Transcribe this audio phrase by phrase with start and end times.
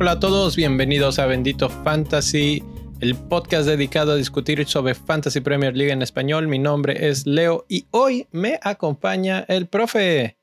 [0.00, 2.62] Hola a todos, bienvenidos a Bendito Fantasy,
[3.00, 6.46] el podcast dedicado a discutir sobre Fantasy Premier League en español.
[6.46, 10.36] Mi nombre es Leo y hoy me acompaña el profe.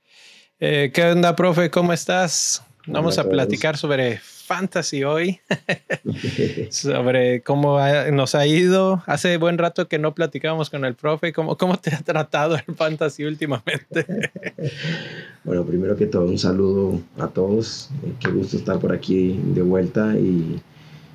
[0.59, 1.69] Eh, ¿Qué onda, profe?
[1.69, 2.63] ¿Cómo estás?
[2.87, 4.19] Vamos a platicar sobre
[4.51, 5.39] fantasy hoy,
[6.71, 7.79] sobre cómo
[8.11, 9.01] nos ha ido.
[9.05, 11.31] Hace buen rato que no platicábamos con el profe.
[11.31, 14.05] ¿Cómo, cómo te ha tratado el fantasy últimamente?
[15.45, 17.91] bueno, primero que todo, un saludo a todos.
[18.03, 20.59] Eh, qué gusto estar por aquí de vuelta y,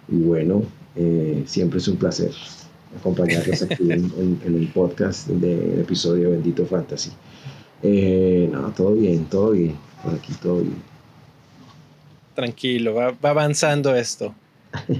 [0.08, 0.62] bueno,
[0.94, 2.30] eh, siempre es un placer
[2.98, 7.10] acompañarles aquí en, el podcast del episodio Bendito Fantasy.
[7.82, 9.76] Eh, no, todo bien, todo bien.
[10.02, 10.95] Por aquí todo bien
[12.36, 14.34] tranquilo, va, avanzando esto.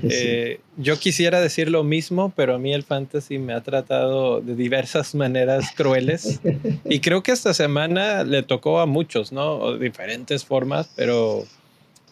[0.09, 4.55] Eh, yo quisiera decir lo mismo, pero a mí el fantasy me ha tratado de
[4.55, 6.41] diversas maneras crueles
[6.85, 9.77] y creo que esta semana le tocó a muchos, ¿no?
[9.77, 11.45] diferentes formas, pero,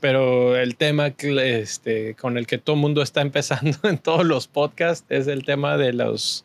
[0.01, 4.47] pero el tema este, con el que todo el mundo está empezando en todos los
[4.47, 6.45] podcasts es el tema de los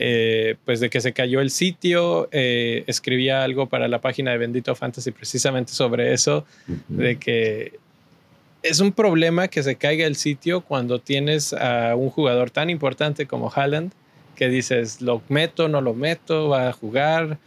[0.00, 4.38] eh, pues de que se cayó el sitio, eh, escribía algo para la página de
[4.38, 6.46] Bendito Fantasy precisamente sobre eso,
[6.86, 7.80] de que
[8.62, 13.26] es un problema que se caiga el sitio cuando tienes a un jugador tan importante
[13.26, 13.92] como Haaland,
[14.34, 17.38] que dices, lo meto, no lo meto, va a jugar,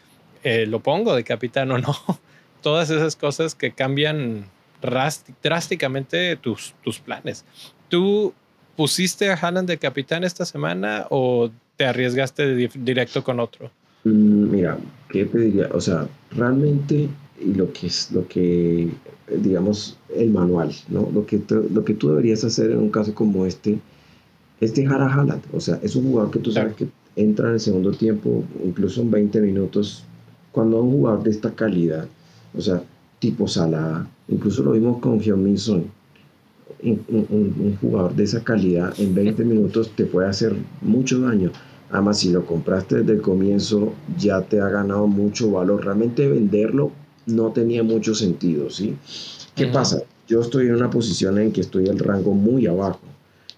[0.43, 1.95] eh, lo pongo de capitán o no.
[2.61, 4.45] Todas esas cosas que cambian
[4.81, 7.45] drásticamente tus, tus planes.
[7.89, 8.33] ¿Tú
[8.75, 13.71] pusiste a Haaland de capitán esta semana o te arriesgaste directo con otro?
[14.03, 14.77] Mm, mira,
[15.09, 15.69] ¿qué pediría?
[15.71, 17.09] O sea, realmente
[17.45, 18.89] lo que es lo que,
[19.37, 21.09] digamos, el manual, ¿no?
[21.13, 23.79] Lo que, lo que tú deberías hacer en un caso como este
[24.59, 25.43] es dejar a Haaland.
[25.53, 29.01] O sea, es un jugador que tú sabes que entra en el segundo tiempo, incluso
[29.01, 30.03] en 20 minutos.
[30.51, 32.07] Cuando un jugador de esta calidad,
[32.55, 32.83] o sea,
[33.19, 35.85] tipo Salah, incluso lo vimos con Hyun Min Son,
[36.83, 41.51] un, un, jugador de esa calidad en 20 minutos te puede hacer mucho daño.
[41.91, 45.83] Además, si lo compraste desde el comienzo, ya te ha ganado mucho valor.
[45.83, 46.91] Realmente venderlo
[47.25, 48.95] no tenía mucho sentido, ¿sí?
[49.55, 50.01] ¿Qué pasa?
[50.27, 53.01] Yo estoy en una posición en que estoy el rango muy abajo.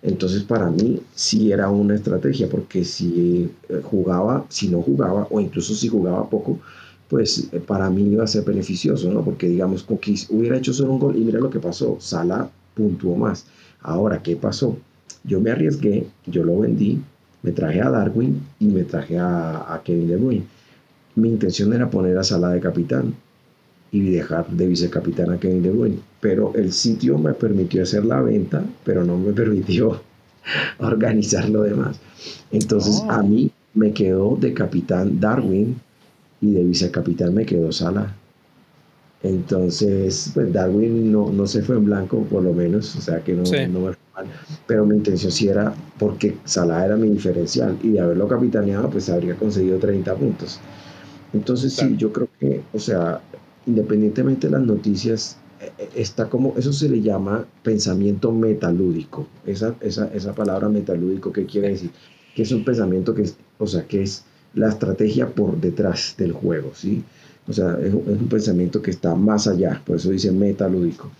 [0.01, 5.39] Entonces, para mí sí era una estrategia, porque si eh, jugaba, si no jugaba, o
[5.39, 6.59] incluso si jugaba poco,
[7.07, 9.23] pues eh, para mí iba a ser beneficioso, ¿no?
[9.23, 12.49] Porque digamos, con que hubiera hecho solo un gol, y mira lo que pasó, Sala
[12.73, 13.45] puntuó más.
[13.81, 14.77] Ahora, ¿qué pasó?
[15.23, 17.01] Yo me arriesgué, yo lo vendí,
[17.41, 20.45] me traje a Darwin y me traje a, Kevin De Bruyne.
[21.15, 23.13] Mi intención era poner a Sala de capitán
[23.93, 25.99] y dejar de vicecapitán a Kevin De Bruyne.
[26.19, 30.01] Pero el sitio me permitió hacer la venta, pero no me permitió
[30.79, 31.97] organizar lo demás.
[32.51, 33.23] Entonces a oh.
[33.23, 35.79] mí me quedó de capitán Darwin
[36.41, 38.13] y de vicecapitán me quedó Sala.
[39.21, 43.33] Entonces, pues Darwin no, no se fue en blanco, por lo menos, o sea que
[43.33, 43.93] no, no me
[44.67, 49.09] pero mi intención sí era, porque Salah era mi diferencial, y de haberlo capitaneado, pues
[49.09, 50.59] habría conseguido 30 puntos.
[51.33, 53.21] Entonces, sí, yo creo que, o sea,
[53.65, 59.27] independientemente de las noticias, eh, eh, está como, eso se le llama pensamiento metalúdico.
[59.45, 61.91] Esa, esa, esa palabra metalúdico, ¿qué quiere decir?
[62.35, 64.23] Que es un pensamiento que es, o sea, que es
[64.53, 67.03] la estrategia por detrás del juego, ¿sí?
[67.47, 71.11] O sea, es, un pensamiento que está más allá, por eso dice metalúdico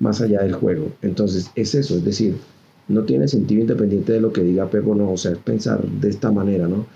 [0.00, 0.92] más allá del juego.
[1.02, 2.36] Entonces, es eso, es decir,
[2.88, 6.08] no tiene sentido independiente de lo que diga Pego, no, o sea, es pensar de
[6.08, 6.86] esta manera, ¿no?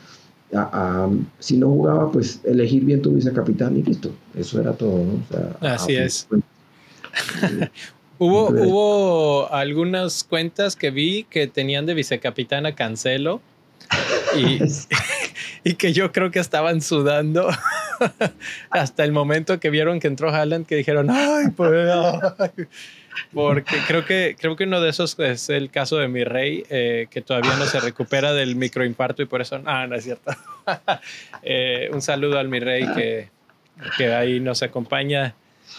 [1.38, 4.10] Si no jugaba, pues elegir bien tu vicecapitán y listo.
[4.34, 5.66] Eso era todo, ¿no?
[5.66, 6.28] Así es.
[8.18, 13.40] hubo, hubo algunas cuentas que vi que tenían de vicecapitán a Cancelo
[14.36, 14.60] y,
[15.64, 17.48] y que yo creo que estaban sudando
[18.70, 21.88] hasta el momento que vieron que entró Haaland, que dijeron, ay, pues,
[23.32, 27.06] Porque creo que, creo que uno de esos es el caso de mi rey, eh,
[27.10, 30.32] que todavía no se recupera del microinfarto y por eso, ah, no es cierto.
[31.44, 33.28] Eh, un saludo al mi rey que,
[33.98, 35.34] que ahí nos acompaña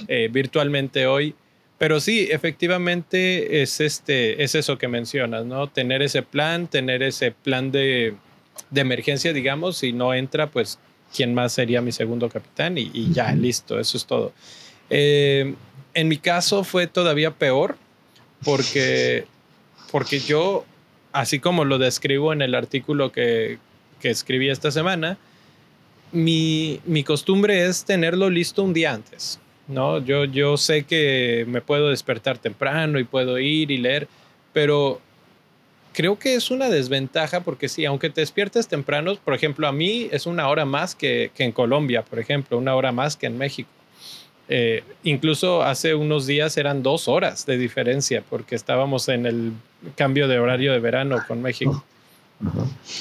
[0.10, 1.36] eh, virtualmente hoy.
[1.78, 5.68] Pero sí, efectivamente es, este, es eso que mencionas, ¿no?
[5.68, 8.16] Tener ese plan, tener ese plan de,
[8.69, 10.80] de emergencia, digamos, si no entra, pues
[11.16, 14.34] quién más sería mi segundo capitán y, ya, listo, eso es todo.
[14.90, 15.54] Eh,
[15.94, 17.78] en mi caso fue todavía peor
[18.44, 19.25] porque,
[19.92, 20.66] porque yo,
[21.12, 23.57] así como lo describo en el artículo que,
[24.01, 25.18] que escribí esta semana,
[26.12, 29.40] mi, mi, costumbre es tenerlo listo un día antes.
[29.68, 30.04] ¿no?
[30.04, 34.07] Yo, yo sé que me puedo despertar temprano y puedo ir y leer,
[34.51, 35.00] pero
[35.94, 40.10] creo que es una desventaja porque sí, aunque te despiertes temprano, por ejemplo, a mí
[40.12, 43.38] es una hora más que, que en Colombia, por ejemplo, una hora más que en
[43.38, 43.69] México.
[44.50, 49.54] Eh, incluso hace unos días eran dos horas de diferencia porque estábamos en el
[49.95, 51.84] cambio de horario de verano con México.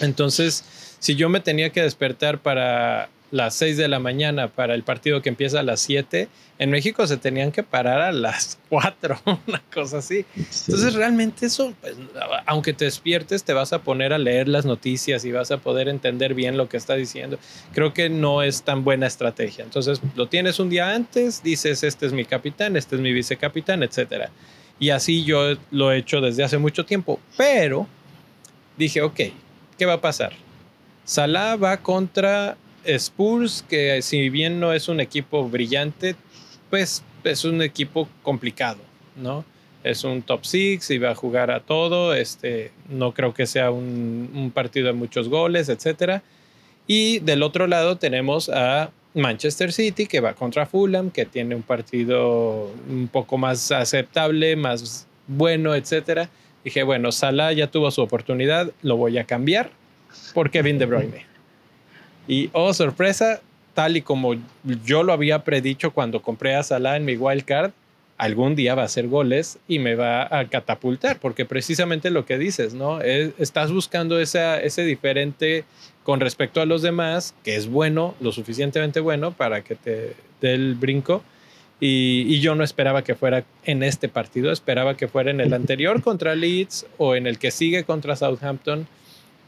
[0.00, 4.82] Entonces, si yo me tenía que despertar para las 6 de la mañana para el
[4.84, 9.20] partido que empieza a las 7, en México se tenían que parar a las 4,
[9.48, 10.26] una cosa así.
[10.36, 11.96] Entonces realmente eso, pues,
[12.46, 15.88] aunque te despiertes, te vas a poner a leer las noticias y vas a poder
[15.88, 17.38] entender bien lo que está diciendo.
[17.72, 19.64] Creo que no es tan buena estrategia.
[19.64, 23.82] Entonces lo tienes un día antes, dices, este es mi capitán, este es mi vicecapitán,
[23.82, 24.28] etc.
[24.78, 27.18] Y así yo lo he hecho desde hace mucho tiempo.
[27.38, 27.86] Pero
[28.76, 29.20] dije, ok,
[29.78, 30.34] ¿qué va a pasar?
[31.04, 36.16] Salah va contra Spurs, que si bien no es un equipo brillante,
[36.70, 38.78] pues es un equipo complicado,
[39.16, 39.44] ¿no?
[39.84, 42.14] Es un top six y va a jugar a todo.
[42.14, 46.22] Este, no creo que sea un, partido de muchos goles, etc.
[46.86, 51.62] Y del otro lado tenemos a Manchester City, que va contra Fulham, que tiene un
[51.62, 56.28] partido un poco más aceptable, más bueno, etc.
[56.64, 59.70] Dije, bueno, Salah ya tuvo su oportunidad, lo voy a cambiar
[60.32, 61.31] por Kevin De Bruyne.
[62.28, 63.40] Y oh, sorpresa,
[63.74, 64.34] tal y como
[64.84, 67.72] yo lo había predicho cuando compré a Salah en mi wildcard,
[68.18, 72.38] algún día va a hacer goles y me va a catapultar, porque precisamente lo que
[72.38, 73.00] dices, ¿no?
[73.00, 75.64] estás buscando ese diferente
[76.04, 80.54] con respecto a los demás, que es bueno, lo suficientemente bueno para que te dé
[80.54, 81.22] el brinco.
[81.80, 85.52] Y, y, yo no esperaba que fuera en este partido, esperaba que fuera en el
[85.52, 88.86] anterior contra Leeds o en el que sigue contra Southampton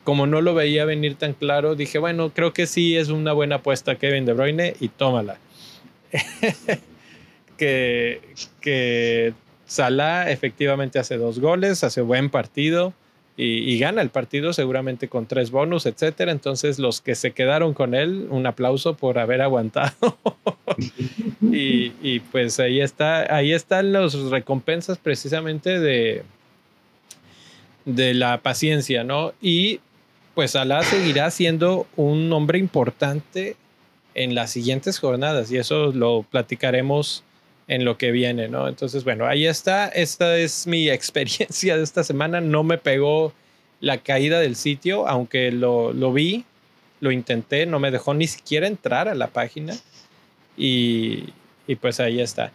[0.04, 3.56] como no lo veía venir tan claro, dije, bueno, creo que sí es una buena
[3.56, 5.38] apuesta Kevin De Bruyne y tómala.
[7.56, 8.20] que,
[8.60, 9.32] que
[9.66, 12.92] Salah efectivamente hace dos goles, hace buen partido
[13.36, 16.30] y, gana el partido seguramente con tres bonus, etcétera.
[16.30, 20.16] Entonces, los que se quedaron con él, un aplauso por haber aguantado.
[21.42, 26.22] y, y, pues ahí está, ahí están las recompensas precisamente de,
[27.86, 29.32] de la paciencia, ¿no?
[29.42, 29.80] Y
[30.34, 33.56] pues Alá seguirá siendo un hombre importante
[34.14, 37.24] en las siguientes jornadas y eso lo platicaremos
[37.66, 38.68] en lo que viene, ¿no?
[38.68, 39.88] Entonces, bueno, ahí está.
[39.88, 42.40] Esta es mi experiencia de esta semana.
[42.40, 43.32] No me pegó
[43.80, 46.44] la caída del sitio, aunque lo, lo vi,
[47.00, 49.74] lo intenté, no me dejó ni siquiera entrar a la página
[50.56, 51.24] y,
[51.66, 52.52] y pues ahí está.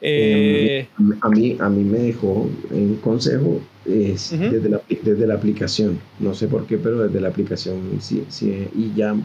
[0.00, 0.86] Eh,
[1.20, 5.98] a, mí, a mí me dejó un consejo es desde, la, desde la aplicación.
[6.18, 9.16] No sé por qué, pero desde la aplicación sí, sí y ya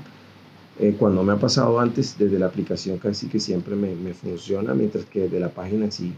[0.79, 4.73] eh, cuando me ha pasado antes, desde la aplicación casi que siempre me, me, funciona,
[4.73, 6.13] mientras que desde la página sí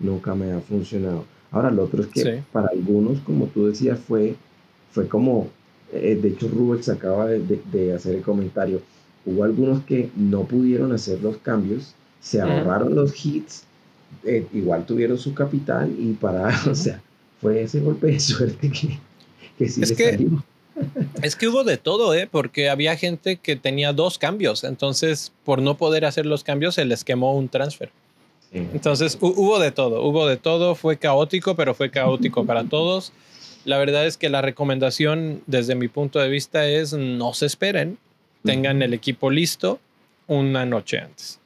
[0.00, 1.24] nunca me ha funcionado.
[1.50, 4.34] Ahora, lo otro es que para algunos, como tú decías, fue,
[4.92, 5.48] fue como,
[5.92, 8.80] eh, de hecho Rubens acaba de, de, hacer el comentario,
[9.26, 13.64] hubo algunos que no pudieron hacer los cambios, se ahorraron los hits
[14.24, 17.00] eh, igual tuvieron su capitán y para, o sea,
[17.40, 18.98] fue ese golpe de suerte que,
[19.58, 20.28] que sí es que,
[21.22, 22.28] Es que hubo de todo, ¿eh?
[22.30, 26.84] Porque había gente que tenía dos cambios, entonces por no poder hacer los cambios se
[26.84, 27.90] les quemó un transfer.
[28.50, 33.12] Entonces hubo de todo, hubo de todo, fue caótico, pero fue caótico para todos.
[33.64, 37.98] La verdad es que la recomendación desde mi punto de vista es no se esperen,
[38.42, 39.78] tengan el equipo listo
[40.26, 41.40] una noche antes.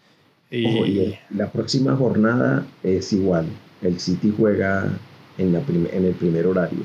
[0.52, 3.46] Y la próxima jornada es igual.
[3.80, 4.92] El City juega
[5.38, 6.80] en, la en el primer horario.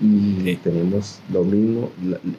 [0.00, 1.92] Y tenemos lo mismo,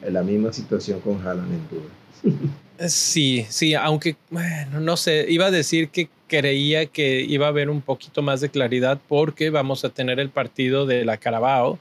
[0.04, 2.88] la, misma situación con Haaland en duda.
[2.88, 7.70] Sí, sí, aunque, bueno, no sé, iba a decir que creía que iba a haber
[7.70, 11.78] un poquito más de claridad porque vamos a tener el partido de la Carabao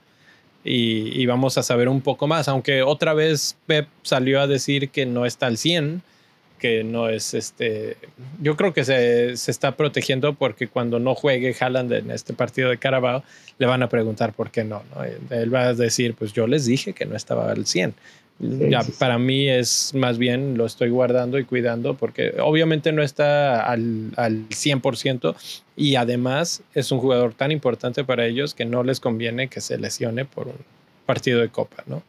[0.64, 4.90] y, y, vamos a saber un poco más, aunque otra vez Pep salió a decir
[4.90, 6.04] que no está al 100
[6.62, 7.98] que no es este.
[8.40, 12.70] Yo creo que se, se, está protegiendo porque cuando no juegue Haaland en este partido
[12.70, 13.24] de Carabao,
[13.58, 14.84] le van a preguntar por qué no,
[15.32, 17.96] Él va a decir, pues yo les dije que no estaba al 100.
[18.70, 23.66] ya, Para mí es más bien lo estoy guardando y cuidando porque obviamente no está
[23.66, 25.36] al, al 100%
[25.76, 29.80] y además es un jugador tan importante para ellos que no les conviene que se
[29.80, 30.58] lesione por un
[31.08, 32.04] partido de copa, ¿no?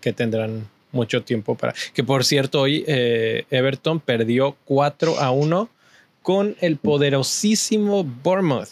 [0.00, 1.74] Que tendrán mucho tiempo para...
[1.92, 5.68] Que por cierto, hoy eh, Everton perdió 4 a 1
[6.22, 8.70] con el poderosísimo Bournemouth.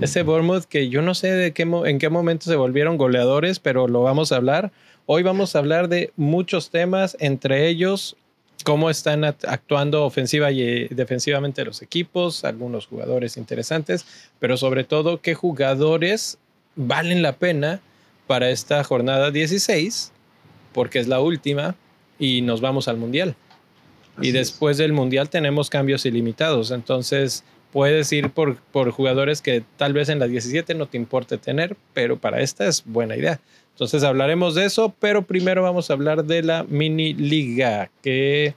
[0.00, 3.88] Ese Bournemouth que yo no sé de qué, en qué momento se volvieron goleadores, pero
[3.88, 4.72] lo vamos a hablar.
[5.06, 8.16] Hoy vamos a hablar de muchos temas, entre ellos
[8.64, 14.06] cómo están actuando ofensiva y eh, defensivamente los equipos, algunos jugadores interesantes,
[14.38, 16.38] pero sobre todo qué jugadores
[16.76, 17.80] valen la pena
[18.26, 20.12] para esta jornada 16,
[20.72, 21.74] porque es la última,
[22.18, 23.34] y nos vamos al Mundial.
[24.20, 26.70] y después del Mundial tenemos cambios ilimitados.
[26.70, 31.38] Entonces puedes ir por, por jugadores que tal vez en la 17 no te importe
[31.38, 33.40] tener, pero para esta es buena idea.
[33.74, 38.54] Entonces hablaremos de eso, pero primero vamos a hablar de la mini liga, que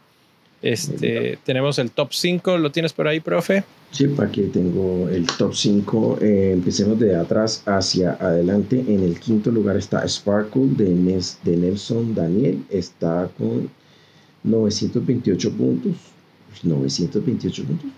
[0.61, 2.57] este, tenemos el top 5.
[2.57, 3.63] ¿Lo tienes por ahí, profe?
[3.95, 6.17] Sí, aquí tengo el top 5.
[6.19, 8.83] Eh, empecemos de atrás hacia adelante.
[8.85, 12.61] En el quinto lugar está Sparkle de, de Nelson Daniel.
[12.69, 13.69] Está con
[14.43, 15.93] 928 puntos.
[16.63, 17.89] 928 puntos.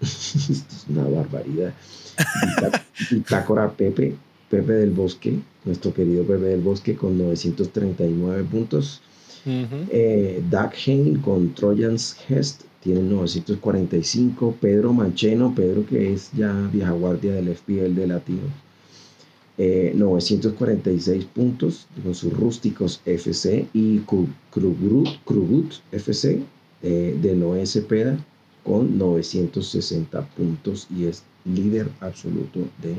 [0.00, 1.74] Esto es una barbaridad.
[3.10, 4.14] Bitácora Pepe,
[4.48, 9.02] Pepe del Bosque, nuestro querido Pepe del Bosque con 939 puntos.
[9.44, 9.66] Uh
[11.22, 14.58] con Trojan's Hest tiene 945.
[14.60, 18.42] Pedro Mancheno, Pedro que es ya vieja guardia del FPL de Latino,
[19.58, 26.42] 946 eh, puntos con sus rústicos FC y Krugut FC
[26.82, 28.16] eh, de Noé Cepeda
[28.62, 32.94] con 960 puntos y es líder absoluto de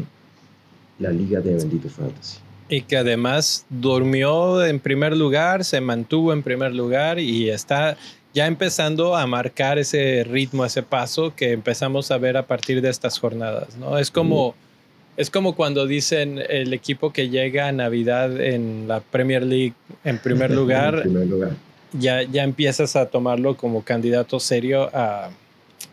[1.00, 2.40] la Liga de Bendito Fantasy.
[2.70, 7.96] Y que además durmió en primer lugar, se mantuvo en primer lugar y está
[8.34, 12.90] ya empezando a marcar ese ritmo, ese paso que empezamos a ver a partir de
[12.90, 13.98] estas jornadas, ¿no?
[13.98, 14.56] Es como,
[15.16, 20.20] es como cuando dicen el equipo que llega a Navidad en la Premier League en
[20.20, 21.04] primer lugar,
[21.94, 25.30] Ya, ya empiezas a tomarlo como candidato serio a,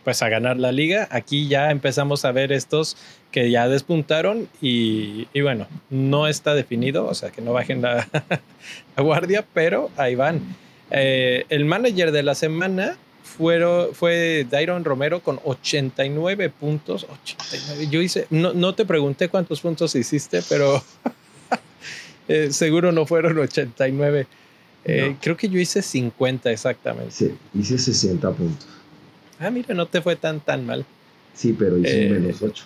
[0.03, 1.07] pues a ganar la liga.
[1.11, 2.97] Aquí ya empezamos a ver estos
[3.31, 8.07] que ya despuntaron y, bueno, no está definido, o sea que no bajen la,
[8.97, 10.41] guardia, pero ahí van.
[10.91, 17.05] Eh, el manager de la semana fueron, fue Dairon Romero con 89 puntos.
[17.23, 17.87] 89.
[17.89, 20.83] Yo hice, no, no te pregunté cuántos puntos hiciste, pero
[22.27, 24.27] eh, seguro no fueron 89.
[24.87, 27.11] Eh, creo que yo hice 50 exactamente.
[27.11, 28.67] Sí, hice 60 puntos.
[29.39, 30.85] Ah, mira, no te fue tan, tan mal.
[31.33, 32.63] Sí, pero hice un menos 8.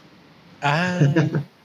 [0.61, 0.99] Ah,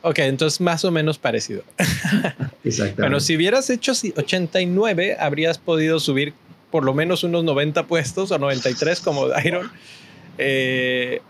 [0.02, 1.64] ok, entonces más o menos parecido.
[2.64, 3.02] Exactamente.
[3.02, 6.32] Bueno, si hubieras hecho 89, habrías podido subir
[6.74, 9.70] por lo menos unos 90 puestos o 93 como Iron.
[10.38, 11.20] Eh,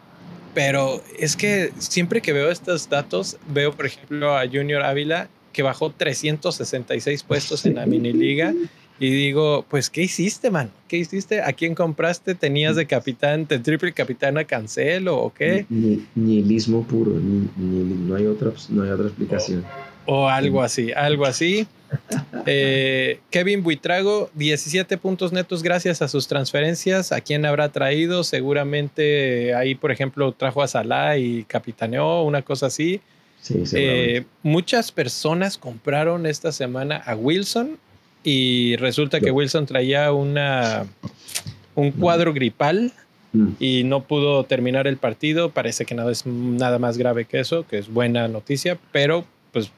[0.54, 5.62] pero es que siempre que veo estos datos, veo por ejemplo a Junior Ávila que
[5.62, 8.54] bajó 366 puestos en la mini liga
[8.98, 10.70] y digo, pues, ¿qué hiciste, man?
[10.88, 11.42] ¿Qué hiciste?
[11.42, 12.34] ¿A quién compraste?
[12.34, 15.66] ¿Tenías de capitán, de triple capitán a Cancelo o qué?
[15.68, 19.62] Ni, nihilismo puro, ni, no, hay otra, no hay otra explicación.
[20.06, 21.66] O, algo así, algo así.
[22.46, 27.12] Eh, Kevin Buitrago, 17 puntos netos gracias a sus transferencias.
[27.12, 28.24] ¿A quién habrá traído?
[28.24, 33.00] Seguramente ahí, por ejemplo, trajo a Salah y capitaneó, una cosa así.
[33.40, 37.78] Sí, eh, muchas personas compraron esta semana a Wilson
[38.22, 40.86] y resulta que Wilson traía una,
[41.74, 42.92] un cuadro gripal
[43.34, 43.48] mm.
[43.60, 45.50] y no pudo terminar el partido.
[45.50, 49.70] Parece que nada es nada más grave que eso, que es buena noticia, pero pues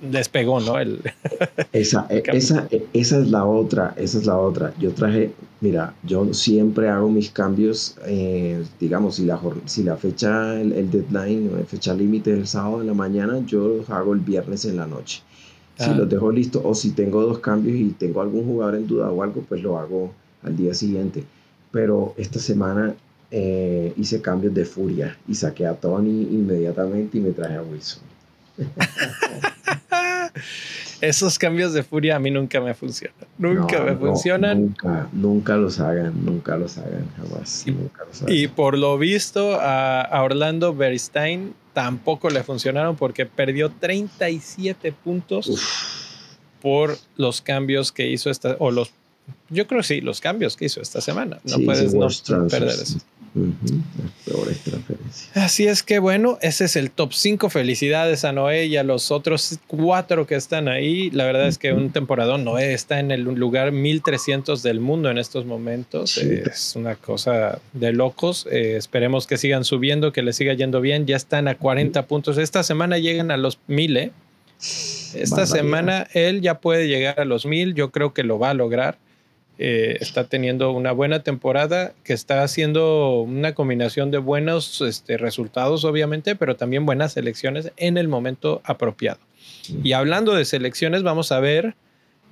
[0.00, 0.78] despegó, ¿no?
[0.78, 1.00] El
[1.72, 4.74] esa, e, esa, e, esa es la otra, esa es la otra.
[4.78, 10.60] Yo traje, mira, yo siempre hago mis cambios, eh, digamos, si la, si la fecha,
[10.60, 14.14] el, el deadline, la fecha límite es el sábado en la mañana, yo los hago
[14.14, 15.22] el viernes en la noche.
[15.76, 19.10] Si los dejo listos o si tengo dos cambios y tengo algún jugador en duda
[19.10, 20.12] o algo, pues lo hago
[20.44, 21.24] al día siguiente.
[21.72, 22.94] Pero esta semana
[23.32, 28.02] eh, hice cambios de furia y saqué a Tony inmediatamente y me traje a Wilson.
[31.00, 33.16] Esos cambios de furia a mí nunca me funcionan.
[33.38, 34.60] Nunca me funcionan.
[34.60, 37.64] Nunca, nunca los hagan, nunca los hagan, jamás.
[38.26, 45.50] Y, por lo visto a, Orlando Beristain tampoco le funcionaron porque perdió 37 puntos
[46.62, 48.92] por los cambios que hizo esta, o los,
[49.50, 51.40] yo creo sí, los cambios que hizo esta semana.
[51.44, 52.08] No puedes no
[52.48, 52.98] perder eso.
[55.34, 57.50] Así es que bueno, ese es el top 5.
[57.50, 61.10] Felicidades a Noé y a los otros cuatro que están ahí.
[61.10, 65.18] La verdad es que un temporadón, Noé está en el lugar 1300 del mundo en
[65.18, 66.16] estos momentos.
[66.18, 68.46] Es una cosa de locos.
[68.50, 71.06] Eh, esperemos que sigan subiendo, que le siga yendo bien.
[71.06, 72.38] Ya están a 40 puntos.
[72.38, 73.96] Esta semana llegan a los 1000.
[73.96, 74.12] ¿eh?
[75.14, 77.74] Esta semana él ya puede llegar a los 1000.
[77.74, 78.98] Yo creo que lo va a lograr.
[79.56, 85.84] Eh, está teniendo una buena temporada, que está haciendo una combinación de buenos este, resultados,
[85.84, 89.20] obviamente, pero también buenas selecciones en el momento apropiado.
[89.84, 91.76] Y hablando de selecciones, vamos a ver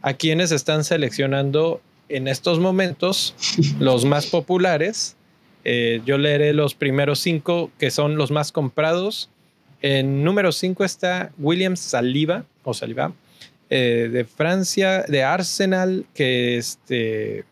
[0.02, 3.34] a quienes están seleccionando en estos momentos
[3.78, 5.16] los más populares.
[5.64, 9.30] Eh, yo leeré los primeros cinco que son los más comprados.
[9.80, 13.12] En número cinco está William Saliba o Saliba
[13.74, 17.46] eh, de Francia, de Arsenal, que este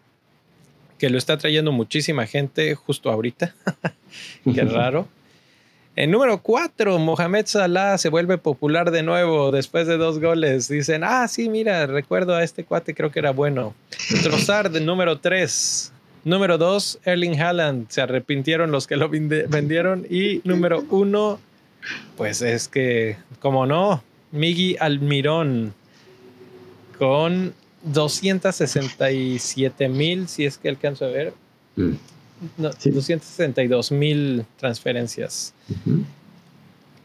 [0.98, 3.54] que lo está trayendo muchísima gente justo ahorita.
[4.54, 5.08] Qué raro.
[5.96, 10.68] En número 4, Mohamed Salah se vuelve popular de nuevo después de dos goles.
[10.68, 13.74] Dicen, ah, sí, mira, recuerdo a este cuate, creo que era bueno.
[14.22, 15.90] Trossard, número 3.
[16.24, 17.88] Número 2, Erling Haaland.
[17.88, 20.06] Se arrepintieron los que lo vendieron.
[20.10, 21.40] Y número 1,
[22.18, 25.79] pues es que, como no, Migi Almirón
[27.00, 31.32] con 267 mil, si es que alcanzo a ver.
[32.58, 33.98] 262 mm.
[33.98, 35.54] mil transferencias.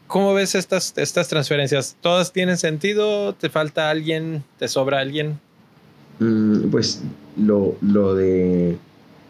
[0.06, 1.96] ¿Cómo ves estas, estas transferencias?
[2.02, 3.34] ¿Todas tienen sentido?
[3.34, 4.44] ¿Te falta alguien?
[4.58, 5.40] ¿Te sobra alguien?
[6.18, 7.00] Mm, pues
[7.38, 8.76] lo, lo de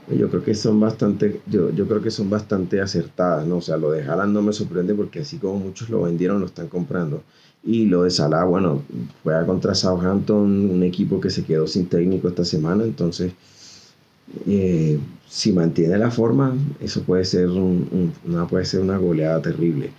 [0.08, 3.58] yo creo que son bastante, yo, yo creo que son bastante acertadas, ¿no?
[3.58, 6.46] O sea, lo de Haaland no me sorprende porque así como muchos lo vendieron, lo
[6.46, 7.23] están comprando.
[7.66, 8.82] Y lo de Salah, bueno,
[9.25, 13.32] juega contra Southampton, un equipo que se quedó sin técnico esta semana, entonces,
[14.46, 19.90] eh, si mantiene la forma, eso puede ser, una, puede ser una goleada terrible.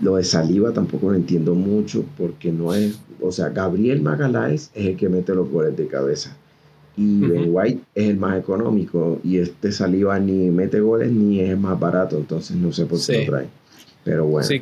[0.00, 4.86] Lo de Saliba tampoco lo entiendo mucho porque no es, o sea, Gabriel Magaláes es
[4.86, 6.36] el que mete los goles de cabeza
[6.98, 11.56] y Ben White es el más económico y este Saliba ni mete goles ni es
[11.56, 13.46] más barato, entonces no sé por qué lo trae.
[14.02, 14.46] Pero bueno.
[14.46, 14.60] Sí,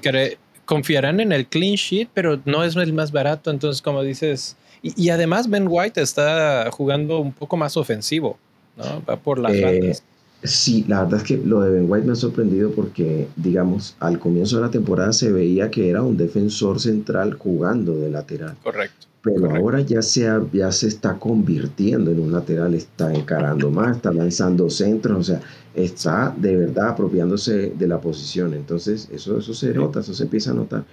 [0.66, 5.08] confiarán en el clean sheet, pero no es el más barato, entonces como dices, y,
[5.08, 8.38] además Ben White está jugando un poco más ofensivo,
[8.76, 9.02] ¿no?
[9.08, 9.96] Va por las eh,
[10.44, 14.18] Sí, la verdad es que lo de Ben White me ha sorprendido porque, digamos, al
[14.18, 18.54] comienzo de la temporada se veía que era un defensor central jugando de lateral.
[18.62, 23.96] Correcto pero ahora ya se, ya se está convirtiendo en un lateral, está encarando más,
[23.96, 25.40] está lanzando centros, o sea,
[25.74, 28.54] está de verdad apropiándose de la posición.
[28.54, 30.84] Entonces, eso, eso se nota, eso se empieza a notar.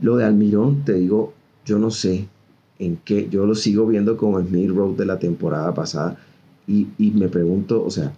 [0.00, 2.26] Lo de Almirón, te digo, yo no sé
[2.80, 6.18] en qué, yo lo sigo viendo como Smith Road de la temporada pasada
[6.66, 8.12] y, y me pregunto, o sea,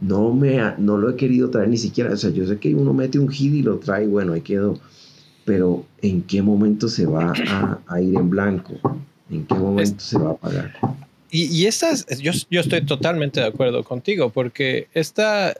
[0.00, 2.94] no, me no lo he querido traer ni siquiera, o sea, yo sé que uno
[2.94, 4.78] mete un hit y lo trae, bueno, ahí quedó
[5.46, 7.32] pero ¿en qué momento se va
[7.86, 8.74] a, ir en blanco?
[9.30, 10.74] ¿En qué momento se va a pagar?
[11.30, 15.54] Y, y estas, yo, yo estoy totalmente de acuerdo contigo, porque esta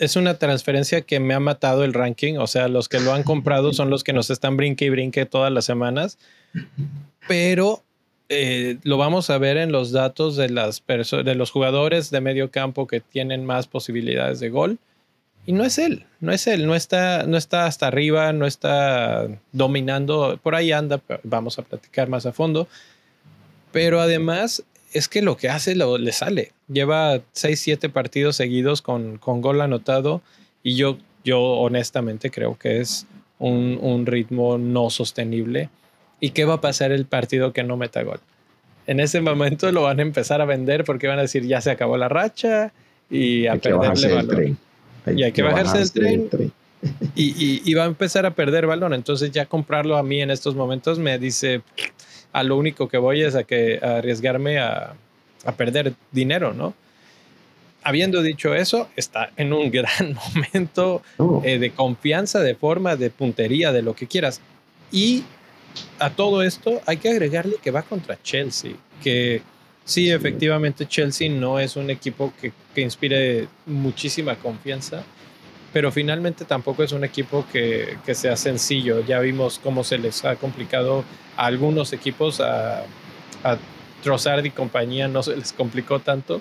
[0.00, 2.36] es una transferencia que me ha matado el ranking.
[2.38, 5.26] O sea, los que lo han comprado son los que nos están brinque y brinque
[5.26, 6.18] todas las semanas.
[7.28, 7.82] Pero
[8.30, 12.50] eh, lo vamos a ver en los datos de, las de los jugadores de medio
[12.50, 14.78] campo que tienen más posibilidades de gol.
[15.46, 19.26] Y no es él, no es él, no está, no está hasta arriba, no está
[19.52, 22.68] dominando, por ahí anda, vamos a platicar más a fondo.
[23.72, 26.52] Pero además es que lo que hace lo, le sale.
[26.68, 30.20] Lleva 6, 7 partidos seguidos con, con gol anotado
[30.62, 33.06] y yo, yo honestamente creo que es
[33.38, 35.70] un, un ritmo no sostenible.
[36.20, 38.20] ¿Y qué va a pasar el partido que no meta gol?
[38.86, 41.70] En ese momento lo van a empezar a vender porque van a decir ya se
[41.70, 42.72] acabó la racha
[43.08, 44.56] y a perderle valor
[45.16, 46.52] y hay que bajarse del tren.
[47.14, 48.94] Y, va a empezar a perder balón.
[48.94, 51.62] Entonces ya comprarlo a mí en estos momentos me dice,
[52.32, 54.94] a lo único que voy es a, que, arriesgarme a,
[55.56, 56.74] perder dinero, ¿no?
[57.82, 61.42] Habiendo dicho eso, está en un gran momento oh.
[61.44, 64.40] eh, de confianza, de forma, de puntería, de lo que quieras.
[64.92, 65.24] Y
[65.98, 69.42] a todo esto hay que agregarle que va contra Chelsea, que
[69.84, 75.02] Sí, efectivamente Chelsea no es un equipo que, que, inspire muchísima confianza,
[75.72, 79.04] pero finalmente tampoco es un equipo que, que, sea sencillo.
[79.04, 81.04] Ya vimos cómo se les ha complicado
[81.36, 82.84] a algunos equipos, a,
[83.42, 83.58] a
[84.02, 86.40] Trossard y compañía no se les complicó tanto,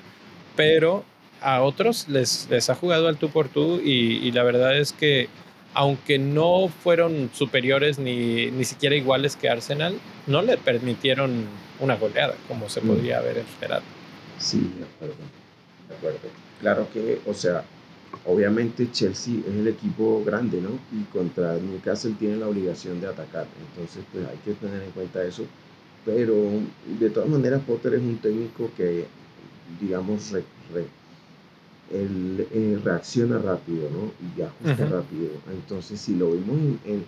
[0.55, 1.03] pero
[1.41, 4.93] a otros les, les ha jugado al tú por tú y, y la verdad es
[4.93, 5.29] que
[5.73, 11.45] aunque no fueron superiores ni, ni siquiera iguales que Arsenal, no le permitieron
[11.79, 12.87] una goleada como se mm.
[12.87, 13.83] podría haber esperado.
[14.37, 15.15] Sí, de acuerdo,
[15.87, 16.19] de acuerdo.
[16.61, 17.63] Claro que, o sea,
[18.25, 20.71] obviamente Chelsea es el equipo grande, ¿no?
[20.97, 23.45] Y contra Newcastle tiene la obligación de atacar.
[23.69, 25.45] Entonces, pues hay que tener en cuenta eso.
[26.05, 26.33] Pero
[26.99, 29.05] de todas maneras, Potter es un técnico que,
[29.79, 30.33] digamos,
[31.91, 34.11] él eh, reacciona rápido, ¿no?
[34.37, 35.29] Y ajusta rápido.
[35.51, 37.05] Entonces, si lo vimos en,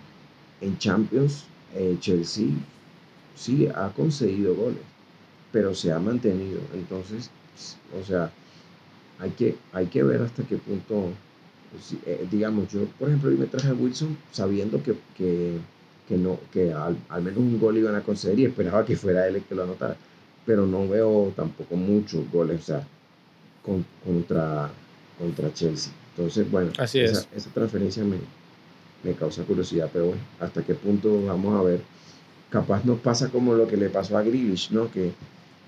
[0.60, 2.48] en, Champions, eh, Chelsea
[3.36, 4.80] sí ha conseguido goles,
[5.52, 6.60] pero se ha mantenido.
[6.74, 7.30] Entonces,
[8.00, 8.30] o sea,
[9.18, 11.10] hay que, hay que ver hasta qué punto,
[12.06, 15.58] eh, digamos, yo, por ejemplo, hoy me traje a Wilson sabiendo que, que,
[16.08, 19.26] que no, que al, al, menos un gol iban a conceder y esperaba que fuera
[19.28, 19.96] él el que lo anotara.
[20.44, 22.86] Pero no veo tampoco muchos goles, o sea,
[23.64, 24.70] contra,
[25.18, 25.92] contra Chelsea.
[26.16, 28.18] Entonces, bueno, Así esa, esa, transferencia me,
[29.02, 31.80] me, causa curiosidad, pero bueno, hasta qué punto vamos a ver
[32.52, 34.90] capaz nos pasa como lo que le pasó a Grealish, ¿no?
[34.90, 35.10] Que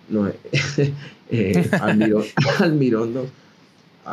[0.08, 0.28] no,
[1.30, 3.12] eh, Almirón,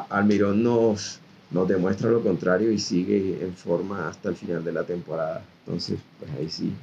[0.09, 1.19] Almirón, nos,
[1.51, 5.43] nos demuestra lo contrario y sigue en forma hasta el final de la temporada.
[5.65, 6.73] Entonces, pues ahí sí,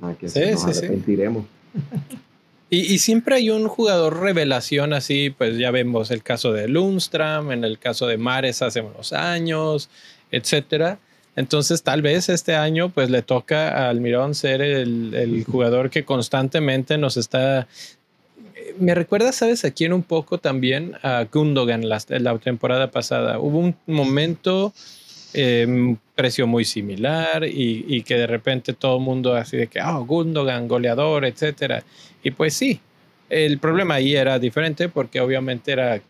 [0.00, 1.44] no que sí, nos arrepentiremos.
[2.72, 7.64] Y, siempre hay un jugador revelación así, pues ya vemos el caso de Lundstrom, en
[7.64, 9.90] el caso de Mares hace unos años,
[10.30, 11.00] etcétera.
[11.34, 16.04] Entonces tal vez este año pues le toca a Almirón ser el, el jugador que
[16.04, 17.66] constantemente nos está...
[18.78, 19.64] Me recuerda, ¿sabes?
[19.64, 23.40] Aquí en un poco también a Gundogan la, la temporada pasada.
[23.40, 24.72] Hubo un momento
[25.34, 29.80] eh, precio muy similar y, y, que de repente todo el mundo así de que,
[29.80, 31.82] oh, Gundogan, goleador, etcétera.
[32.22, 32.80] Y pues sí,
[33.28, 36.02] el problema ahí era diferente porque obviamente era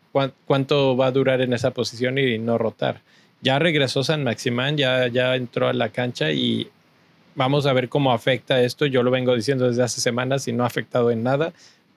[0.46, 3.00] cuánto va a durar en esa posición y no rotar.
[3.42, 6.68] Ya regresó San Maximán, ya, ya entró a la cancha y
[7.34, 8.86] vamos a ver cómo afecta esto.
[8.86, 11.52] Yo lo vengo diciendo desde hace semanas y no ha afectado en nada,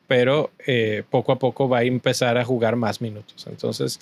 [0.07, 3.45] pero eh, poco a poco va a empezar a jugar más minutos.
[3.47, 3.99] Entonces,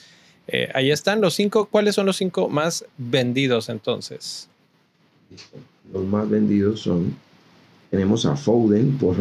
[0.47, 1.65] eh, ahí están los cinco.
[1.65, 4.47] ¿Cuáles son los cinco más vendidos entonces?
[5.93, 7.15] Los más vendidos son,
[7.91, 9.15] tenemos a Foden por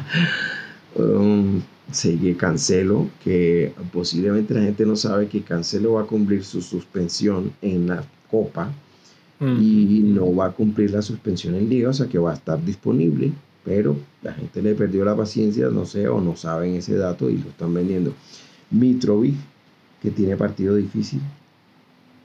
[0.94, 6.62] um, sigue Cancelo, que posiblemente la gente no sabe que Cancelo va a cumplir su
[6.62, 8.72] suspensión en la Copa
[9.40, 9.60] mm.
[9.60, 12.64] y no va a cumplir la suspensión en Liga, o sea que va a estar
[12.64, 13.32] disponible,
[13.64, 17.36] pero la gente le perdió la paciencia, no sé, o no saben ese dato y
[17.36, 18.14] lo están vendiendo.
[18.70, 19.34] Mitrovic
[20.00, 21.20] que tiene partido difícil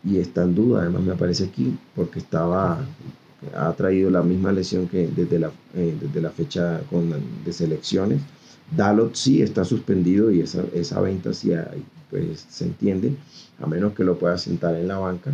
[0.03, 2.79] y está en duda, además me aparece aquí, porque estaba,
[3.55, 7.13] ha traído la misma lesión que desde la, eh, desde la fecha con,
[7.45, 8.21] de selecciones.
[8.75, 11.51] Dalot sí está suspendido y esa, esa venta sí
[12.09, 13.13] pues, se entiende,
[13.61, 15.31] a menos que lo pueda sentar en la banca.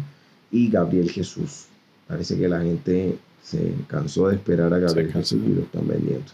[0.51, 1.65] Y Gabriel Jesús.
[2.07, 6.31] Parece que la gente se cansó de esperar a Gabriel Jesús y lo están vendiendo.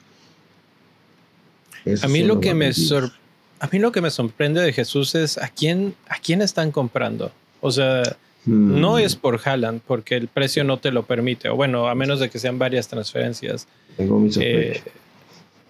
[2.01, 3.19] a mí lo que me sorprende
[3.59, 7.31] a mí lo que me sorprende de Jesús es a quién, a quién están comprando.
[7.59, 8.03] O sea,
[8.45, 8.99] no hmm.
[8.99, 11.49] es por Haaland, porque el precio no te lo permite.
[11.49, 13.67] O bueno, a menos de que sean varias transferencias.
[13.97, 14.81] Tengo mi eh,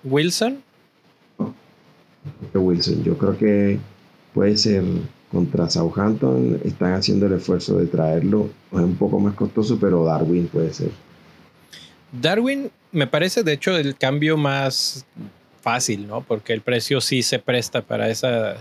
[0.04, 0.62] ¿Wilson?
[2.54, 3.80] Wilson, yo creo que
[4.34, 4.84] puede ser
[5.32, 6.62] contra Southampton.
[6.64, 8.50] Están haciendo el esfuerzo de traerlo.
[8.72, 10.92] Es un poco más costoso, pero Darwin puede ser.
[12.12, 15.06] Darwin me parece, de hecho, el cambio más
[15.62, 16.22] fácil, ¿no?
[16.22, 18.58] Porque el precio sí se presta para esa,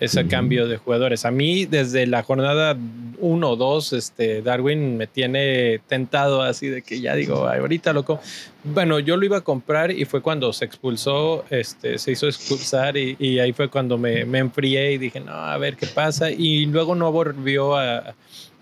[0.00, 1.24] ese cambio de jugadores.
[1.24, 2.76] A mí, desde la jornada
[3.18, 8.20] 1 o 2, este, Darwin me tiene tentado así de que ya digo, ahorita loco.
[8.64, 12.96] Bueno, yo lo iba a comprar y fue cuando se expulsó, este, se hizo expulsar
[12.96, 16.30] y, y ahí fue cuando me, me, enfrié y dije, no, a ver qué pasa.
[16.30, 18.14] Y luego no volvió a,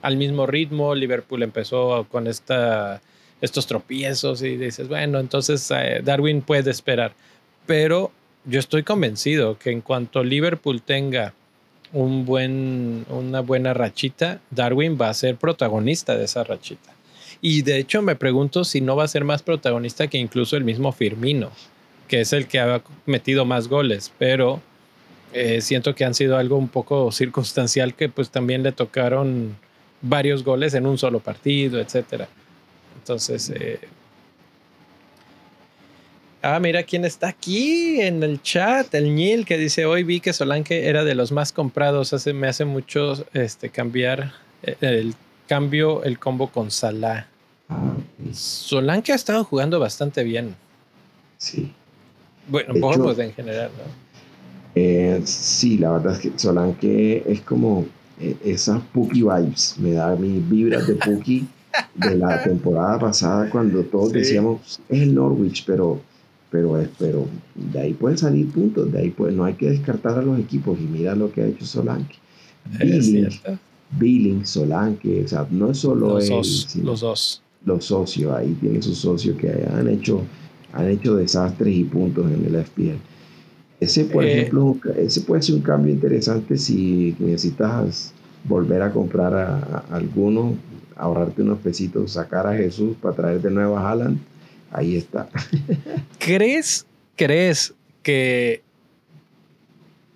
[0.02, 0.94] al mismo ritmo.
[0.94, 3.00] Liverpool empezó con esta,
[3.40, 7.14] estos tropiezos y dices, bueno, entonces eh, Darwin puede esperar
[7.66, 8.10] pero
[8.44, 11.34] yo estoy convencido que en cuanto Liverpool tenga
[11.92, 16.92] un buen, una buena rachita, Darwin va a ser protagonista de esa rachita.
[17.40, 20.64] Y de hecho me pregunto si no va a ser más protagonista que incluso el
[20.64, 21.50] mismo Firmino,
[22.08, 24.60] que es el que ha metido más goles, pero
[25.32, 29.56] eh, siento que han sido algo un poco circunstancial que pues también le tocaron
[30.00, 32.28] varios goles en un solo partido, etcétera.
[32.98, 33.80] Entonces, eh,
[36.44, 40.32] Ah, mira quién está aquí en el chat, el Nil, que dice, hoy vi que
[40.32, 44.32] Solanke era de los más comprados, hace, me hace mucho este, cambiar
[44.64, 45.14] eh, el,
[45.46, 47.28] cambio, el combo con Salah.
[48.32, 50.56] Solanke ha estado jugando bastante bien.
[51.38, 51.72] Sí.
[52.48, 53.84] Bueno, vos en general, ¿no?
[54.74, 57.86] Eh, sí, la verdad es que Solanke es como
[58.18, 61.46] eh, esas Pookie vibes, me da mis vibras de Pookie
[61.94, 66.00] de la temporada pasada cuando todos decíamos es el Norwich, pero
[66.52, 70.22] pero, pero de ahí pueden salir puntos, de ahí pues no hay que descartar a
[70.22, 72.16] los equipos y mira lo que ha hecho Solanke.
[72.78, 73.28] Billing,
[73.98, 77.42] Billing, Solanke, o sea, no es solo los dos, los dos.
[77.64, 80.20] Los socios, ahí tiene sus socios que han hecho,
[80.72, 82.98] han hecho desastres y puntos en el FPL.
[83.80, 88.12] Ese, por eh, ejemplo, ese puede ser un cambio interesante si necesitas
[88.44, 90.54] volver a comprar a, a alguno,
[90.96, 94.18] ahorrarte unos pesitos, sacar a Jesús para traer de nuevo a Haaland
[94.72, 95.28] Ahí está.
[96.18, 98.62] ¿Crees, crees que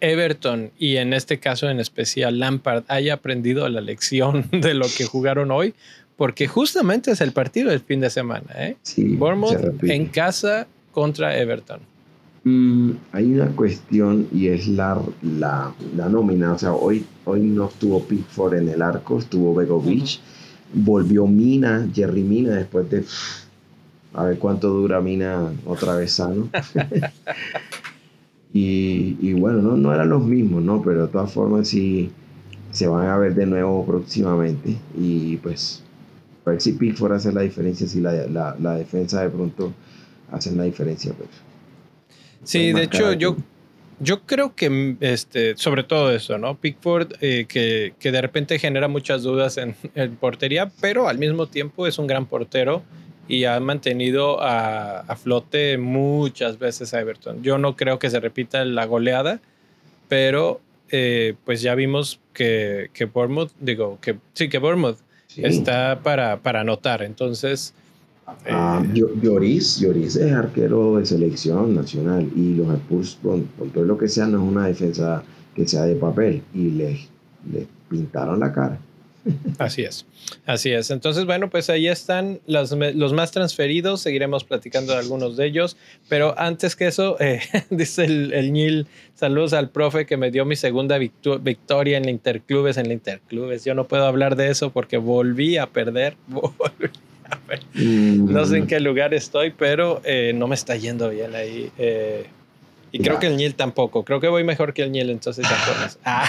[0.01, 5.05] Everton y en este caso en especial Lampard haya aprendido la lección de lo que
[5.05, 5.75] jugaron hoy?
[6.17, 8.77] Porque justamente es el partido del fin de semana, ¿eh?
[8.97, 11.81] Bournemouth en casa contra Everton.
[12.45, 15.75] Mm, hay una cuestión y es la, la,
[16.09, 16.53] nómina.
[16.53, 20.21] O sea, hoy, hoy no estuvo Pickford en el arco, estuvo Begovic.
[20.73, 23.05] Volvió Mina, Jerry Mina, después de
[24.17, 26.49] a ver cuánto dura Mina otra vez sano.
[28.53, 30.83] y, bueno, no, no eran los mismos, ¿no?
[30.83, 32.11] Pero de todas formas sí
[32.73, 34.75] se van a ver de nuevo próximamente.
[34.99, 35.83] Y pues,
[36.47, 38.27] a ver si Pickford hace la diferencia, si la,
[38.59, 39.75] la, defensa de pronto
[40.33, 41.13] hace la diferencia.
[41.13, 41.29] Pues.
[42.43, 43.37] Sí, de hecho, yo,
[44.01, 46.57] yo creo que, este, sobre todo eso, ¿no?
[46.57, 51.47] Pickford, eh, que, que, de repente genera muchas dudas en, en, portería, pero al mismo
[51.49, 52.83] tiempo es un gran portero
[53.29, 57.43] y ha mantenido a, a, flote muchas veces a Everton.
[57.43, 59.41] Yo no creo que se repita la goleada,
[60.09, 60.61] pero
[60.91, 64.99] eh, pues ya vimos que, que Bournemouth, digo, que sí, que Bournemouth
[65.37, 67.03] está para, para anotar.
[67.03, 67.75] Entonces.
[68.49, 73.99] Ah, eh, Lloris, Lloris es arquero de selección nacional y los Spurs, con, todo lo
[73.99, 75.23] que sea, no es una defensa
[75.55, 77.17] que sea de papel y le
[77.53, 78.79] le pintaron la cara.
[79.59, 80.07] Así es,
[80.45, 80.91] así es.
[80.91, 84.01] Entonces, bueno, pues ahí están los, los más transferidos.
[84.01, 85.77] Seguiremos platicando de algunos de ellos.
[86.09, 90.45] Pero antes que eso, eh, dice el, el Nil, saludos al profe que me dio
[90.45, 93.65] mi segunda victoria en la Interclubes, en la Interclubes.
[93.65, 96.17] Yo no puedo hablar de eso porque volví a perder.
[97.75, 101.71] No sé en qué lugar estoy, pero eh, no me está yendo bien ahí.
[101.77, 102.27] Eh,
[102.93, 104.05] y creo que el Niel tampoco.
[104.05, 106.29] Creo que voy mejor que el Niel, entonces ya ah.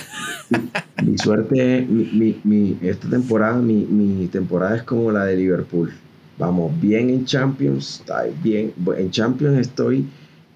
[1.03, 5.93] Mi suerte, mi, mi, esta temporada, mi, mi, temporada es como la de Liverpool.
[6.37, 8.03] Vamos bien en Champions,
[8.43, 8.73] bien.
[8.97, 10.05] En Champions estoy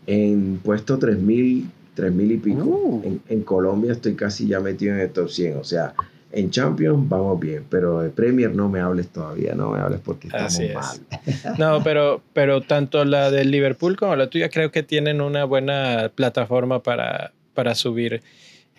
[0.08, 2.64] en puesto 3000, 3000 y pico.
[2.64, 3.02] Uh.
[3.04, 5.58] En, en, Colombia estoy casi ya metido en el top 100.
[5.58, 5.94] O sea,
[6.34, 10.28] en Champions vamos bien, pero de Premier no me hables todavía, no me hables porque
[10.28, 11.58] estamos mal.
[11.58, 16.12] No, pero, pero tanto la del Liverpool como la tuya creo que tienen una buena
[16.16, 18.22] plataforma para, para subir.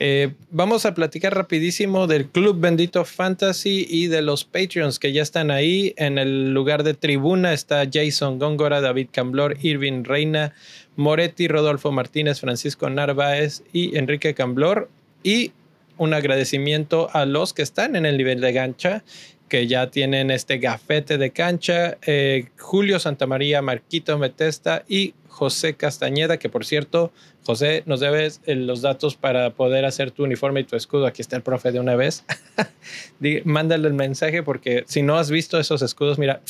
[0.05, 5.23] Eh, vamos a platicar rapidísimo del Club Bendito Fantasy y de los Patreons que ya
[5.23, 5.95] están ahí.
[5.97, 10.55] En el lugar de tribuna está Jason Góngora, David Camblor, Irving Reina,
[10.97, 14.89] Moretti, Rodolfo Martínez, Francisco Narváez y Enrique Camblor.
[15.23, 15.53] Y
[15.97, 19.05] un agradecimiento a los que están en el nivel de cancha,
[19.49, 26.39] que ya tienen este gafete de cancha, eh, Julio Santamaría, Marquito Metesta y José Castañeda,
[26.39, 27.13] que por cierto,
[27.45, 31.07] José, nos debes eh, los datos para poder hacer tu uniforme y tu escudo.
[31.07, 32.25] Aquí está el profe de una vez.
[33.45, 36.41] Mándale el mensaje porque si no has visto esos escudos, mira,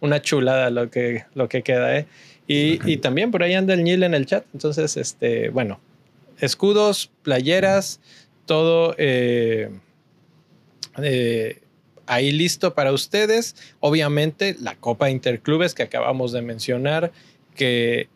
[0.00, 2.06] una chulada lo que, lo que queda, ¿eh?
[2.46, 4.44] Y, y también por ahí anda el Nil en el chat.
[4.52, 5.80] Entonces, este, bueno,
[6.40, 8.00] escudos, playeras,
[8.46, 9.70] todo eh,
[11.02, 11.62] eh,
[12.06, 13.56] ahí listo para ustedes.
[13.80, 17.12] Obviamente la Copa Interclubes que acabamos de mencionar,
[17.54, 18.08] que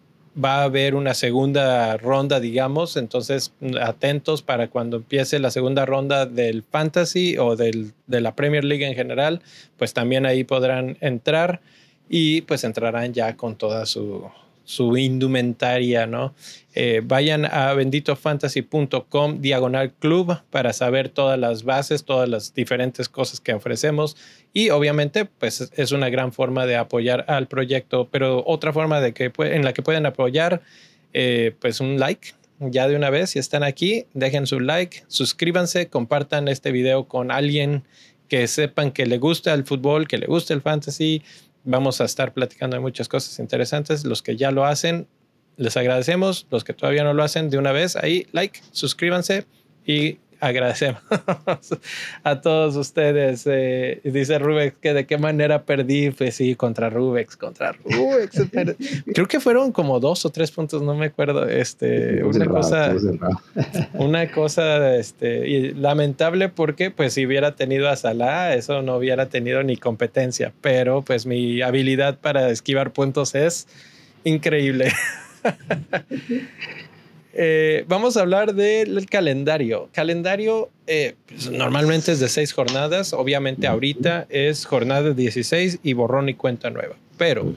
[0.43, 6.27] va a haber una segunda ronda, digamos, entonces atentos para cuando empiece la segunda ronda
[6.27, 9.43] del Fantasy o del, de la Premier League en general,
[9.77, 11.61] pues también ahí podrán entrar
[12.09, 14.31] y pues entrarán ya con toda su,
[14.69, 16.35] su indumentaria, ¿no?
[16.75, 23.41] Eh, vayan a benditofantasy.com diagonal club para saber todas las bases, todas las diferentes cosas
[23.41, 24.15] que ofrecemos
[24.53, 29.15] y obviamente pues es una gran forma de apoyar al proyecto, pero otra forma de
[29.15, 30.61] que en la que pueden apoyar
[31.15, 32.33] eh, pues un like.
[32.61, 37.31] Ya de una vez, si están aquí, dejen su like, suscríbanse, compartan este video con
[37.31, 37.85] alguien
[38.29, 41.23] que sepan que le gusta el fútbol, que le gusta el fantasy,
[41.65, 44.05] Vamos a estar platicando de muchas cosas interesantes.
[44.05, 45.07] Los que ya lo hacen,
[45.57, 46.47] les agradecemos.
[46.51, 49.47] Los que todavía no lo hacen, de una vez, ahí, like, suscríbanse
[49.85, 51.03] y agradecemos
[52.25, 53.45] a todos ustedes.
[53.47, 56.11] Eh, dice Rubex que de qué manera perdí.
[56.11, 58.43] Pues sí, contra Rubex, contra Rubex.
[59.15, 61.49] Creo que fueron como dos o tres puntos, no me acuerdo.
[61.49, 62.95] Este, una cosa,
[63.95, 69.63] una cosa, este, lamentable porque pues si hubiera tenido a Salah, eso no hubiera tenido
[69.63, 70.53] ni competencia.
[70.61, 73.67] Pero pues mi habilidad para esquivar puntos es
[74.25, 74.93] increíble.
[77.35, 79.89] Eh, vamos a hablar del calendario.
[79.93, 83.13] Calendario eh, pues, normalmente es de seis jornadas.
[83.13, 86.97] Obviamente ahorita es jornada 16 y borrón y cuenta nueva.
[87.17, 87.55] Pero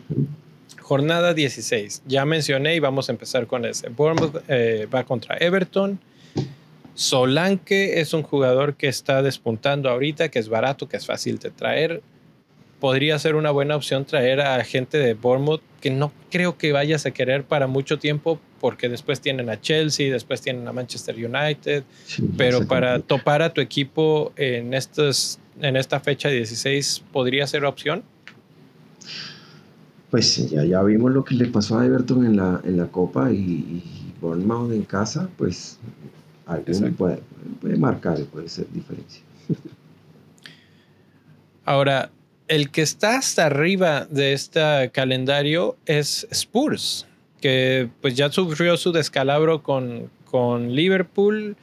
[0.79, 3.89] jornada 16, ya mencioné y vamos a empezar con ese.
[3.89, 5.99] Bournemouth eh, va contra Everton.
[6.93, 11.49] Solanke es un jugador que está despuntando ahorita, que es barato, que es fácil de
[11.49, 12.01] traer
[12.81, 17.05] podría ser una buena opción traer a gente de Bournemouth que no creo que vayas
[17.05, 21.83] a querer para mucho tiempo porque después tienen a Chelsea, después tienen a Manchester United,
[22.37, 28.03] pero para topar a tu equipo en, estos, en esta fecha 16 podría ser opción.
[30.09, 33.31] Pues ya, ya vimos lo que le pasó a Everton en la, en la Copa
[33.31, 33.83] y, y
[34.19, 35.77] Bournemouth en casa, pues
[36.47, 37.19] alguien puede,
[37.61, 39.21] puede marcar, puede ser diferencia.
[41.63, 42.11] Ahora,
[42.51, 47.07] el que está hasta arriba de este calendario es Spurs,
[47.39, 51.55] que pues ya sufrió su descalabro con, con Liverpool.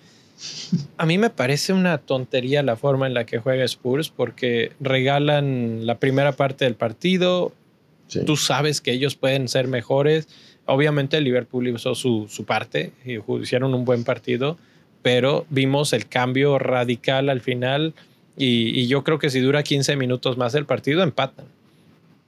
[0.97, 5.85] A mí me parece una tontería la forma en la que juega Spurs porque regalan
[5.85, 7.53] la primera parte del partido.
[8.25, 10.27] Tú sabes que ellos pueden ser mejores.
[10.65, 14.57] Obviamente Liverpool hizo su, su parte y hicieron un buen partido,
[15.03, 17.93] pero vimos el cambio radical al final
[18.39, 21.47] y, yo creo que si dura 15 minutos más el partido, empatan.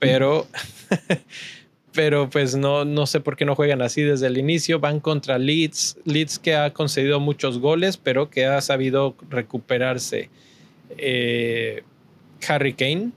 [0.01, 0.47] Pero,
[1.93, 4.81] pero pues no, no sé por qué no juegan así desde el inicio.
[4.81, 5.99] Van contra Leeds.
[6.05, 10.31] Leeds que ha concedido muchos goles, pero que ha sabido recuperarse.
[10.99, 11.85] Eh,
[12.49, 13.11] Harry Kane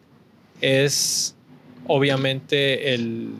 [0.62, 1.36] es
[1.88, 3.32] obviamente el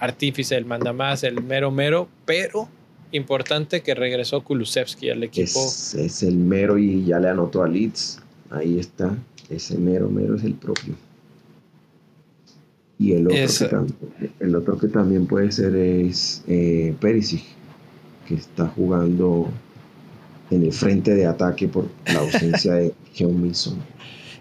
[0.00, 2.68] artífice, el mandamás, el mero mero, pero
[3.12, 5.64] importante que regresó Kulusevski al equipo.
[5.64, 8.20] Es, es, el mero y ya le anotó a Leeds.
[8.50, 9.16] Ahí está,
[9.50, 10.94] ese mero mero es el propio.
[12.98, 13.96] Y el otro, que, también,
[14.40, 17.44] el otro que también puede ser es eh, Perisic,
[18.26, 19.48] que está jugando
[20.50, 23.78] en el frente de ataque por la ausencia de John Milson.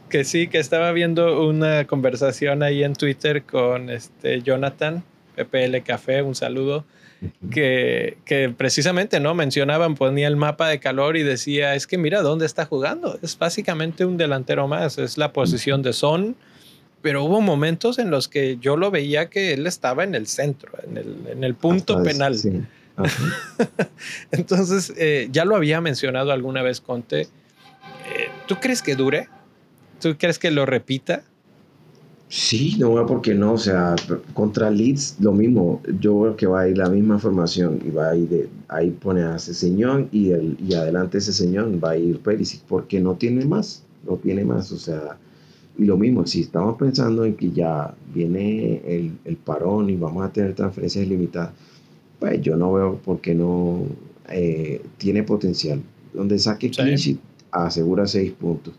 [0.10, 5.04] Que sí, que estaba viendo una conversación ahí en Twitter con este Jonathan,
[5.38, 6.86] PPL Café, un saludo,
[7.52, 12.21] que, que, precisamente no mencionaban, ponía el mapa de calor y decía, es que mira
[12.21, 16.36] dónde está jugando, es básicamente un delantero más, es la posición de Son,
[17.02, 20.71] pero hubo momentos en los que yo lo veía que él estaba en el centro,
[20.84, 22.36] en el, en el punto penal.
[24.32, 27.21] Entonces, eh, ya lo había mencionado alguna vez Conte.
[27.21, 27.28] Eh,
[28.47, 29.30] ¿Tú crees que dure?
[30.02, 31.23] ¿Tú crees que lo repita?
[32.30, 33.54] Sí, no veo por qué no.
[33.54, 33.96] O sea,
[34.34, 35.82] contra Leeds lo mismo.
[36.00, 38.92] Yo creo que va a ir la misma formación y va a ir de, ahí
[38.92, 43.00] pone a ese señor y, el, y adelante ese señor va a ir Perisic porque
[43.00, 44.72] no tiene más, no tiene más.
[44.72, 45.18] O sea,
[45.78, 50.26] y lo mismo, si estamos pensando en que ya viene el, el parón y vamos
[50.26, 51.52] a tener transferencias limitadas,
[52.20, 53.84] pues yo no veo por qué no
[54.30, 55.82] eh, tiene potencial.
[56.13, 57.20] Donde saque sí.
[57.52, 58.74] asegura seis puntos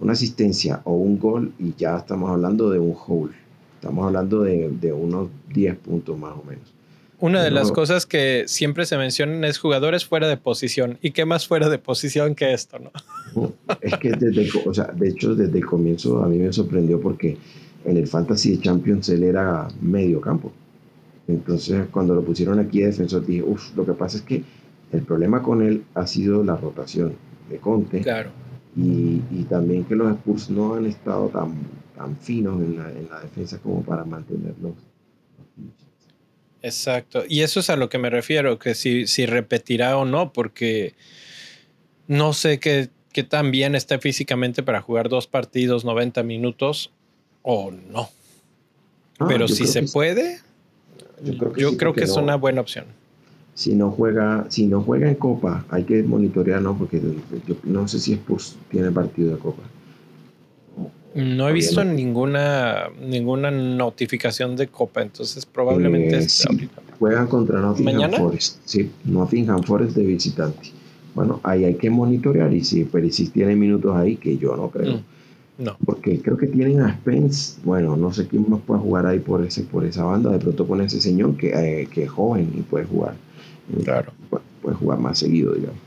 [0.00, 3.34] una asistencia o un gol y ya estamos hablando de un hole.
[3.74, 6.74] Estamos hablando de, de unos 10 puntos más o menos.
[7.20, 10.98] Una de las cosas que siempre se mencionan es jugadores fuera de posición.
[11.02, 12.92] ¿Y qué más fuera de posición que esto, no?
[13.80, 17.36] Es que desde, o sea, de hecho, desde el comienzo a mí me sorprendió porque
[17.84, 20.52] en el Fantasy Champions él era medio campo.
[21.26, 24.44] Entonces, cuando lo pusieron aquí de defensor, dije, uff, lo que pasa es que
[24.92, 27.14] el problema con él ha sido la rotación
[27.50, 28.00] de Conte.
[28.00, 28.30] Claro
[28.76, 31.56] y, también que los Spurs no han estado tan,
[31.96, 34.74] tan finos en la, en la defensa como para mantenerlos.
[36.62, 40.32] Exacto, y eso es a lo que me refiero, que si, si repetirá o no,
[40.32, 40.94] porque
[42.08, 46.92] no sé qué, qué tan bien está físicamente para jugar dos partidos 90 minutos
[47.42, 48.10] o no.
[49.18, 50.40] Ah, Pero si se puede,
[51.56, 52.86] yo creo que, es una buena opción
[53.58, 56.78] si no juega, si no juega en Copa, hay que monitorear, ¿no?
[56.78, 57.02] Porque
[57.44, 59.64] yo no sé si Spurs tiene partido de Copa.
[61.16, 66.68] No he visto ninguna ninguna notificación de Copa, entonces probablemente eh,
[67.00, 68.60] juegan contra Nottingham Forest.
[68.64, 70.70] Sí, Nottingham Forest de visitante.
[71.16, 74.98] Bueno, ahí hay que monitorear y si Perisic tiene minutos ahí, que yo no creo.
[74.98, 75.76] Mm, no.
[75.84, 79.44] Porque creo que tienen a Spence, bueno, no sé quién más puede jugar ahí por
[79.44, 82.60] ese por esa banda, de pronto con ese señor que, eh, que es joven y
[82.60, 83.16] puede jugar.
[83.84, 84.12] Claro.
[84.62, 85.78] Puede jugar más seguido, digamos.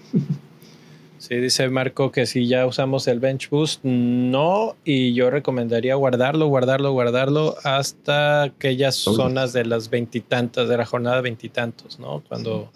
[1.22, 6.48] Sí, dice Marco que si ya usamos el Bench Boost, no, y yo recomendaría guardarlo,
[6.48, 12.24] guardarlo, guardarlo hasta aquellas zonas de las veintitantas, de la jornada veintitantos, ¿no?
[12.28, 12.72] Cuando,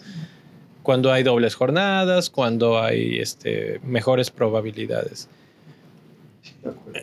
[0.84, 5.28] cuando hay dobles jornadas, cuando hay este, mejores probabilidades.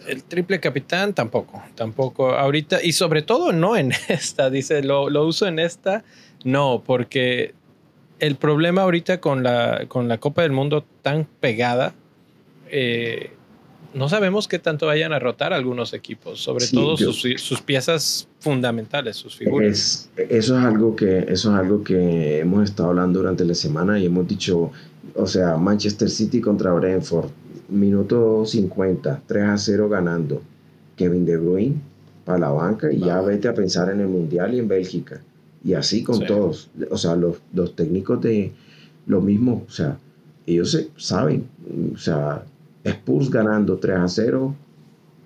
[0.06, 5.26] El triple capitán tampoco, tampoco ahorita, y sobre todo no en esta, dice, lo, lo
[5.26, 6.04] uso en esta,
[6.44, 7.52] no, porque
[8.22, 11.92] el problema ahorita con la, con la Copa del Mundo tan pegada,
[12.70, 13.30] eh,
[13.94, 19.34] no sabemos qué tanto vayan a rotar algunos equipos, sobre todo sus, piezas fundamentales, sus
[19.34, 20.08] figuras.
[20.16, 24.06] eso, es algo que, eso es algo que hemos estado hablando durante la semana y
[24.06, 24.70] hemos dicho,
[25.16, 27.28] o sea, Manchester City contra Brentford,
[27.70, 30.42] minuto 50, 3 a 0 ganando.
[30.96, 31.74] Kevin De Bruyne
[32.24, 35.20] para la banca y ya vete a pensar en el Mundial y en Bélgica.
[35.64, 36.70] Y así con todos.
[36.90, 38.52] O sea, los, los, técnicos de
[39.06, 39.96] lo mismo, o sea,
[40.46, 41.46] ellos saben,
[41.94, 42.44] o sea,
[42.84, 44.56] Spurs ganando 3 a 0,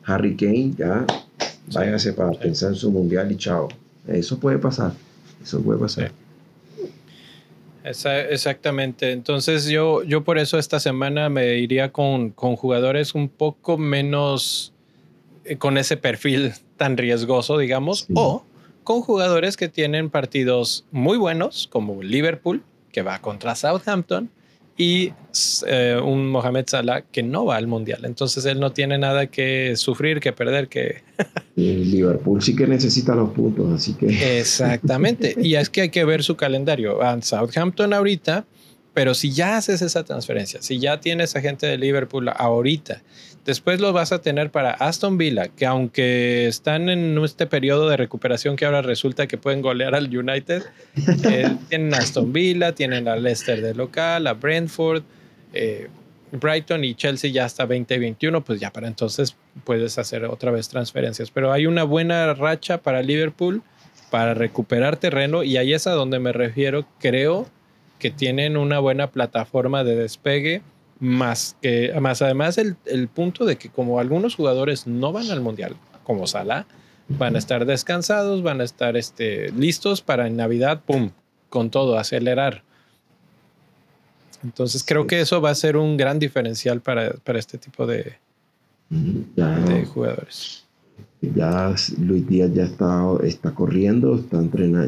[0.05, 1.07] Harry Kane ya
[1.73, 3.69] váyase para pensar en su mundial y chao.
[4.07, 4.93] Eso puede pasar,
[5.43, 6.13] eso puede pasar.
[7.85, 9.13] exactamente.
[9.13, 14.73] Entonces yo, yo por eso esta semana me iría con, con jugadores un poco menos
[15.45, 18.45] eh, con ese perfil tan riesgoso, digamos, o
[18.87, 22.63] con jugadores que tienen partidos muy buenos, como Liverpool,
[22.93, 24.31] que va contra Southampton,
[24.79, 25.13] y
[25.67, 28.05] eh, un Mohamed Salah que no va al mundial.
[28.05, 31.03] Entonces él no tiene nada que sufrir, que perder, que.
[31.57, 34.07] Liverpool sí que necesita los puntos, así que.
[34.39, 35.35] Exactamente.
[35.37, 37.03] y es que hay que ver su calendario.
[37.03, 38.45] a Southampton ahorita,
[38.95, 43.03] pero si ya haces esa transferencia, si ya tienes a gente de Liverpool ahorita
[43.47, 47.97] Después lo vas a tener para Aston Villa, que aunque están en este periodo de
[47.97, 50.65] recuperación que ahora resulta que pueden golear al United,
[51.25, 55.05] eh, tienen Aston Villa, tienen a Leicester de local, a Brentford,
[55.53, 55.87] eh,
[56.33, 61.31] Brighton y Chelsea ya hasta 2021, pues ya para entonces puedes hacer otra vez transferencias.
[61.31, 63.63] Pero hay una buena racha para Liverpool
[64.11, 66.85] para recuperar terreno y ahí es a donde me refiero.
[66.99, 67.47] Creo
[68.01, 70.63] que tienen una buena plataforma de despegue
[70.99, 75.41] más que, más además el, el, punto de que como algunos jugadores no van al
[75.41, 76.67] mundial, como Salah,
[77.09, 81.11] van a estar descansados, van a estar este, listos para en Navidad, pum,
[81.49, 82.63] con todo, acelerar.
[84.43, 88.15] Entonces creo que eso va a ser un gran diferencial para, para este tipo de,
[88.89, 90.65] de jugadores.
[91.21, 94.41] Ya Luis Díaz ya está, está corriendo, está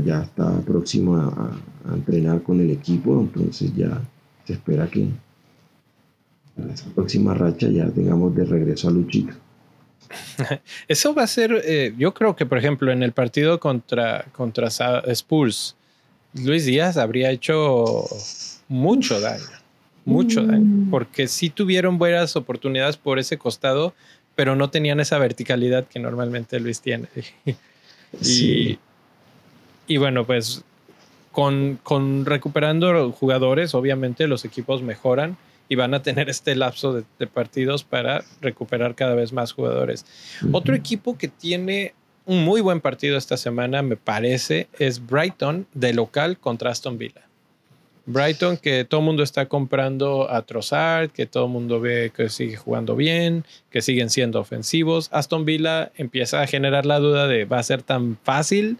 [0.05, 1.59] ya está próximo a,
[1.91, 4.01] a entrenar con el equipo, entonces ya
[4.45, 5.09] se espera que,
[6.59, 9.35] en esa próxima racha ya tengamos de regreso a Luchito.
[10.89, 14.69] Eso va a ser, eh, yo creo que por ejemplo en el partido contra, contra
[14.69, 15.77] Spurs,
[16.35, 18.05] Luis Díaz habría hecho
[18.69, 19.45] mucho daño,
[20.05, 20.91] mucho daño, mm.
[20.91, 23.95] porque sí tuvieron buenas oportunidades por ese costado,
[24.35, 27.09] pero no tenían esa verticalidad que normalmente Luis tiene.
[28.23, 28.79] y,
[29.87, 30.65] y bueno, pues
[31.33, 35.37] con, con recuperando jugadores, obviamente los equipos mejoran
[35.69, 40.07] y van a tener este lapso de, partidos para recuperar cada vez más jugadores.
[40.53, 41.95] Otro equipo que tiene
[42.25, 47.23] un muy buen partido esta semana, me parece, es Brighton de local contra Aston Villa.
[48.07, 52.31] Brighton, que todo el mundo está comprando a Trossard, que todo el mundo ve que
[52.31, 55.11] sigue jugando bien, que siguen siendo ofensivos.
[55.12, 58.79] Aston Villa empieza a generar la duda de va a ser tan fácil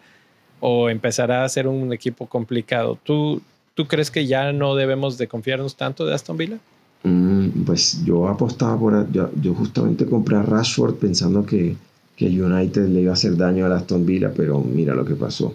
[0.61, 2.99] o empezará a ser un equipo complicado.
[3.03, 3.43] ¿Tú,
[3.75, 6.59] ¿Tú crees que ya no debemos de confiarnos tanto de Aston Villa?
[7.05, 9.13] Mm, pues yo apostaba por.
[9.13, 11.77] Yo, yo, justamente compré a Rashford pensando que,
[12.17, 15.55] que United le iba a hacer daño a Aston Villa, pero mira lo que pasó.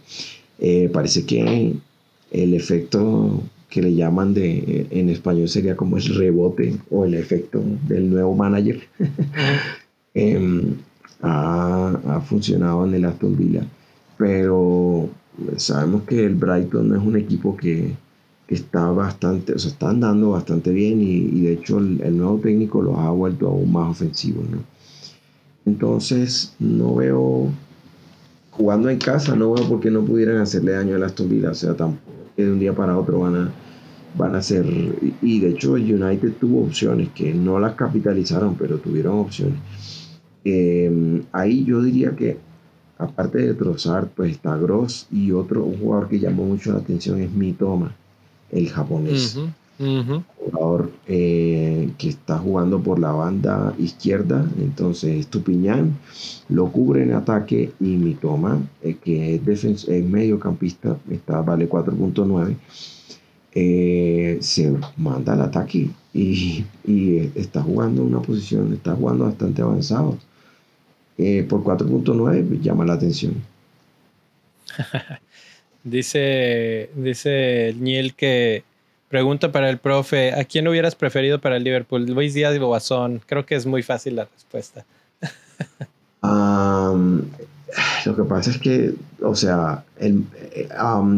[0.59, 1.75] Eh, parece que
[2.31, 7.63] el efecto que le llaman de en español sería como el rebote o el efecto
[7.87, 8.81] del nuevo manager
[10.13, 10.75] em,
[11.21, 13.65] ha, ha, funcionado en el Aston Villa
[14.17, 15.09] pero
[15.57, 17.95] sabemos que el Brighton no es un equipo que,
[18.47, 22.97] está bastante, o sea, está andando bastante bien y, de hecho el, nuevo técnico los
[22.97, 24.59] ha vuelto aún más ofensivos, ¿no?
[25.65, 27.49] Entonces no veo,
[28.51, 31.55] jugando en casa, no veo por qué no pudieran hacerle daño a Aston Villa, o
[31.55, 32.01] sea, tampoco
[32.35, 33.51] que de un día para otro van a,
[34.17, 34.65] van a ser,
[35.21, 39.59] y de hecho el United tuvo opciones que no las capitalizaron, pero tuvieron opciones.
[40.43, 42.37] Eh, ahí yo diría que
[42.97, 47.21] aparte de Trossard, pues está Gross y otro un jugador que llamó mucho la atención
[47.21, 47.95] es Mitoma
[48.53, 49.37] el japonés.
[50.37, 55.97] Jugador eh, que está jugando por la banda izquierda, entonces Estupiñán
[56.47, 62.55] lo cubre en ataque y Mitoma, eh, que es, mediocampista, está, vale 4.9,
[63.55, 66.63] eh, se manda al ataque y,
[67.35, 70.17] está jugando una posición, está jugando bastante avanzado.
[71.49, 73.33] por 4.9 llama la atención.
[75.83, 78.63] Dice, dice Niel que
[79.09, 82.05] pregunta para el profe, ¿a quién hubieras preferido para el Liverpool?
[82.05, 83.21] Luis Díaz Boazón.
[83.25, 84.85] Creo que es muy fácil la respuesta.
[88.05, 90.23] lo que pasa es que, o sea, el,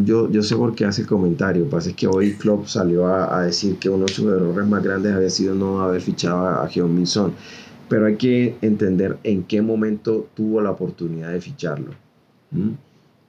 [0.04, 1.64] yo, yo sé por qué hace el comentario.
[1.64, 4.68] Lo que pasa es que hoy Klopp salió a, decir que uno de sus errores
[4.68, 7.34] más grandes había sido no haber fichado a, Jeon Minson.
[7.88, 11.92] Pero hay que entender en qué momento tuvo la oportunidad de ficharlo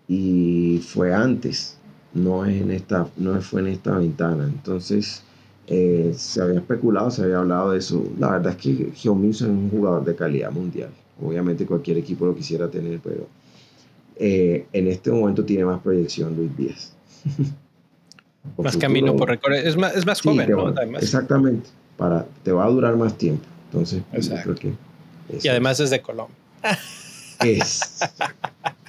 [0.09, 1.77] y fue antes,
[2.15, 4.45] no, es en esta, no fue en esta ventana.
[4.45, 5.23] Entonces,
[5.67, 8.05] eh, se había especulado, se había hablado de eso.
[8.19, 10.91] La verdad es que Heung es un jugador de calidad mundial.
[11.23, 13.27] Obviamente cualquier equipo lo quisiera tener, pero
[14.17, 16.93] eh, en este momento tiene más proyección Luis Díaz.
[18.59, 19.67] más camino por recorrer.
[19.67, 20.99] Es más, es más joven, ¿no?
[20.99, 21.69] Exactamente.
[21.97, 23.45] Para, te va a durar más tiempo.
[23.71, 24.03] Entonces,
[24.45, 24.73] creo que
[25.43, 26.37] y además es de Colombia.
[27.41, 28.01] Es.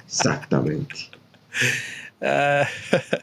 [0.08, 0.94] Exactamente.
[2.22, 2.66] Ah,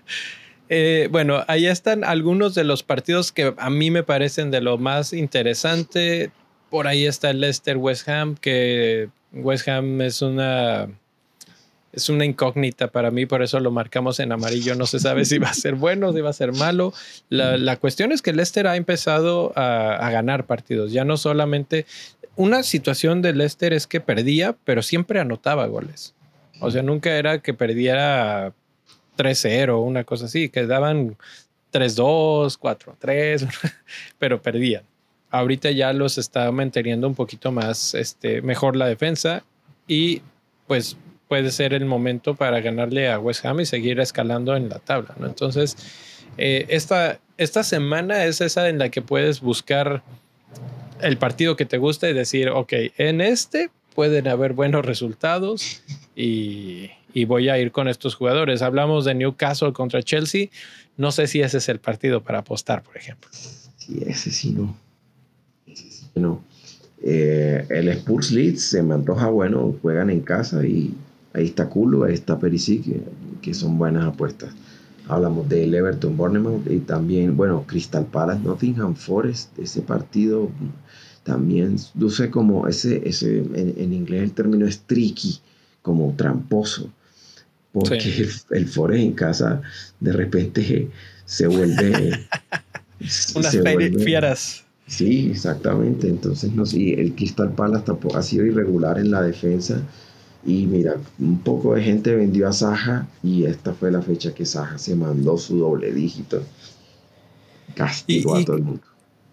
[0.70, 4.78] eh, bueno, ahí están algunos de los partidos que a mí me parecen de lo
[4.78, 6.32] más interesante.
[6.70, 10.88] Por ahí está el Leicester West Ham, que West Ham es una
[11.96, 14.76] es una incógnita para mí, por eso lo marcamos en amarillo.
[14.76, 16.94] No se sabe si va a ser bueno, si va a ser malo.
[17.30, 20.92] La, cuestión es que Leicester ha empezado a, ganar partidos.
[20.92, 21.86] Ya no solamente.
[22.38, 26.15] Una situación de Leicester es que perdía, pero siempre anotaba goles.
[26.60, 28.54] O sea, nunca era que perdiera
[29.18, 31.18] 3-0, una cosa así, que daban
[31.74, 33.48] 3-2, 4-3,
[34.20, 34.84] pero perdían.
[35.32, 39.44] Ahorita ya los está manteniendo un poquito más este, mejor la defensa
[39.88, 40.22] y
[40.68, 40.98] pues
[41.28, 45.16] puede ser el momento para ganarle a West Ham y seguir escalando en la tabla.
[45.20, 45.26] ¿no?
[45.26, 45.76] Entonces,
[46.38, 50.04] eh, esta, esta semana es esa en la que puedes buscar
[51.02, 55.82] el partido que te gusta y decir, ok, en este pueden haber buenos resultados
[56.16, 58.62] y, y voy a ir con estos jugadores.
[58.62, 60.48] Hablamos de Newcastle contra Chelsea.
[60.98, 63.30] No sé si ese es el partido para apostar, por ejemplo.
[63.32, 64.76] Sí, ese sí no.
[66.16, 66.44] No.
[67.04, 70.96] Eh, el Spurs Leeds se me antoja bueno, juegan en casa y
[71.36, 72.86] Ahí está Culo, ahí está Perisic,
[73.42, 74.54] que, son buenas apuestas.
[75.10, 80.50] Hablamos del Everton Bournemouth y también, bueno, Crystal Palace, Nottingham Forest, ese partido
[81.24, 85.40] también luce como ese, ese en, inglés el término es tricky,
[85.86, 86.90] como tramposo,
[87.72, 89.62] porque el, Forest en casa
[90.00, 90.90] de repente
[91.26, 92.26] se vuelve...
[93.36, 93.56] Unas
[94.04, 94.64] fieras.
[94.88, 96.08] Sí, exactamente.
[96.08, 99.80] Entonces, no sé, el Crystal Palace ha sido irregular en la defensa
[100.44, 104.46] y mira, un poco de gente vendió a Saja y esta fue la fecha que
[104.46, 106.42] Saja se mandó su doble dígito.
[107.76, 108.84] Castigó a todo el mundo.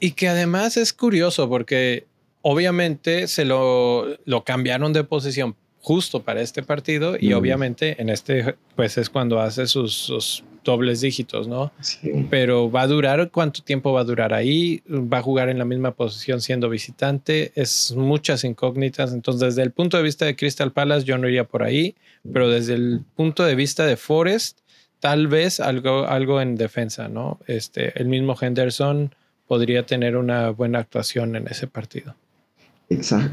[0.00, 2.06] Y que además es curioso porque
[2.42, 8.54] obviamente se lo, lo cambiaron de posición justo para este partido y obviamente en este
[8.76, 11.72] pues es cuando hace sus, dobles dígitos, ¿no?
[11.80, 12.24] Sí.
[12.30, 14.80] Pero va a durar, ¿cuánto tiempo va a durar ahí?
[14.88, 17.50] ¿Va a jugar en la misma posición siendo visitante?
[17.56, 19.12] Es muchas incógnitas.
[19.12, 21.96] Entonces, desde el punto de vista de Crystal Palace, yo no iría por ahí,
[22.32, 24.60] pero desde el punto de vista de Forest,
[25.00, 27.40] tal vez algo, algo en defensa, ¿no?
[27.48, 29.12] Este, el mismo Henderson
[29.48, 32.14] podría tener una buena actuación en ese partido.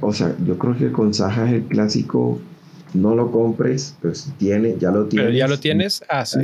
[0.02, 2.40] O sea, yo creo que con Saja es el clásico,
[2.94, 5.28] no lo compres, pues tiene, ya lo tienes.
[5.28, 6.40] Pero ya lo tienes, ah, sí.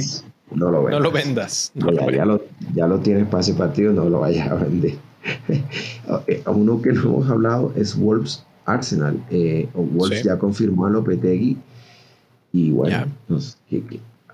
[0.52, 1.00] No lo vendas.
[1.00, 2.42] No lo vendas.
[2.76, 4.94] ya, lo, tienes para ese partido, no lo vayas a vender.
[6.46, 9.20] Uno que no hemos hablado es Wolves Arsenal.
[9.32, 11.58] Eh, Wolves ya confirmó a Lopetegui
[12.54, 13.08] y bueno,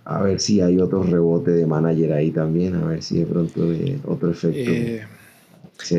[0.05, 3.67] a ver si hay otro rebote de manager ahí también, a ver si de pronto
[3.67, 4.71] de otro efecto.
[4.71, 5.05] Eh,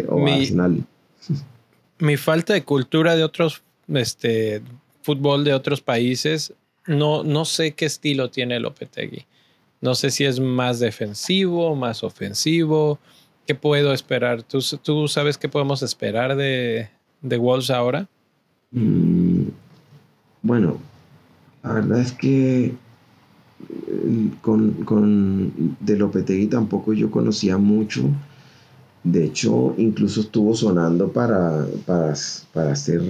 [0.09, 0.85] o Arsenal
[2.03, 4.61] mi falta de cultura de otros, este,
[5.03, 6.53] fútbol de otros países,
[6.84, 9.24] no, no sé qué estilo tiene Lopetegui.
[9.80, 12.98] No sé si es más defensivo, más ofensivo.
[13.46, 14.42] ¿Qué puedo esperar?
[14.42, 16.88] ¿Tú, tú sabes qué podemos esperar de,
[17.20, 18.09] de Wolves ahora?
[18.72, 19.44] Mm,
[20.42, 20.78] bueno,
[21.62, 28.11] la verdad es que eh, con, con de Lopetegui tampoco yo conocía mucho
[29.05, 32.14] de hecho, incluso estuvo sonando para, para,
[32.53, 33.03] para ser,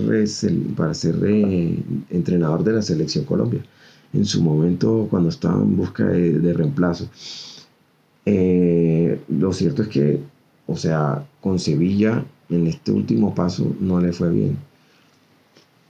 [0.75, 1.79] para ser eh,
[2.11, 3.63] entrenador de la selección Colombia
[4.15, 7.09] en su momento cuando estaba en busca de, reemplazo.
[8.25, 10.21] Eh, lo cierto es que,
[10.67, 14.57] o sea, con Sevilla en este último paso no le fue bien.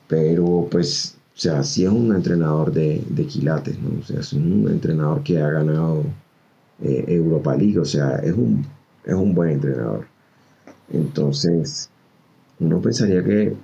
[0.09, 4.01] Pero pues, o sea, sí es un entrenador de, de quilates, ¿no?
[4.01, 6.05] O sea, es un entrenador que ha ganado
[6.83, 8.67] eh, Europa League, o sea, es un
[9.05, 10.07] es un buen entrenador.
[10.93, 11.89] Entonces,
[12.59, 13.55] uno pensaría que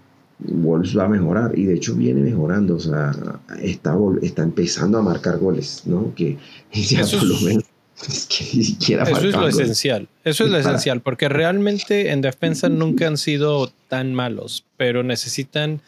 [0.41, 3.13] Wolves va a mejorar y de hecho viene mejorando, o sea,
[3.61, 6.15] está, está empezando a marcar goles, ¿no?
[6.15, 6.39] Que
[6.73, 7.65] ya por lo menos
[7.95, 13.17] siquiera Eso es lo esencial, eso es lo esencial, porque realmente en defensa nunca han
[13.17, 15.81] sido tan malos, pero necesitan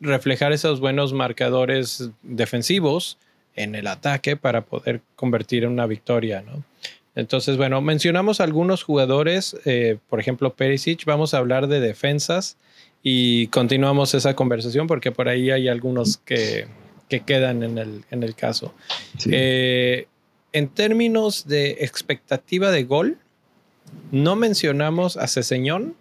[0.00, 3.16] reflejar esos buenos marcadores defensivos
[3.54, 6.62] en el ataque para poder convertir en una victoria, ¿no?
[7.20, 12.56] Entonces, bueno, mencionamos algunos jugadores, eh, por ejemplo, Perisic, vamos a hablar de defensas
[13.02, 16.66] y continuamos esa conversación porque por ahí hay algunos que,
[17.26, 18.72] quedan en el, en el caso.
[19.30, 20.06] Eh,
[20.52, 23.18] en términos de expectativa de gol,
[24.10, 25.94] no mencionamos a Ceseñón,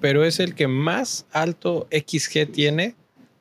[0.00, 2.94] pero es el que más alto XG tiene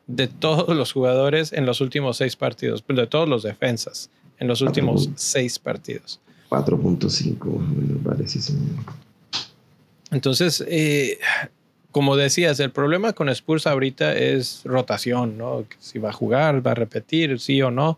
[0.07, 4.09] de todos los jugadores en los últimos seis partidos, de todos los defensas
[4.39, 6.19] en los últimos seis partidos.
[6.51, 8.53] 4.5 parece.
[10.11, 11.17] Entonces, eh,
[11.91, 15.63] como decías, el problema con Spurs ahorita es rotación, ¿no?
[15.79, 17.97] Si va a jugar, va a repetir, sí o no.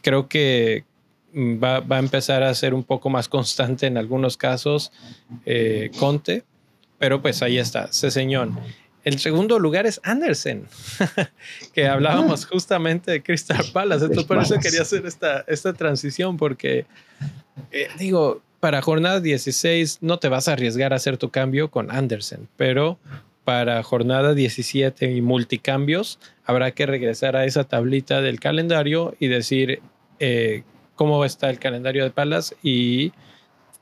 [0.00, 0.84] Creo que
[1.34, 4.92] va, a empezar a ser un poco más constante en algunos casos
[5.44, 6.44] eh, Conte,
[6.98, 8.60] pero pues ahí está, Ceseñón.
[9.04, 10.66] El segundo lugar es Andersen,
[11.74, 14.04] que hablábamos justamente de Crystal Palace.
[14.04, 16.86] Entonces, por eso quería hacer esta, esta transición, porque
[17.70, 21.90] eh, digo, para jornada 16 no te vas a arriesgar a hacer tu cambio con
[21.90, 22.98] Andersen, pero
[23.44, 29.80] para jornada 17 y multicambios habrá que regresar a esa tablita del calendario y decir
[30.20, 30.62] eh,
[30.94, 33.12] cómo está el calendario de Palace y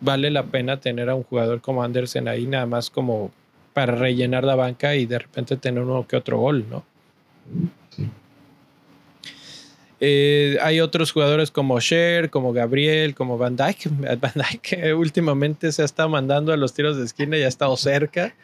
[0.01, 3.31] vale la pena tener a un jugador como Andersen ahí nada más como
[3.73, 6.85] para rellenar la banca y de repente tener uno que otro gol, ¿no?
[10.03, 13.91] Eh, hay otros jugadores como Sher, como Gabriel, como Van Dyke.
[14.21, 17.77] Van Dyke últimamente se ha estado mandando a los tiros de esquina y ha estado
[17.77, 18.35] cerca.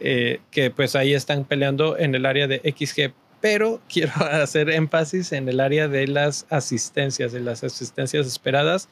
[0.00, 3.12] Eh, que pues ahí están peleando en el área de XG.
[3.40, 8.88] Pero quiero hacer énfasis en el área de las asistencias, de las asistencias esperadas.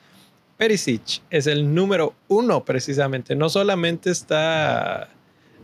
[0.57, 3.35] Perisic es el número uno precisamente.
[3.35, 5.11] No solamente está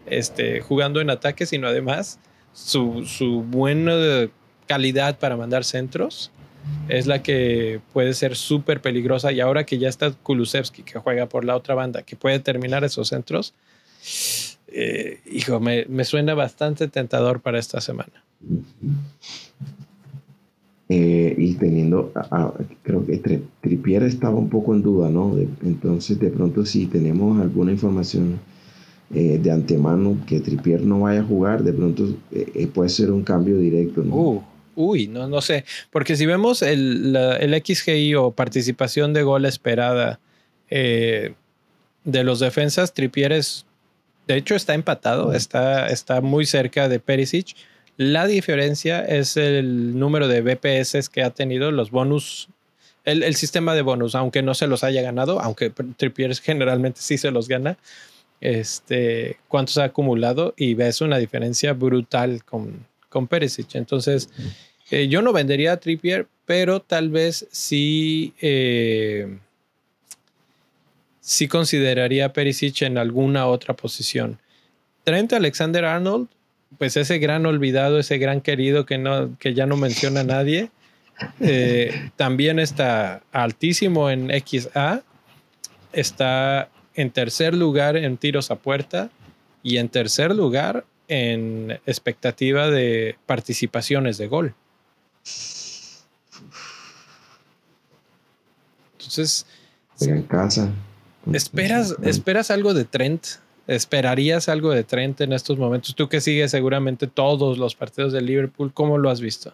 [0.06, 2.18] este, jugando en ataque, sino además
[2.52, 4.28] su, su buena
[4.66, 6.30] calidad para mandar centros
[6.88, 9.32] es la que puede ser súper peligrosa.
[9.32, 12.84] Y ahora que ya está Kulusevski, que juega por la otra banda, que puede terminar
[12.84, 13.54] esos centros,
[14.68, 18.24] eh, hijo, me, suena bastante tentador para esta semana.
[20.88, 22.12] Eh, y teniendo,
[22.82, 25.34] creo que Tripier estaba un poco en duda, ¿no?
[25.62, 28.38] entonces, de pronto, si tenemos alguna información
[29.14, 33.22] eh, de antemano que Tripier no vaya a jugar, de pronto eh, puede ser un
[33.22, 34.14] cambio directo, ¿no?
[34.14, 34.42] Uh,
[34.74, 40.20] uy, no, no sé, porque si vemos el, el XGI o participación de gol esperada
[40.70, 41.34] de
[42.24, 43.66] los defensas, Tripier es
[44.26, 47.56] de hecho, está empatado, está, está muy cerca de Perisic.
[47.96, 52.48] La diferencia es el número de BPS que ha tenido, los bonus,
[53.04, 57.30] el, sistema de bonus, aunque no se los haya ganado, aunque Trippier generalmente sí se
[57.30, 57.76] los gana.
[58.42, 63.76] Este, cuántos ha acumulado y ves una diferencia brutal con, con Perisic.
[63.76, 64.28] Entonces,
[64.90, 68.34] eh, yo no vendería a Trippier, pero tal vez sí.
[68.42, 69.38] Eh,
[71.20, 74.38] sí consideraría a Perisic en alguna otra posición.
[75.04, 76.28] Trent Alexander Arnold,
[76.78, 80.70] pues ese gran olvidado, ese gran querido que, no, que ya no menciona nadie,
[81.40, 85.02] eh, también está altísimo en XA,
[85.92, 89.10] está en tercer lugar en tiros a puerta
[89.62, 94.54] y en tercer lugar en expectativa de participaciones de gol.
[98.98, 99.46] Entonces...
[100.00, 100.72] En casa.
[101.32, 103.24] ¿Esperas, ¿Esperas algo de Trent?
[103.66, 105.94] ¿Esperarías algo de Trent en estos momentos?
[105.94, 109.52] Tú que sigues seguramente todos los partidos de Liverpool, ¿cómo lo has visto?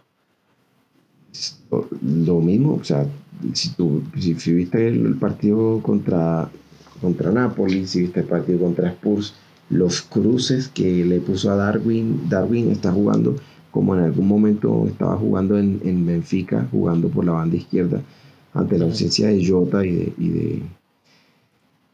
[2.01, 3.07] Lo mismo, o sea,
[3.53, 6.51] si tú si, viste el, partido contra,
[7.01, 9.35] contra Napoli, si viste el partido contra Spurs,
[9.71, 13.37] los cruces que le puso a Darwin, Darwin está jugando
[13.71, 18.01] como en algún momento estaba jugando en, en Benfica, jugando por la banda izquierda,
[18.55, 20.63] ante la ausencia de Jota y de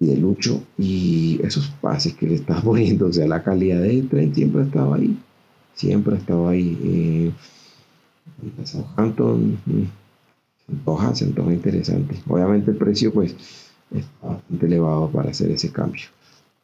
[0.01, 4.35] de Lucho y esos pases que le está poniendo, o sea, la calidad de tren
[4.35, 5.17] siempre ha estado ahí,
[5.75, 6.79] siempre ha estado ahí.
[6.85, 7.33] Eh,
[8.65, 9.83] Southampton mm,
[10.67, 12.17] se antoja, se antoja interesante.
[12.29, 13.37] Obviamente el precio pues
[13.99, 16.05] está bastante elevado para hacer ese cambio.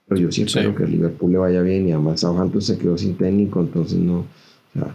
[0.09, 2.99] Pero yo sí espero que el Liverpool le vaya bien y además Southampton se quedó
[2.99, 4.27] sin técnico, entonces no, o
[4.73, 4.95] sea,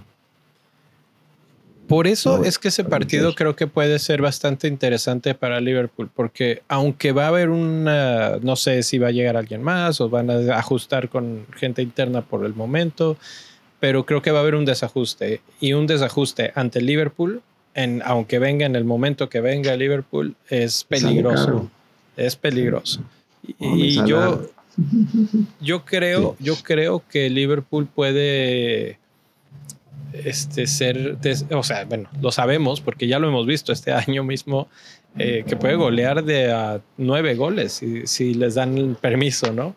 [1.88, 6.64] por eso es que ese partido creo que puede ser bastante interesante para Liverpool, porque
[6.68, 10.32] aunque va a haber una, no sé si va a llegar alguien más o van
[10.32, 13.18] a ajustar con gente interna por el momento,
[13.80, 17.44] pero creo que va a haber un desajuste y un desajuste ante Liverpool,
[17.76, 21.70] en, aunque venga en el momento que venga Liverpool, es peligroso.
[22.18, 23.02] Es peligroso.
[23.60, 24.50] Y, yo,
[25.62, 28.98] yo creo, yo creo que Liverpool puede
[30.14, 31.18] este, ser,
[31.52, 34.68] o sea, bueno, lo sabemos porque ya lo hemos visto este año mismo,
[35.18, 39.76] eh, que puede golear de a nueve goles si, si les dan el permiso, ¿no?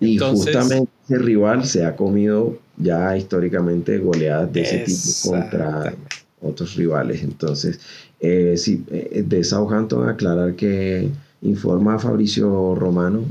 [0.00, 5.94] Y justamente ese rival se ha comido ya históricamente goleadas de ese tipo contra
[6.40, 7.22] otros rivales.
[7.22, 7.78] Entonces,
[8.18, 11.08] eh, sí, eh, de Southampton aclarar que
[11.42, 13.24] informa a Fabricio Romano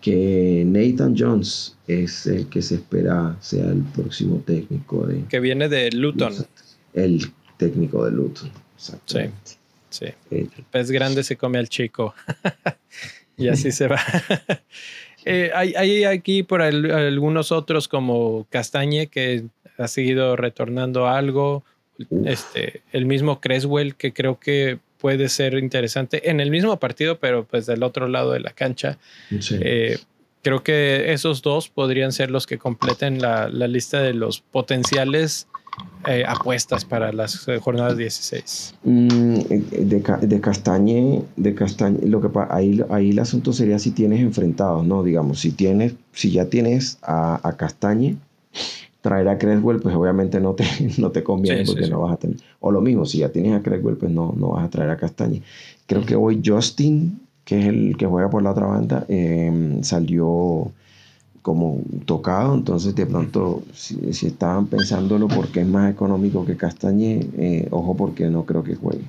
[0.00, 5.24] que Nathan Jones es el que se espera sea el próximo técnico de...
[5.28, 6.34] Que viene de Luton.
[6.94, 8.50] El técnico de Luton.
[8.76, 9.20] Sí,
[9.90, 10.06] sí.
[10.30, 12.14] El pez grande se come al chico.
[13.36, 14.00] y así se va.
[15.24, 19.44] Eh, hay, aquí por algunos otros como Castañe que
[19.76, 21.64] ha seguido retornando algo.
[22.24, 27.44] Este, el mismo Creswell que creo que puede ser interesante en el mismo partido, pero
[27.44, 28.98] pues del otro lado de la cancha.
[29.30, 29.98] Eh,
[30.42, 35.46] creo que esos dos podrían ser los que completen la, lista de los potenciales
[36.06, 38.74] eh, apuestas para las eh, jornadas 16.
[38.82, 44.20] Mm, de, de, Castañe, de Castañe, lo que ahí, ahí el asunto sería si tienes
[44.20, 45.04] enfrentados, ¿no?
[45.04, 48.16] Digamos, si tienes, si ya tienes a, a Castañe,
[49.00, 50.64] traer a Creswell, pues obviamente no te,
[50.98, 52.36] no te conviene porque no vas a tener.
[52.60, 54.96] O lo mismo, si ya tienes a Creswell, pues no, no vas a traer a
[54.96, 55.42] Castañe.
[55.86, 60.70] Creo que hoy Justin, que es el que juega por la otra banda, em, salió
[61.40, 67.68] como tocado, entonces de pronto si, estaban pensándolo porque es más económico que Castañe, eh,
[67.70, 69.04] ojo porque no creo que juegue.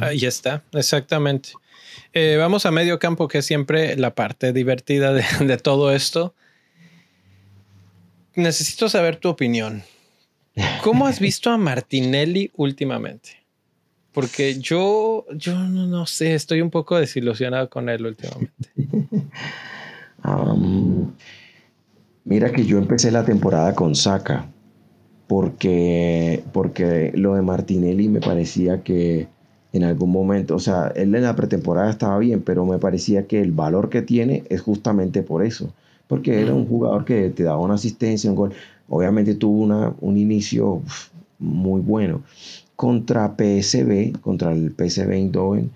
[0.00, 1.50] Ahí está, exactamente.
[2.12, 6.34] Eh, vamos a medio campo, que es siempre la parte divertida de, de todo esto
[8.40, 9.82] necesito saber tu opinión.
[10.82, 13.30] ¿Cómo has visto a Martinelli últimamente?
[14.12, 18.70] Porque yo, yo no, sé, estoy un poco desilusionado con él últimamente.
[22.24, 24.50] mira que yo empecé la temporada con Saka,
[25.28, 29.28] porque, porque lo de Martinelli me parecía que
[29.72, 33.40] en algún momento, o sea, él en la pretemporada estaba bien, pero me parecía que
[33.40, 35.72] el valor que tiene es justamente por eso
[36.10, 38.52] porque era un jugador que te daba una asistencia, un gol.
[38.88, 40.82] Obviamente tuvo una, un inicio
[41.38, 42.24] muy bueno.
[42.74, 45.70] Contra PSB, contra el PSB Eindhoven,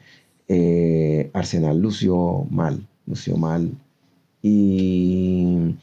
[0.48, 3.70] eh, Arsenal lució mal, lució mal.
[4.42, 5.76] Y,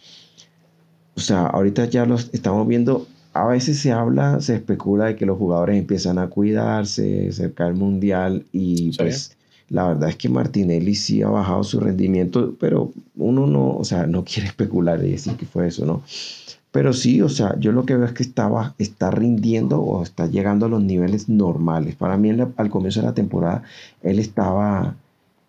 [1.15, 5.25] o sea, ahorita ya los estamos viendo, a veces se habla, se especula de que
[5.25, 9.37] los jugadores empiezan a cuidarse cerca del Mundial y pues
[9.71, 14.05] la verdad es que Martinelli sí ha bajado su rendimiento, pero uno no, o sea,
[14.05, 16.03] no quiere especular y decir que fue eso, ¿no?
[16.71, 20.27] Pero sí, o sea, yo lo que veo es que estaba, está rindiendo o está
[20.27, 21.95] llegando a los niveles normales.
[21.95, 23.63] Para mí, al comienzo de la temporada,
[24.01, 24.95] él estaba,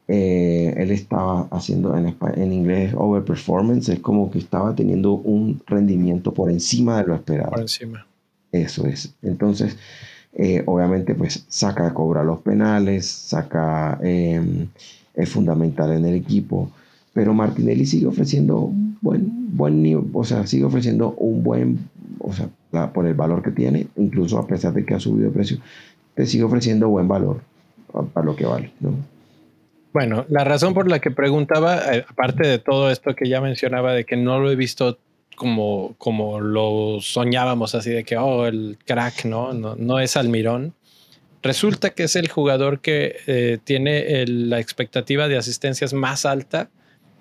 [0.08, 6.34] eh, él estaba haciendo en, en inglés overperformance, es como que estaba teniendo un rendimiento
[6.34, 7.52] por encima de lo esperado.
[7.52, 8.04] Por encima.
[8.50, 9.14] Eso es.
[9.22, 9.76] Entonces,
[10.34, 14.68] eh, obviamente, pues saca, cobra los penales, saca, em,
[15.14, 16.70] es fundamental en el equipo.
[17.12, 18.70] Pero Martinelli sigue ofreciendo
[19.02, 22.48] buen, buen o sea, sigue ofreciendo un buen, o sea,
[22.92, 25.58] por el valor que tiene, incluso a pesar de que ha subido de precio,
[26.14, 27.40] te sigue ofreciendo buen valor
[28.14, 28.92] para lo que vale, ¿no?
[29.92, 33.92] Bueno, la razón por la que preguntaba, eh, aparte de todo esto que ya mencionaba,
[33.92, 34.98] de que no lo he visto
[35.42, 39.52] como, como lo soñábamos, así de que, oh, el crack, ¿no?
[39.52, 40.72] No, es Almirón.
[41.42, 46.70] Resulta que es el jugador que eh, tiene la expectativa de asistencias más alta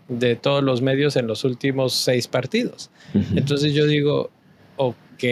[0.08, 2.92] de todos los medios en los últimos seis partidos.
[3.36, 4.30] Entonces yo digo,
[4.78, 5.24] ok,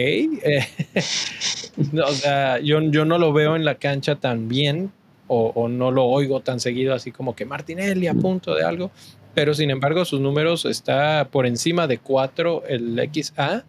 [2.04, 4.90] o sea, yo, yo no lo veo en la cancha tan bien
[5.28, 8.90] o, o, no lo oigo tan seguido así como que Martinelli a punto de algo,
[9.34, 13.64] pero sin embargo sus números está por encima de 4 el XA.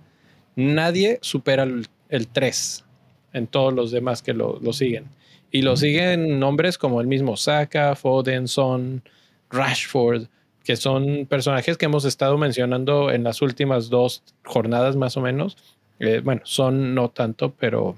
[0.55, 2.85] Nadie supera el, 3
[3.33, 5.05] en todos los demás que lo, siguen.
[5.51, 9.03] Y lo siguen nombres como el mismo Saka, Foden, Son,
[9.49, 10.27] Rashford,
[10.63, 15.57] que son personajes que hemos estado mencionando en las últimas dos jornadas más o menos.
[15.99, 17.95] Eh, bueno, son no tanto, pero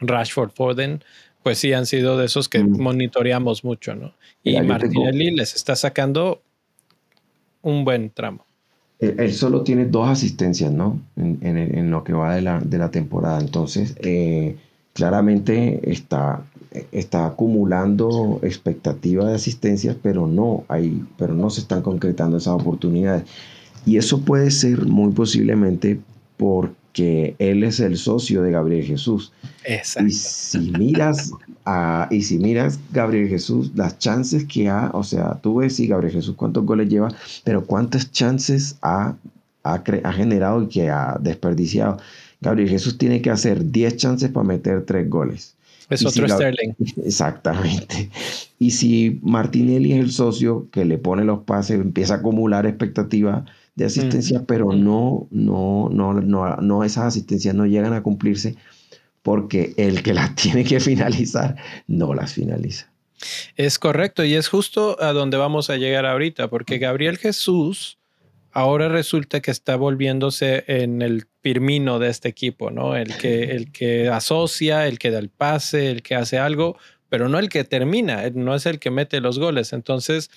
[0.00, 1.02] Rashford, Foden,
[1.42, 4.14] pues sí han sido de esos que monitoreamos mucho, ¿no?
[4.42, 6.42] Y Martinelli les está sacando
[7.62, 8.44] un buen tramo.
[8.98, 11.00] Él, solo tiene dos asistencias, ¿no?
[11.16, 13.40] En, lo que va de la, temporada.
[13.40, 14.56] Entonces, eh,
[14.92, 16.44] claramente está,
[16.92, 23.24] está acumulando expectativa de asistencias, pero no, hay, pero no se están concretando esas oportunidades.
[23.84, 25.98] Y eso puede ser muy posiblemente
[26.42, 29.32] por que él es el socio de Gabriel Jesús.
[29.64, 30.08] Exacto.
[30.08, 31.30] Y si miras
[31.64, 35.86] a, y si miras Gabriel Jesús, las chances que ha, o sea, tú ves si
[35.86, 37.14] Gabriel Jesús cuántos goles lleva,
[37.44, 39.14] pero cuántas chances ha,
[39.62, 41.98] ha, generado y que ha desperdiciado.
[42.40, 45.54] Gabriel Jesús tiene que hacer 10 chances para meter 3 goles.
[45.90, 46.74] Es otro Sterling.
[47.04, 48.10] Exactamente.
[48.58, 53.44] Y si Martinelli es el socio que le pone los pases, empieza a acumular expectativa
[53.74, 58.56] de asistencia, pero no, no, no, no, no, esas asistencias no llegan a cumplirse
[59.22, 61.56] porque el que las tiene que finalizar
[61.86, 62.92] no las finaliza.
[63.56, 67.98] Es correcto y es justo a donde vamos a llegar ahorita, porque Gabriel Jesús
[68.50, 72.96] ahora resulta que está volviéndose en el pirmino de este equipo, ¿no?
[72.96, 76.76] El que, el que asocia, el que da el pase, el que hace algo,
[77.08, 79.72] pero no el que termina, no es el que mete los goles.
[79.72, 80.30] Entonces,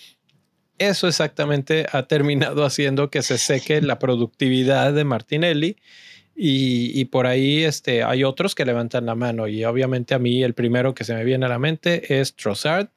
[0.78, 5.78] eso exactamente ha terminado haciendo que se seque la productividad de Martinelli.
[6.38, 9.48] Y, por ahí este, hay otros que levantan la mano.
[9.48, 12.90] Y obviamente a mí el primero que se me viene a la mente es Trossard,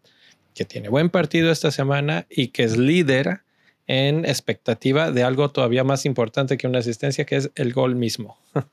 [0.55, 3.43] que tiene buen partido esta semana y que es líder
[3.87, 8.37] en expectativa de algo todavía más importante que una asistencia, que es el gol mismo.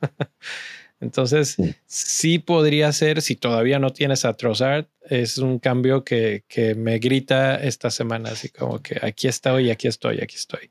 [1.01, 2.39] Entonces, sí.
[2.39, 7.55] podría ser, si todavía no tienes a Trossard, es un cambio que, que, me grita
[7.55, 10.69] esta semana, así como que aquí estoy, aquí estoy, aquí estoy.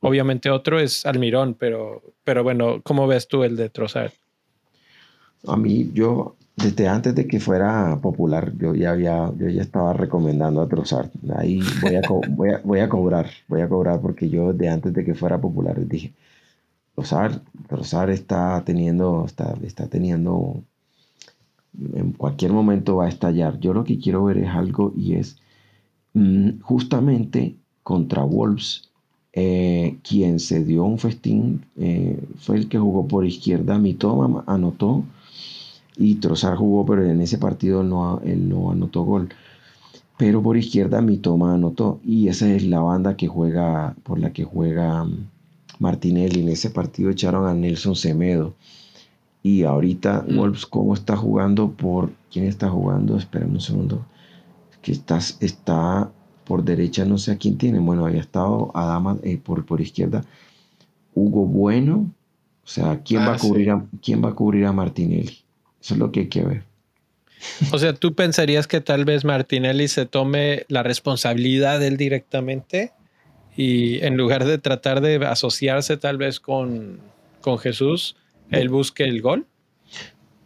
[0.00, 4.12] Obviamente otro es Almirón, pero, pero bueno, ¿cómo ves tú el de Trossard?
[5.46, 9.92] A mí, yo, desde antes de que fuera popular, yo ya había, yo ya estaba
[9.92, 11.10] recomendando a Trossard.
[11.36, 14.92] Ahí voy a, voy a, voy a cobrar, voy a cobrar porque yo de antes
[14.92, 16.12] de que fuera popular dije,
[16.96, 20.62] Trossard, está teniendo, está, está teniendo,
[21.94, 23.60] en cualquier momento va a estallar.
[23.60, 25.36] Yo lo que quiero ver es algo y es
[26.14, 28.90] mm, justamente contra Wolves,
[29.34, 33.78] eh, quien se dio un festín eh, fue el que jugó por izquierda.
[33.78, 35.04] Mitoma anotó
[35.98, 39.28] y Trossard jugó, pero en ese partido no, él no anotó gol.
[40.16, 44.44] Pero por izquierda Mitoma anotó y esa es la banda que juega, por la que
[44.44, 45.28] juega mm,
[45.78, 46.40] Martinelli.
[46.40, 48.54] En ese partido echaron a Nelson Semedo.
[49.42, 50.36] Y ahorita mm.
[50.36, 51.70] Wolves, ¿cómo está jugando?
[51.70, 53.16] ¿Por quién está jugando?
[53.16, 54.04] Espera un segundo.
[54.82, 56.10] Que estás, está
[56.44, 57.78] por derecha, no sé a quién tiene.
[57.78, 60.24] Bueno, había estado Adama eh, por, por izquierda.
[61.14, 62.12] Hugo Bueno.
[62.64, 65.44] O sea, ¿quién, va a ah, cubrir a, ¿quién va a cubrir a Martinelli?
[65.80, 66.64] Eso es lo que hay que ver.
[67.72, 72.92] O sea, ¿tú pensarías que tal vez Martinelli se tome la responsabilidad él directamente
[73.56, 76.98] y en lugar de tratar de asociarse tal vez con,
[77.40, 78.16] con Jesús,
[78.50, 79.46] él busque el gol?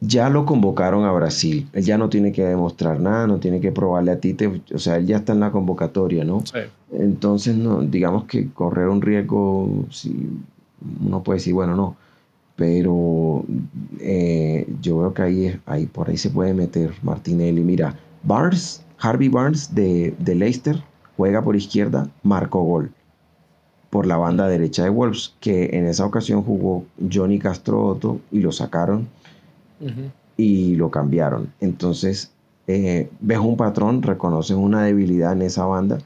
[0.01, 1.69] Ya lo convocaron a Brasil.
[1.73, 4.35] Él ya no tiene que demostrar nada, no tiene que probarle a ti.
[4.73, 6.43] o sea, él ya está en la convocatoria, ¿no?
[6.47, 6.61] Sí.
[6.93, 9.69] Entonces, no, digamos que correr un riesgo,
[11.05, 11.97] uno puede decir, bueno, no.
[12.57, 13.45] Pero
[13.99, 17.63] eh, yo veo que ahí, ahí, por ahí se puede meter Martinelli.
[17.63, 20.83] Mira, Barnes, Harvey Barnes de, de Leicester,
[21.17, 22.91] juega por izquierda, marcó gol
[23.91, 28.39] por la banda derecha de Wolves, que en esa ocasión jugó Johnny Castro Otto y
[28.39, 29.09] lo sacaron
[30.37, 31.53] y lo cambiaron.
[31.61, 32.31] Entonces,
[32.67, 35.99] eh, ves un patrón, reconoces una debilidad en esa banda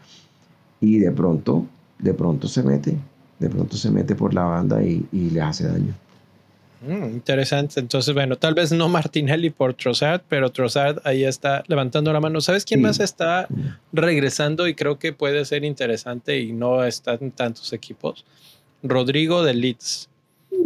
[0.81, 1.67] y de pronto,
[1.99, 2.97] de pronto se mete,
[3.39, 5.95] de pronto se mete por la banda y, y le hace daño.
[6.87, 7.81] Mm, interesante.
[7.81, 12.41] Entonces, bueno, tal vez no Martinelli por Trossard, pero Trossard ahí está levantando la mano.
[12.41, 13.49] ¿Sabes quién más está
[13.93, 18.25] regresando y creo que puede ser interesante y no está en tantos equipos?
[18.83, 20.11] Rodrigo de Leeds.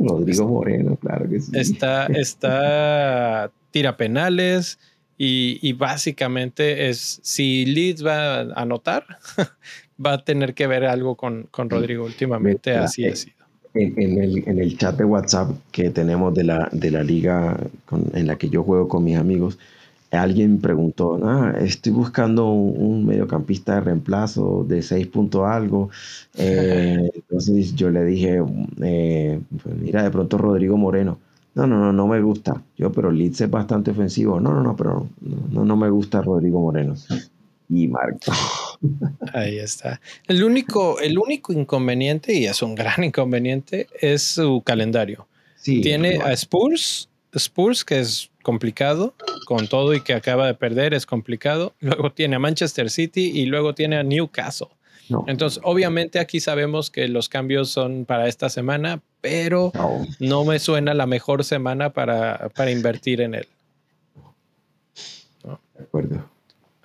[0.01, 1.53] Rodrigo Moreno, claro que sí.
[1.55, 4.79] Está, está tira penales
[5.17, 9.07] y, y básicamente es si Leeds va a anotar,
[10.05, 12.73] va a tener que ver algo con, con Rodrigo últimamente.
[12.73, 13.29] Así es
[13.75, 17.59] en, el, en, el, chat de WhatsApp que tenemos de la, de la liga
[18.13, 19.59] en la que yo juego con mis amigos,
[20.11, 25.91] alguien preguntó, ah, estoy buscando un, mediocampista de reemplazo de 6 puntos algo.
[26.41, 28.41] Eh, entonces yo le dije,
[28.81, 31.19] eh, pues mira, de pronto Rodrigo Moreno.
[31.57, 32.63] No, no, no, no me gusta.
[32.77, 34.39] Yo, pero Leeds es bastante ofensivo.
[34.39, 35.09] No, no, no, pero
[35.51, 36.95] no, no me gusta Rodrigo Moreno.
[37.69, 38.33] Y Marco.
[39.35, 40.01] Ahí está.
[40.27, 45.27] El único, el único inconveniente, y es un gran inconveniente, es su calendario.
[45.63, 49.15] Tiene a Spurs, Spurs, que es complicado,
[49.45, 51.75] con todo y que acaba de perder, es complicado.
[51.81, 54.69] Luego tiene a Manchester City y luego tiene a Newcastle.
[55.27, 59.73] Entonces, obviamente aquí sabemos que los cambios son para esta semana, pero
[60.21, 63.47] no, me suena la mejor semana para, para invertir en él.
[65.45, 66.38] De acuerdo.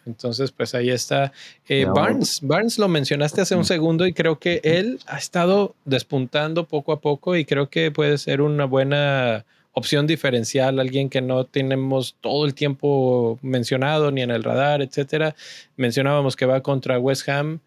[0.06, 1.32] Entonces, pues ahí está.
[1.68, 6.68] Eh, Barnes, Barnes lo mencionaste hace un segundo y creo que él ha estado despuntando
[6.68, 11.46] poco a poco y creo que puede ser una buena opción diferencial, alguien que no
[11.46, 15.36] tenemos todo el tiempo mencionado ni en el radar, etcétera.
[15.78, 17.60] Mencionábamos que va contra West Ham.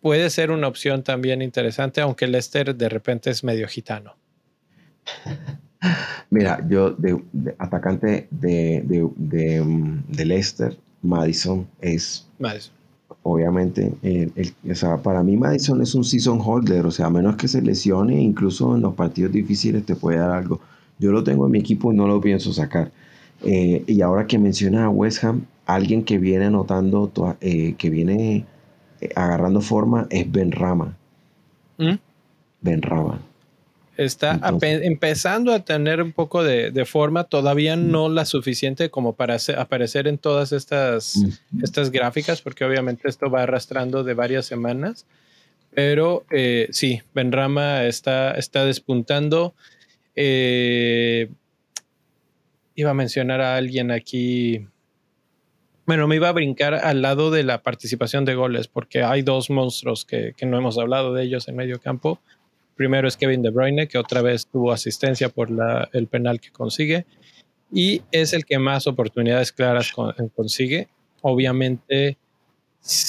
[0.00, 4.14] Puede ser una opción también interesante, aunque Lester de repente es medio gitano.
[6.30, 7.22] Mira, yo de,
[7.58, 9.62] atacante de, de,
[10.08, 10.76] de Leicester
[11.06, 12.26] Madison es.
[13.22, 13.92] Obviamente,
[14.70, 17.60] o sea, para mí Madison es un season holder, o sea, a menos que se
[17.60, 20.60] lesione, incluso en los partidos difíciles te puede dar algo.
[20.98, 22.90] Yo lo tengo en mi equipo y no lo pienso sacar.
[23.42, 28.46] Eh, y ahora que mencionas a West Ham, alguien que viene anotando, eh, que viene
[29.00, 30.96] eh, agarrando forma es Ben Rama.
[31.78, 31.94] ¿Mm?
[32.62, 33.20] Ben Rama.
[33.96, 40.06] Está empezando a tener un poco de, forma, todavía no la suficiente como para aparecer
[40.06, 41.18] en todas estas,
[41.62, 45.06] estas gráficas, porque obviamente esto va arrastrando de varias semanas.
[45.72, 49.54] Pero eh, sí, Benrama está, está despuntando.
[50.14, 51.28] Eh,
[52.74, 54.66] iba a mencionar a alguien aquí.
[55.86, 59.50] Bueno, me iba a brincar al lado de la participación de goles, porque hay dos
[59.50, 62.20] monstruos que, que no hemos hablado de ellos en medio campo.
[62.76, 66.50] Primero es Kevin De Bruyne, que otra vez tuvo asistencia por la, el penal que
[66.50, 67.06] consigue,
[67.72, 69.92] y es el que más oportunidades claras
[70.34, 70.88] consigue.
[71.22, 72.18] Obviamente,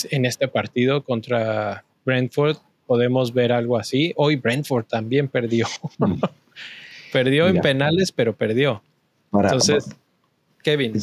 [0.09, 4.13] en este partido contra Brentford podemos ver algo así.
[4.15, 5.67] Hoy Brentford también perdió.
[5.99, 6.21] Mm.
[7.13, 8.81] perdió en penales, pero perdió.
[9.33, 9.89] Entonces,
[10.63, 10.93] Kevin.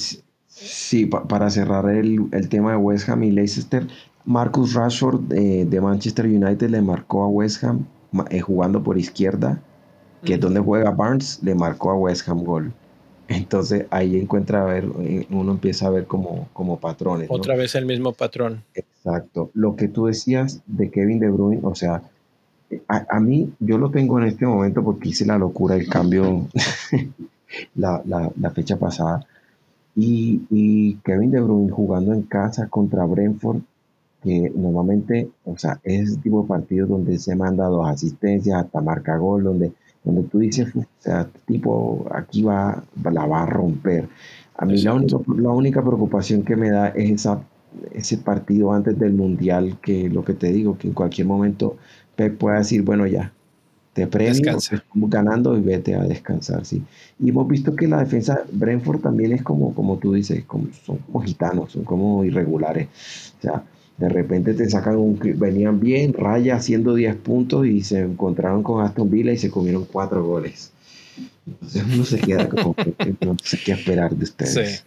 [0.47, 3.87] Sí, para cerrar el, tema de West Ham y Leicester,
[4.25, 7.87] Marcus Rashford eh, de Manchester United le marcó a West Ham
[8.31, 9.61] eh, jugando por izquierda,
[10.25, 12.73] que es donde juega Barnes, le marcó a West Ham gol.
[13.29, 17.29] Entonces ahí encuentra a ver, eh, uno empieza a ver como, como patrones.
[17.31, 18.62] Otra vez el mismo patrón.
[18.75, 19.51] Exacto.
[19.55, 22.03] Lo que tú decías de Kevin De Bruyne, o sea,
[22.89, 26.49] a, mí yo lo tengo en este momento porque hice la locura del cambio
[27.75, 29.27] la, la, la fecha pasada
[29.97, 33.61] y, Kevin De Bruyne jugando en casa contra Brentford,
[34.25, 38.81] que normalmente, o sea, es el tipo de partido donde se manda dos asistencias, hasta
[38.81, 39.72] marca gol, donde,
[40.03, 44.09] donde tú dices, o sea, tipo, aquí va, la va a romper.
[44.57, 47.43] A mí la única, la única preocupación que me da es esa,
[47.93, 51.77] ese partido antes del Mundial, que lo que te digo, que en cualquier momento
[52.16, 53.31] Pep pueda decir, bueno, ya,
[53.93, 56.83] te premio, estamos ganando y vete a descansar, sí.
[57.20, 60.97] Y hemos visto que la defensa Brentford también es como, como tú dices, como, son
[60.99, 62.89] como gitanos, son como irregulares.
[63.39, 63.62] O sea,
[63.97, 68.84] de repente te sacan un, venían bien, raya haciendo 10 puntos y se encontraron con
[68.84, 70.72] Aston Villa y se comieron 4 goles.
[71.47, 72.74] Entonces uno se queda como
[73.20, 74.78] no sé qué esperar de ustedes.
[74.78, 74.84] Sí.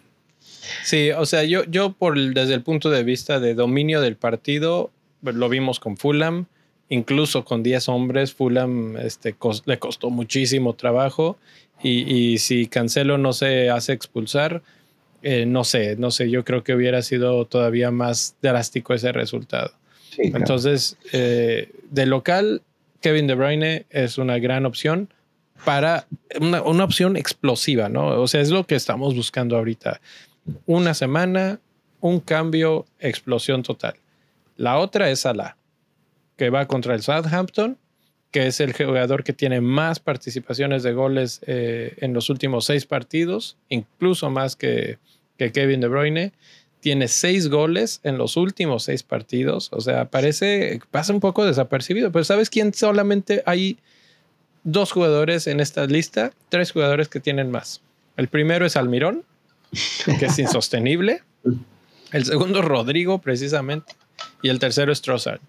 [0.84, 4.92] Sí, o sea, yo, yo por desde el punto de vista de dominio del partido,
[5.22, 6.46] lo vimos con Fulham,
[6.90, 9.36] incluso con 10 hombres, Fulham este,
[9.66, 11.38] le costó muchísimo trabajo
[11.84, 14.64] y, si Cancelo no se hace expulsar,
[15.22, 19.72] eh, no sé, no sé, yo creo que hubiera sido todavía más drástico ese resultado.
[20.18, 22.62] Entonces, eh, de local,
[23.02, 25.14] Kevin De Bruyne es una gran opción
[25.64, 26.08] para
[26.40, 28.22] una, una, opción explosiva, ¿no?
[28.22, 30.02] O sea, es lo que estamos buscando ahorita.
[30.66, 31.60] Una semana,
[32.00, 33.96] un cambio, explosión total.
[34.56, 35.58] La otra es Salah
[36.38, 37.78] que va contra el Southampton,
[38.32, 42.86] que es el jugador que tiene más participaciones de goles eh, en los últimos seis
[42.86, 45.00] partidos, incluso más que,
[45.38, 46.34] que, Kevin De Bruyne.
[46.80, 49.70] Tiene seis goles en los últimos seis partidos.
[49.72, 52.12] O sea, parece, pasa un poco desapercibido.
[52.12, 53.78] Pero ¿sabes quién solamente hay
[54.64, 56.32] dos jugadores en esta lista?
[56.50, 57.82] Tres jugadores que tienen más.
[58.16, 59.24] El primero es Almirón,
[60.20, 61.24] que es insostenible.
[62.12, 63.96] El segundo, Rodrigo, precisamente.
[64.42, 65.42] Y el tercero es Trossard.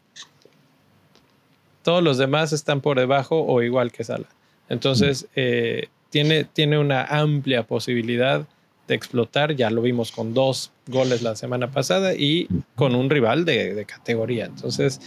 [1.89, 4.26] Todos los demás están por debajo o igual que Sala.
[4.68, 8.47] Entonces, eh, tiene, tiene una amplia posibilidad
[8.86, 9.57] de explotar.
[9.57, 14.45] Ya lo vimos con dos goles la semana pasada y con un rival de, categoría.
[14.45, 15.01] Entonces,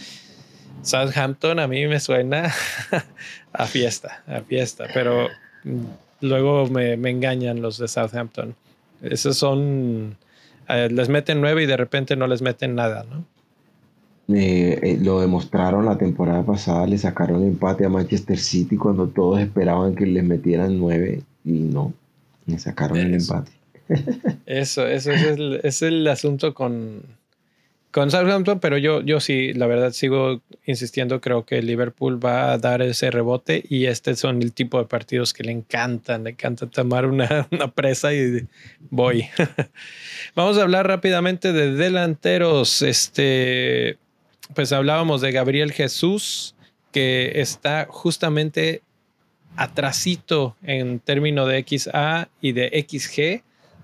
[0.82, 2.52] Southampton a mí me suena
[3.52, 5.28] a fiesta, a fiesta, pero
[6.20, 8.56] luego me, engañan los de Southampton.
[9.02, 10.16] Esos son,
[10.68, 13.24] eh, les meten nueve y de repente no les meten nada, ¿no?
[14.28, 19.40] Eh, eh, lo demostraron la temporada pasada, le sacaron empate a Manchester City cuando todos
[19.40, 21.92] esperaban que les metieran nueve y no,
[22.46, 23.50] le sacaron el empate.
[24.46, 27.02] Eso, eso es el, es el asunto con,
[27.90, 32.58] con Southampton, pero yo, yo sí, la verdad sigo insistiendo, creo que Liverpool va a
[32.58, 36.66] dar ese rebote y este son el tipo de partidos que le encantan, le encanta
[36.68, 38.46] tomar una, una presa y
[38.88, 39.26] voy.
[40.36, 42.80] Vamos a hablar rápidamente de delanteros.
[42.82, 43.98] Este,
[44.54, 46.54] pues hablábamos de Gabriel Jesús,
[46.92, 48.82] que está justamente
[49.56, 53.42] atrasito en términos de XA y de XG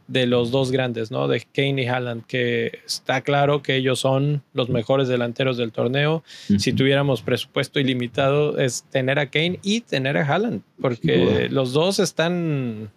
[0.09, 1.29] de los dos grandes, ¿no?
[1.29, 6.25] De Kane y Haaland, que está claro que ellos son los mejores delanteros del torneo.
[6.59, 11.99] Si tuviéramos presupuesto ilimitado, es tener a Kane y tener a Haaland, porque los dos
[11.99, 12.91] están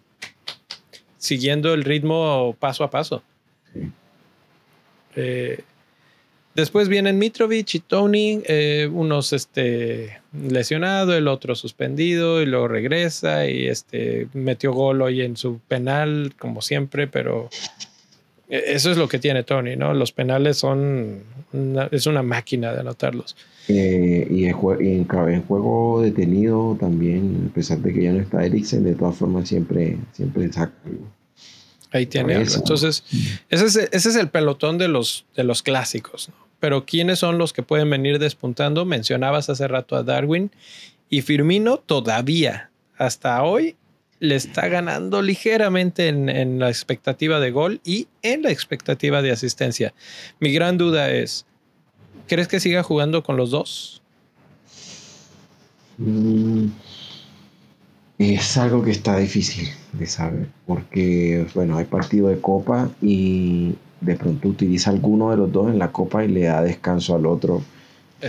[1.18, 3.22] siguiendo el ritmo paso a paso.
[5.14, 5.62] Eh,
[6.54, 13.48] Después vienen Mitrovic y Tony, eh, unos este, lesionado, el otro suspendido y luego regresa
[13.48, 17.48] y este, metió gol hoy en su penal, como siempre, pero
[18.50, 19.94] e, eso es lo que tiene Tony, ¿no?
[19.94, 21.22] Los penales son,
[21.90, 23.34] es una máquina de anotarlos.
[23.68, 24.52] Eh, y, en,
[25.42, 29.96] juego detenido también, a pesar de que ya no está Eriksen, de todas formas siempre,
[30.12, 30.72] siempre saca.
[31.92, 32.54] Ahí tiene algo.
[32.54, 33.04] Entonces,
[33.50, 36.30] ese es, ese es, el pelotón de los, de los clásicos.
[36.30, 36.34] ¿no?
[36.58, 38.84] Pero ¿quiénes son los que pueden venir despuntando?
[38.84, 40.52] Mencionabas hace rato a Darwin
[41.10, 43.76] y Firmino todavía, hasta hoy,
[44.20, 49.92] le está ganando ligeramente en, la expectativa de gol y en la expectativa de asistencia.
[50.38, 51.44] Mi gran duda es,
[52.28, 54.00] ¿crees que siga jugando con los dos?
[55.98, 56.66] Mm,
[58.22, 64.16] es algo que está difícil de saber, porque bueno, hay partido de copa y de
[64.16, 67.62] pronto utiliza alguno de los dos en la copa y le da descanso al otro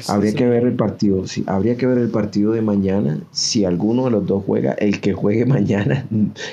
[0.08, 3.20] habría que ver el partido, sí, habría que ver el partido de mañana.
[3.32, 6.06] Si alguno de los dos juega, el que juegue mañana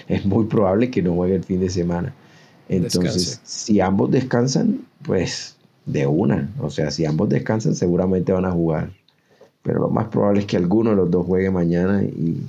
[0.09, 2.14] es muy probable que no juegue el fin de semana.
[2.68, 6.53] Entonces, si ambos descansan, pues de una.
[6.61, 8.91] O sea, si ambos descansan, seguramente van a jugar.
[9.62, 12.43] Pero lo más probable es que alguno de los dos juegue mañana y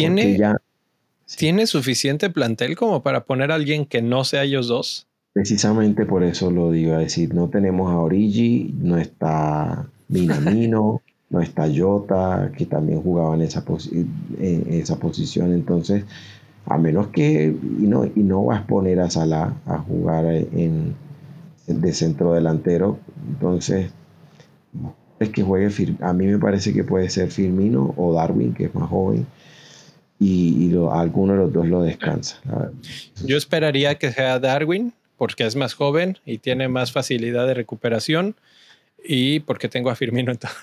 [0.00, 0.56] tiene ya
[1.36, 5.06] tiene suficiente plantel como para poner a alguien que no sea ellos dos.
[5.32, 11.40] Precisamente por eso lo digo, a decir, no tenemos a Origi, no está Minamino, no
[11.40, 13.64] está Jota, que también jugaba en esa,
[14.38, 16.04] en esa posición, entonces,
[16.66, 20.94] a menos que, y no, y no vas a poner a Salah a jugar en,
[21.66, 23.90] de centro delantero, entonces,
[25.18, 28.74] es que juegue, a mí me parece que puede ser Firmino o Darwin, que es
[28.74, 29.26] más joven,
[30.24, 32.40] y, alguno de los dos lo descansa.
[33.24, 38.34] Yo esperaría que sea Darwin, porque es más joven y tiene más facilidad de recuperación
[39.06, 40.32] y porque tengo a Firmino.
[40.32, 40.58] Entonces.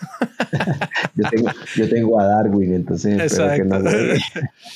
[1.76, 3.20] yo, tengo, a Darwin, entonces.
[3.20, 3.84] Exacto.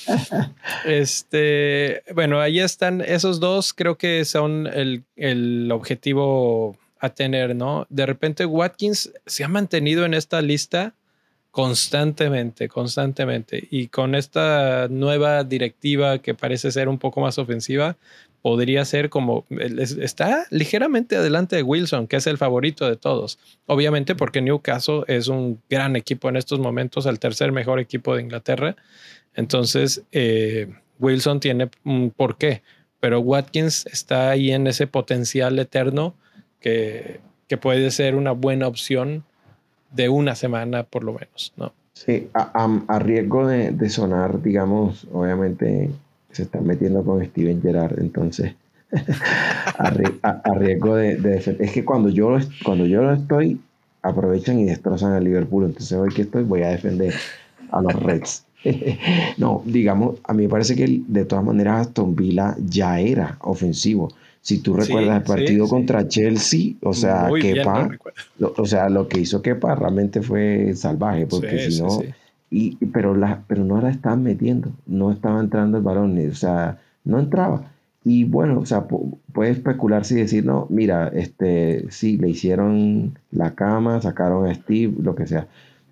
[0.85, 7.87] este, bueno, ahí están esos dos, creo que son el, el objetivo a tener, ¿no?
[7.89, 10.93] De repente Watkins se ha mantenido en esta lista
[11.55, 13.65] constantemente, constantemente.
[13.71, 17.95] Y con esta nueva directiva que parece ser un poco más ofensiva,
[18.41, 23.39] podría ser como, está ligeramente adelante de Wilson, que es el favorito de todos.
[23.67, 28.23] Obviamente porque Newcastle es un gran equipo en estos momentos, el tercer mejor equipo de
[28.23, 28.75] Inglaterra.
[29.33, 30.67] Entonces, eh,
[30.99, 32.63] Wilson tiene un porqué,
[32.99, 36.15] pero Watkins está ahí en ese potencial eterno
[36.59, 39.23] que, que puede ser una buena opción
[39.95, 41.73] de una semana por lo menos, ¿no?
[41.93, 45.89] Sí, a, riesgo de, de, sonar, digamos, obviamente
[46.31, 48.53] se están metiendo con Steven Gerrard, entonces
[49.77, 49.89] a,
[50.55, 51.61] riesgo de, defender.
[51.63, 53.59] Es que cuando yo, cuando yo lo estoy,
[54.01, 57.13] aprovechan y destrozan al Liverpool, entonces hoy que estoy voy a defender
[57.71, 58.45] a los Reds.
[59.37, 64.11] no, digamos, a mí me parece que de todas maneras Aston Villa ya era ofensivo.
[64.45, 67.89] Si tú recuerdas el partido contra Chelsea, o sea, Kepa,
[68.39, 72.03] o sea, lo que hizo Kepa realmente fue salvaje, porque si no,
[72.51, 76.77] y, pero, la, pero no la estaban metiendo, no estaba entrando el balón, o sea,
[77.05, 77.71] no entraba.
[78.03, 78.85] Y bueno, o sea,
[79.33, 84.93] puede especularse y decir, no, mira, este, sí, le hicieron la cama, sacaron a Steve,
[85.01, 85.47] lo que sea.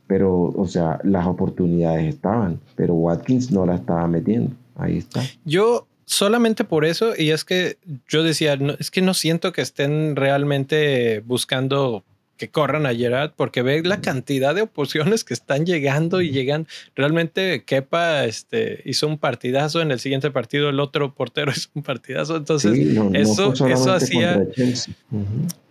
[0.05, 4.51] Pero, o sea, las oportunidades estaban, pero Watkins no la estaba metiendo.
[4.75, 5.21] Ahí está.
[5.43, 7.77] Yo solamente por eso, y es que
[8.07, 12.03] yo decía, es que no siento que estén realmente buscando
[12.37, 16.67] que corran a Gerard porque ve la cantidad de opciones que están llegando y llegan.
[16.95, 21.83] Realmente Kepa este, hizo un partidazo en el siguiente partido, el otro portero hizo un
[21.83, 22.35] partidazo.
[22.35, 22.77] Entonces,
[23.13, 24.43] eso, eso hacía.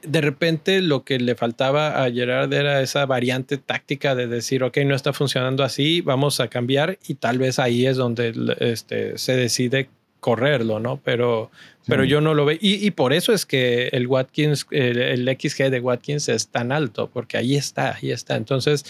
[0.02, 4.78] De repente, lo que le faltaba a Gerard era esa variante táctica de decir, ok,
[4.84, 9.36] no está funcionando así, vamos a cambiar, y tal vez ahí es donde este, se
[9.36, 9.88] decide
[10.22, 11.00] correrlo, ¿no?
[11.02, 11.50] Pero,
[11.84, 12.56] pero yo no lo veo.
[12.60, 17.36] Y, por eso es que el Watkins, el, XG de Watkins es tan alto, porque
[17.36, 18.36] ahí está, ahí está.
[18.36, 18.84] Entonces,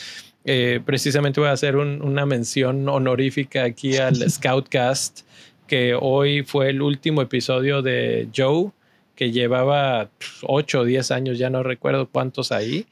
[0.44, 5.20] eh, precisamente voy a hacer una mención honorífica aquí al Scoutcast,
[5.66, 8.70] que hoy fue el último episodio de Joe,
[9.16, 10.10] que llevaba
[10.42, 12.84] 8 o 10 años, ya no recuerdo cuántos ahí.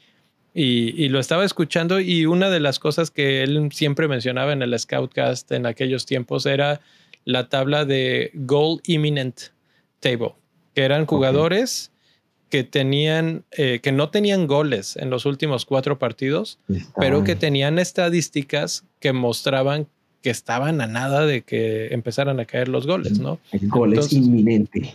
[0.55, 4.63] Y, y, lo estaba escuchando y una de las cosas que él siempre mencionaba en
[4.63, 6.81] el Scoutcast en aquellos tiempos era
[7.25, 9.41] la tabla de Goal Imminent
[10.01, 10.35] Table,
[10.75, 11.91] que eran jugadores
[12.49, 16.59] que tenían, eh, que no tenían goles en los últimos cuatro partidos,
[16.97, 19.87] pero que tenían estadísticas que mostraban
[20.23, 23.39] que estaban a nada de que empezaran a caer los goles, ¿no?
[23.53, 24.95] El gol es inminente.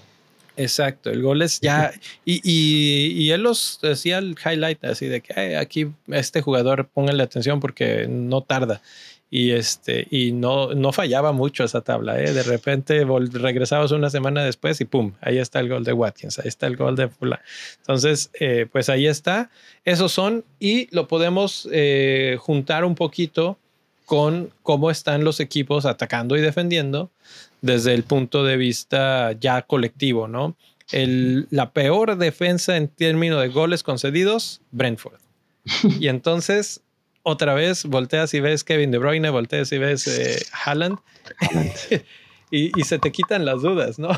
[0.57, 1.93] Exacto, el gol es ya.
[2.23, 7.59] Y, y, él los decía el highlight así de que aquí este jugador pónganle atención
[7.59, 8.81] porque no tarda
[9.35, 12.17] y este y no, no fallaba mucho esa tabla.
[12.23, 12.31] ¿eh?
[12.31, 16.47] De repente regresabas una semana después y pum, ahí está el gol de Watkins, ahí
[16.47, 17.41] está el gol de Fula.
[17.79, 19.49] Entonces, eh, pues ahí está.
[19.83, 23.57] Esos son y lo podemos eh, juntar un poquito
[24.05, 27.11] con cómo están los equipos atacando y defendiendo
[27.59, 30.55] desde el punto de vista ya colectivo, ¿no?
[30.93, 35.19] El, la peor defensa en términos de goles concedidos, Brentford.
[35.99, 36.84] Y entonces
[37.25, 40.99] otra vez volteas y ves Kevin De Bruyne, volteas y ves eh, Haaland
[42.51, 44.09] y, se te quitan las dudas, ¿no?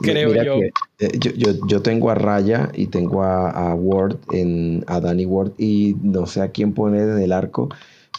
[0.00, 0.60] Creo yo.
[0.98, 1.52] Eh, yo.
[1.66, 1.82] yo.
[1.82, 6.50] tengo a Raya y tengo a, Ward, en, a Danny Ward y no sé a
[6.50, 7.68] quién poner en el arco,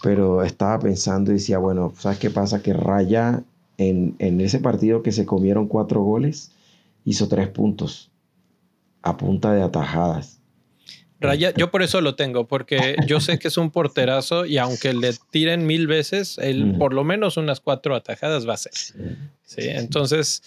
[0.02, 2.62] pero estaba pensando y decía, bueno, ¿sabes qué pasa?
[2.62, 3.44] Que Raya
[3.78, 6.52] en, en ese partido que se comieron cuatro goles
[7.04, 8.12] hizo tres puntos
[9.02, 10.39] a punta de atajadas.
[11.20, 14.94] Raya, yo por eso lo tengo, porque yo sé que es un porterazo y aunque
[14.94, 18.74] le tiren mil veces, él por lo menos unas cuatro atajadas va a ser.
[19.44, 20.44] Sí, entonces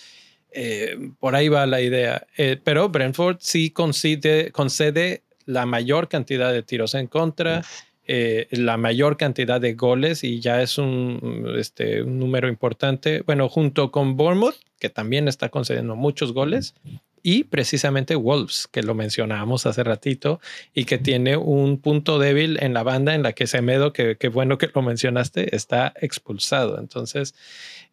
[0.51, 2.27] eh, por ahí va la idea.
[2.37, 7.63] Eh, pero Brentford sí concede, concede la mayor cantidad de tiros en contra.
[8.05, 13.23] Eh, la mayor cantidad de goles y ya es un, este, un número importante.
[13.23, 16.75] Bueno, junto con Bournemouth, que también está concediendo muchos goles,
[17.23, 20.41] y precisamente Wolves, que lo mencionábamos hace ratito
[20.75, 24.29] y que tiene un punto débil en la banda en la que Semedo, que, que
[24.29, 26.79] bueno que lo mencionaste, está expulsado.
[26.79, 27.35] Entonces,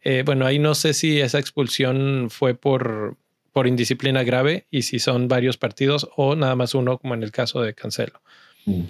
[0.01, 3.18] eh, bueno, ahí no sé si esa expulsión fue por,
[3.53, 7.31] por indisciplina grave y si son varios partidos o nada más uno, como en el
[7.31, 8.22] caso de Cancelo.
[8.65, 8.84] Mm.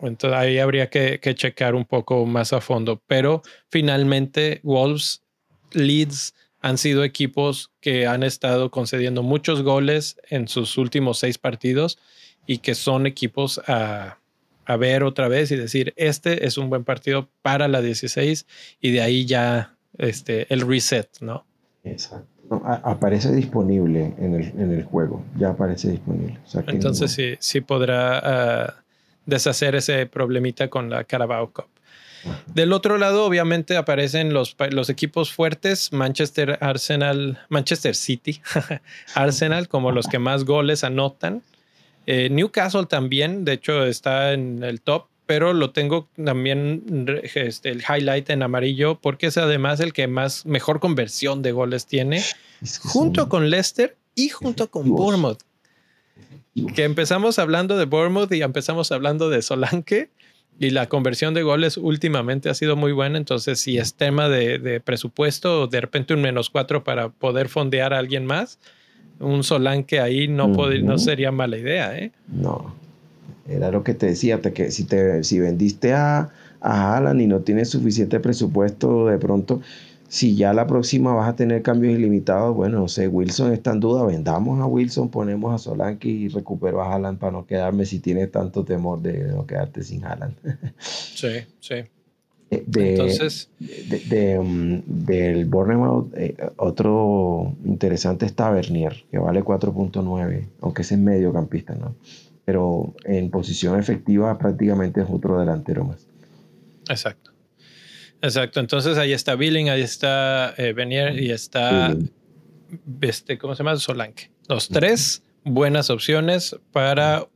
[0.00, 3.00] Entonces ahí habría que, que, checar un poco más a fondo.
[3.06, 5.22] Pero finalmente, Wolves,
[5.72, 6.34] Leeds
[6.64, 11.98] han sido equipos que han estado concediendo muchos goles en sus últimos seis partidos
[12.46, 14.16] y que son equipos a,
[14.64, 18.46] a ver otra vez y decir, este es un buen partido para la 16
[18.80, 21.44] y de ahí ya este, el reset, ¿no?
[21.84, 22.26] Exacto.
[22.64, 26.38] aparece disponible en el, en el, juego, ya aparece disponible.
[26.68, 28.74] Entonces sí, sí podrá ah,
[29.26, 31.73] deshacer ese problemita con la Carabao Cup.
[32.46, 38.40] Del otro lado, obviamente, aparecen los, los equipos fuertes, Manchester Arsenal, Manchester City,
[39.14, 41.42] Arsenal, como los que más goles anotan.
[42.06, 47.82] Eh, Newcastle también, de hecho, está en el top, pero lo tengo también este, el
[47.82, 52.22] highlight en amarillo porque es además el que más mejor conversión de goles tiene,
[52.82, 55.40] junto con Leicester y junto con Bournemouth.
[56.76, 60.10] Que empezamos hablando de Bournemouth y empezamos hablando de Solanke
[60.58, 63.18] y la conversión de goles últimamente ha sido muy buena.
[63.18, 67.98] Entonces, si es tema de, presupuesto, de repente un menos cuatro para poder fondear a
[67.98, 68.58] alguien más,
[69.20, 71.96] un Solanke ahí no, no sería mala idea.
[71.98, 72.12] ¿eh?
[72.28, 72.74] No,
[73.48, 77.40] era lo que te decía, que si, te, si vendiste a, a Alan y no
[77.40, 79.60] tienes suficiente presupuesto, de pronto
[80.14, 83.80] si ya la próxima vas a tener cambios ilimitados, bueno, no sé, Wilson está en
[83.80, 87.98] duda, vendamos a Wilson, ponemos a Solanke y recupero a Haaland para no quedarme si
[87.98, 90.36] tienes tanto temor de no quedarte sin Haaland.
[90.78, 91.74] Sí, sí.
[91.74, 100.82] Eh, Entonces, de, um, del Bournemouth, eh, otro interesante está Bernier, que vale 4.9, aunque
[100.82, 101.96] es en mediocampista, ¿no?
[102.44, 106.06] Pero en posición efectiva prácticamente es otro delantero más.
[106.88, 107.33] Exacto.
[108.24, 111.94] Exacto, entonces ahí está Billing, ahí está eh, Benier y está,
[113.02, 113.76] este, ¿cómo se llama?
[113.76, 114.30] Solanke.
[114.48, 117.28] Los tres buenas opciones para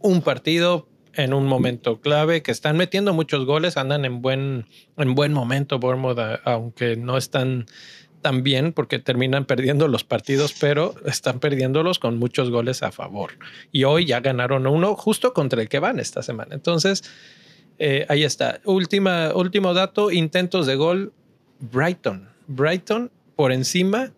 [0.00, 4.66] un partido en un momento clave, que están metiendo muchos goles, andan en buen,
[4.96, 7.66] en buen momento, Bournemouth, aunque no están
[8.20, 13.38] tan bien porque terminan perdiendo los partidos, pero están perdiéndolos con muchos goles a favor.
[13.70, 16.56] Y hoy ya ganaron uno justo contra el que van esta semana.
[16.56, 17.04] Entonces,
[17.78, 18.60] eh, ahí está.
[18.64, 21.12] Última, último dato, intentos de gol.
[21.60, 22.28] Brighton.
[22.46, 24.12] Brighton por encima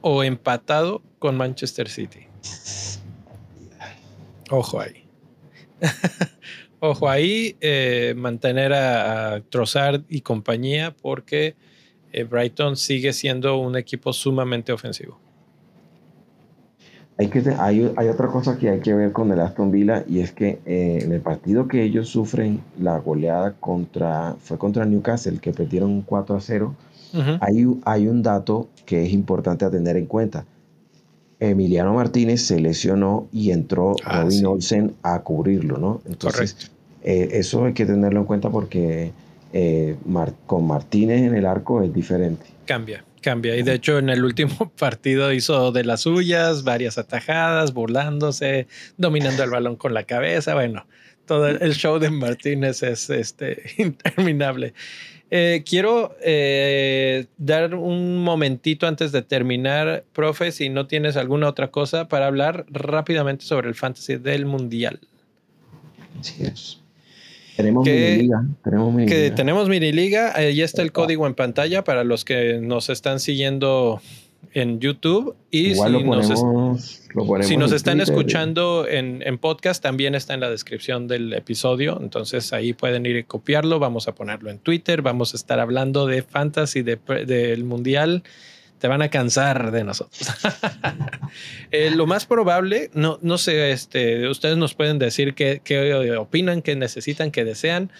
[0.00, 2.26] o empatado con Manchester City.
[4.50, 5.06] Ojo ahí.
[6.80, 11.56] Ojo ahí, eh, mantener a, a, Trossard y compañía porque
[12.12, 15.20] eh, Brighton sigue siendo un equipo sumamente ofensivo.
[17.20, 20.20] Hay, que, hay, hay, otra cosa que hay que ver con el Aston Villa y
[20.20, 25.40] es que eh, en el partido que ellos sufren la goleada contra fue contra Newcastle
[25.40, 26.74] que perdieron 4 a 0
[27.40, 30.44] hay, hay un dato que es importante a tener en cuenta.
[31.40, 36.00] Emiliano Martínez se lesionó y entró ah, Robin Olsen a cubrirlo ¿no?
[36.04, 36.70] entonces
[37.02, 39.12] eh, eso hay que tenerlo en cuenta porque
[39.52, 39.96] eh,
[40.46, 42.46] con Martínez en el arco es diferente.
[42.64, 43.56] Cambia Cambia.
[43.56, 49.44] Y de hecho, en el último partido hizo de las suyas, varias atajadas, burlándose, dominando
[49.44, 50.54] el balón con la cabeza.
[50.54, 50.86] Bueno,
[51.26, 54.72] todo el show de Martínez es este, interminable.
[55.30, 61.70] Eh, quiero eh, dar un momentito antes de terminar, profe, si no tienes alguna otra
[61.70, 65.00] cosa para hablar rápidamente sobre el fantasy del mundial.
[66.22, 66.80] Sí, es.
[67.58, 68.46] Tenemos Miniliga.
[68.62, 69.16] Tenemos Miniliga.
[69.16, 70.36] Que tenemos Miniliga.
[70.36, 74.00] Ahí está el código en pantalla para los que nos están siguiendo
[74.54, 77.08] en YouTube y si, nos,
[77.40, 82.52] si nos están escuchando en, en, podcast también está en la descripción del episodio, entonces
[82.52, 86.22] ahí pueden ir y copiarlo, vamos a ponerlo en Twitter, vamos a estar hablando de
[86.22, 88.22] fantasy del mundial,
[88.78, 90.28] te van a cansar de nosotros.
[91.70, 96.62] Eh, lo más probable, no, no sé, este, ustedes nos pueden decir qué, qué opinan,
[96.62, 97.92] qué necesitan, qué desean.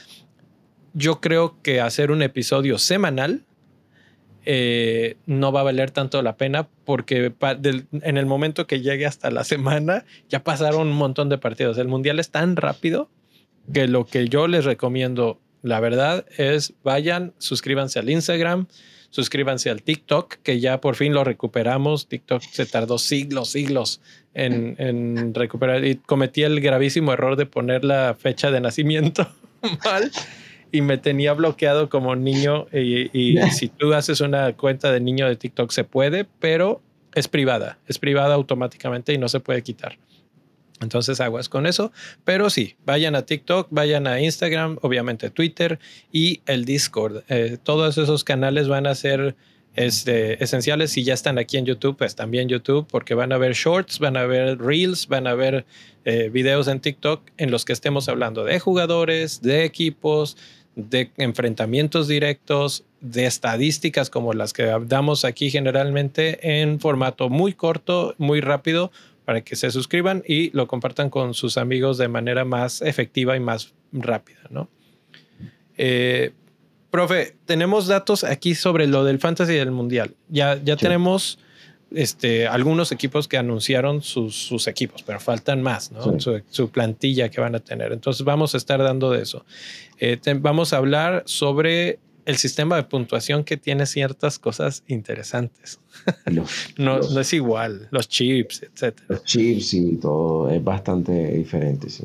[0.95, 3.45] Yo creo que hacer un episodio semanal
[4.51, 7.35] eh, no va a valer tanto la pena porque
[8.01, 11.77] en el momento que llegue hasta la semana ya pasaron un montón de partidos.
[11.77, 13.11] El mundial es tan rápido
[13.75, 18.69] que lo que yo les recomiendo, la verdad, es vayan, suscríbanse al Instagram,
[19.11, 22.09] suscríbanse al TikTok, que ya por fin lo recuperamos.
[22.09, 24.01] TikTok se tardó siglos, siglos
[24.35, 29.29] en, en recuperar y cometí el gravísimo error de poner la fecha de nacimiento
[29.85, 30.11] mal
[30.73, 32.67] y me tenía bloqueado como niño.
[32.73, 36.83] Y, si tú haces una cuenta de niño de TikTok se puede, pero
[37.15, 39.99] es privada, es privada automáticamente y no se puede quitar.
[40.81, 41.93] Entonces aguas con eso,
[42.25, 45.79] pero sí, vayan a TikTok, vayan a Instagram, obviamente Twitter
[46.13, 47.25] y el Discord.
[47.29, 49.37] Eh, todos esos canales van a ser
[49.79, 50.91] este, esenciales.
[50.91, 54.17] Si ya están aquí en YouTube, pues también YouTube, porque van a ver shorts, van
[54.17, 55.67] a ver reels, van a ver
[56.05, 60.37] eh, videos en TikTok en los que estemos hablando de jugadores, de equipos,
[60.75, 68.15] de enfrentamientos directos, de estadísticas como las que damos aquí generalmente en formato muy corto,
[68.19, 68.91] muy rápido,
[69.29, 73.41] para que se suscriban y lo compartan con sus amigos de manera más efectiva y
[73.41, 74.71] más rápida, ¿no?
[75.77, 76.33] Eh,
[76.91, 80.15] profe, tenemos datos aquí sobre lo del fantasy del mundial.
[80.31, 81.39] Ya, ya tenemos
[81.91, 86.19] este, algunos equipos que anunciaron sus, equipos, pero faltan más, ¿no?
[86.19, 87.93] Su, plantilla que van a tener.
[87.93, 89.45] Entonces vamos a estar dando de eso.
[89.99, 91.99] Eh, vamos a hablar sobre
[92.29, 95.81] el sistema de puntuación que tiene ciertas cosas interesantes.
[96.31, 96.45] no,
[96.77, 98.99] no, es igual, los chips, etc.
[99.09, 102.05] Los chips y todo es bastante diferente, sí.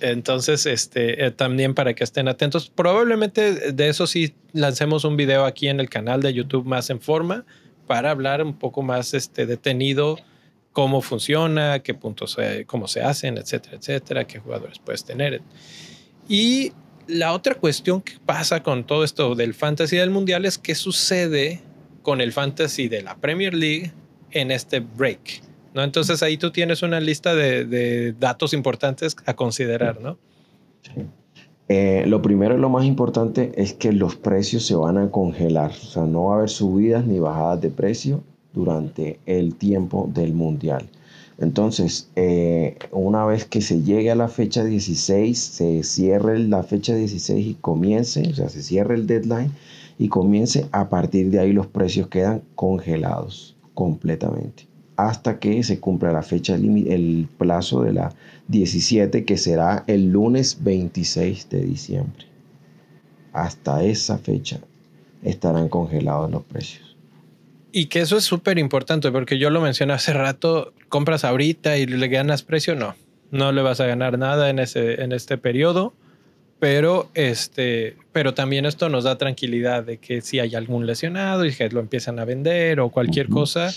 [0.00, 5.46] Entonces, este, eh, también para que estén atentos, probablemente de eso sí lancemos un video
[5.46, 7.46] aquí en el canal de YouTube más en forma
[7.86, 10.18] para hablar un poco más este, detenido
[10.72, 12.36] cómo funciona, qué puntos,
[12.66, 15.40] cómo se hacen, etcétera, etcétera, qué jugadores puedes tener.
[16.28, 16.72] Y
[17.12, 21.60] la otra cuestión que pasa con todo esto del fantasy del mundial es qué sucede
[22.02, 23.92] con el fantasy de la Premier League
[24.30, 25.42] en este break.
[25.74, 25.82] ¿no?
[25.82, 30.18] Entonces ahí tú tienes una lista de, datos importantes a considerar, ¿no?
[31.68, 35.70] Eh, lo primero y lo más importante es que los precios se van a congelar,
[35.70, 38.22] o sea, no va a haber subidas ni bajadas de precio
[38.52, 40.88] durante el tiempo del mundial.
[41.38, 46.94] Entonces, eh, una vez que se llegue a la fecha 16, se cierre la fecha
[46.94, 49.52] 16 y comience, o sea, se cierre el deadline
[49.98, 56.12] y comience, a partir de ahí los precios quedan congelados completamente hasta que se cumpla
[56.12, 58.14] la fecha, el plazo de la
[58.48, 62.26] 17, que será el lunes 26 de diciembre.
[63.32, 64.60] Hasta esa fecha
[65.22, 66.91] estarán congelados los precios.
[67.72, 71.86] Y que eso es súper importante, porque yo lo mencioné hace rato, compras ahorita y
[71.86, 72.94] le ganas precio, no,
[73.30, 75.94] no le vas a ganar nada en, ese, en este periodo,
[76.60, 81.54] pero, este, pero también esto nos da tranquilidad de que si hay algún lesionado y
[81.54, 83.72] que lo empiezan a vender o cualquier cosa,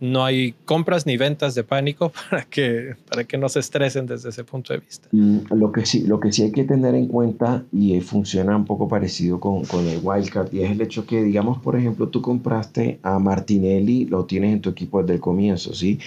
[0.00, 4.28] no hay compras ni ventas de pánico para que, para que no se estresen desde
[4.28, 5.08] ese punto de vista.
[5.12, 8.64] Mm, lo, que sí, lo que sí hay que tener en cuenta y funciona un
[8.64, 12.20] poco parecido con, con el wildcard y es el hecho que, digamos, por ejemplo, tú
[12.22, 15.98] compraste a Martinelli, lo tienes en tu equipo desde el comienzo, ¿sí?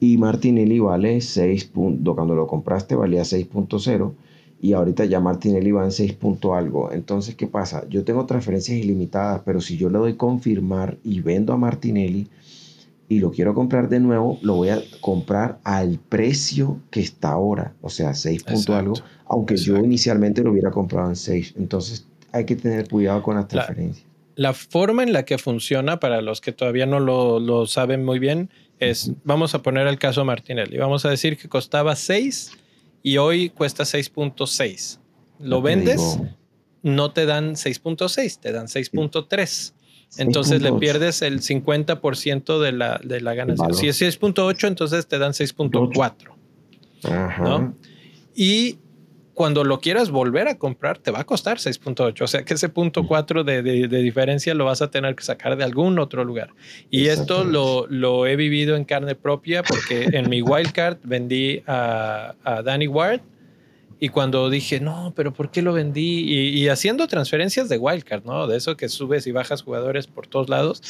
[0.00, 4.12] Y Martinelli vale 6 puntos, cuando lo compraste valía 6.0
[4.60, 6.90] y ahorita ya Martinelli va en 6 puntos algo.
[6.92, 7.86] Entonces, ¿qué pasa?
[7.88, 12.28] Yo tengo transferencias ilimitadas, pero si yo le doy confirmar y vendo a Martinelli,
[13.08, 17.74] y lo quiero comprar de nuevo, lo voy a comprar al precio que está ahora,
[17.80, 18.94] o sea, 6 puntos algo,
[19.26, 21.54] aunque yo inicialmente lo hubiera comprado en 6.
[21.56, 24.06] Entonces hay que tener cuidado con las transferencias.
[24.34, 28.18] La, forma en la que funciona, para los que todavía no lo, lo saben muy
[28.18, 32.52] bien, es, vamos a poner el caso Martinelli, vamos a decir que costaba 6
[33.02, 34.98] y hoy cuesta 6.6.
[35.38, 36.18] Lo vendes,
[36.82, 39.72] no te dan 6.6, te dan 6.3.
[40.18, 43.72] Entonces le pierdes el 50% de la, de la ganancia.
[43.72, 46.14] Si es 6.8, entonces te dan 6.4.
[47.42, 47.74] ¿no?
[48.34, 48.78] Y
[49.34, 52.22] cuando lo quieras volver a comprar, te va a costar 6.8.
[52.22, 55.56] O sea que ese punto 4 de, de, diferencia lo vas a tener que sacar
[55.56, 56.54] de algún otro lugar.
[56.90, 62.34] Y esto lo, lo, he vivido en carne propia porque en mi wildcard vendí a,
[62.44, 63.20] a Danny Ward
[63.98, 66.20] y cuando dije, no, pero ¿por qué lo vendí?
[66.20, 68.46] Y, haciendo transferencias de wildcard, ¿no?
[68.46, 70.82] De eso que subes y bajas jugadores por todos lados.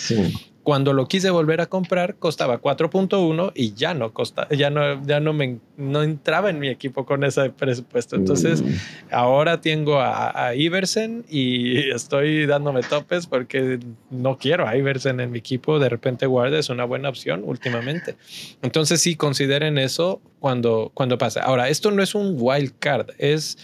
[0.66, 5.20] Cuando lo quise volver a comprar, costaba 4.1 y ya no costa, ya no, ya
[5.20, 8.16] no me no entraba en mi equipo con ese presupuesto.
[8.16, 8.74] Entonces, mm.
[9.12, 13.78] ahora tengo a, a, Iversen y estoy dándome topes porque
[14.10, 15.78] no quiero a Iversen en mi equipo.
[15.78, 18.16] De repente, guarda es una buena opción últimamente.
[18.60, 21.38] Entonces, sí, consideren eso cuando, cuando pase.
[21.38, 23.56] Ahora, esto no es un wild card, es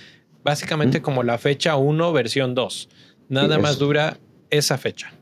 [0.45, 1.03] básicamente mm.
[1.03, 2.89] como la fecha 1, versión 2.
[3.29, 4.19] Nada más dura
[4.51, 5.13] esa fecha.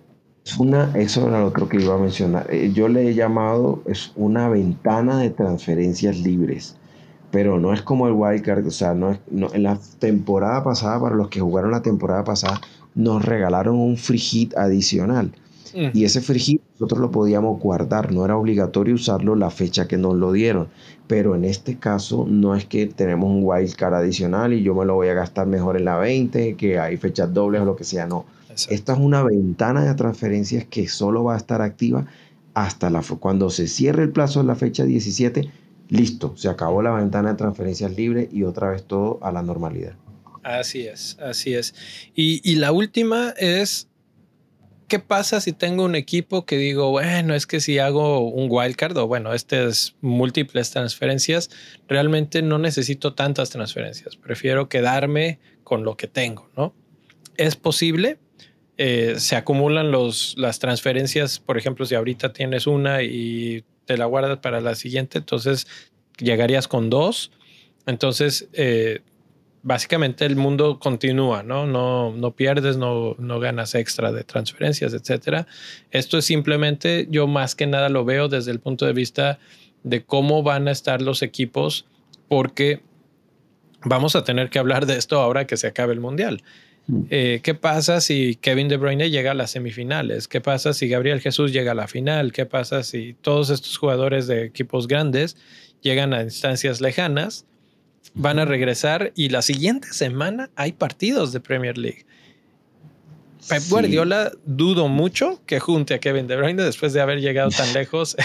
[0.58, 2.46] Una, eso era lo que iba a mencionar.
[2.50, 6.76] Eh, yo le he llamado, es una ventana de transferencias libres,
[7.30, 11.14] pero no es como el wildcard, o sea, no es, en la temporada pasada, para
[11.14, 12.60] los que jugaron la temporada pasada,
[12.94, 15.32] nos regalaron un free hit adicional.
[15.74, 15.90] Mm.
[15.92, 19.98] Y ese free hit nosotros lo podíamos guardar, no era obligatorio usarlo la fecha que
[19.98, 20.68] nos lo dieron.
[21.06, 24.94] Pero en este caso no es que tenemos un wildcard adicional y yo me lo
[24.94, 28.06] voy a gastar mejor en la 20, que hay fechas dobles o lo que sea,
[28.06, 28.24] no
[28.68, 32.06] esta es una ventana de transferencias que solo va a estar activa
[32.54, 35.50] hasta la, cuando se cierre el plazo de la fecha 17.
[35.88, 39.94] Listo, se acabó la ventana de transferencias libre y otra vez todo a la normalidad.
[40.42, 41.74] Así es, así es.
[42.14, 43.88] Y, y la última es,
[44.88, 48.96] ¿qué pasa si tengo un equipo que digo, bueno, es que si hago un wildcard
[48.98, 51.50] o bueno, este es múltiples transferencias,
[51.88, 56.74] realmente no necesito tantas transferencias, prefiero quedarme con lo que tengo, ¿no?
[57.36, 58.18] Es posible,
[58.82, 64.06] eh, se acumulan los, las transferencias, por ejemplo, si ahorita tienes una y te la
[64.06, 65.66] guardas para la siguiente, entonces
[66.16, 67.30] llegarías con dos.
[67.84, 69.00] Entonces, eh,
[69.62, 71.66] básicamente el mundo continúa, ¿no?
[71.66, 75.46] No, no pierdes, no, no ganas extra de transferencias, etcétera.
[75.90, 79.38] Esto es simplemente, yo más que nada lo veo desde el punto de vista
[79.82, 81.84] de cómo van a estar los equipos,
[82.28, 82.80] porque
[83.84, 86.42] vamos a tener que hablar de esto ahora que se acabe el mundial.
[87.10, 90.28] Eh, ¿Qué pasa si Kevin De Bruyne llega a las semifinales?
[90.28, 92.32] ¿Qué pasa si Gabriel Jesús llega a la final?
[92.32, 95.36] ¿Qué pasa si todos estos jugadores de equipos grandes
[95.82, 97.46] llegan a instancias lejanas?
[98.14, 102.06] Van a regresar y la siguiente semana hay partidos de Premier League.
[103.48, 107.72] Pep Guardiola dudo mucho que junte a Kevin De Bruyne después de haber llegado tan
[107.74, 108.16] lejos.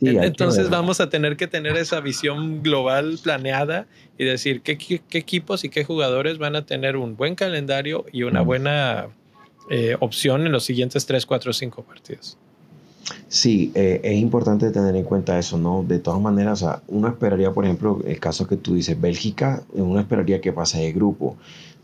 [0.00, 3.86] Entonces vamos a tener que tener esa visión global planeada
[4.18, 8.42] y decir qué, equipos y qué jugadores van a tener un buen calendario y una
[8.42, 9.08] buena
[9.70, 12.36] eh, opción en los siguientes 3, 4, 5 partidos.
[13.28, 15.84] Sí, eh, es importante tener en cuenta eso, ¿no?
[15.86, 20.40] De todas maneras, uno esperaría, por ejemplo, el caso que tú dices, Bélgica, uno esperaría
[20.40, 21.36] que pase de grupo.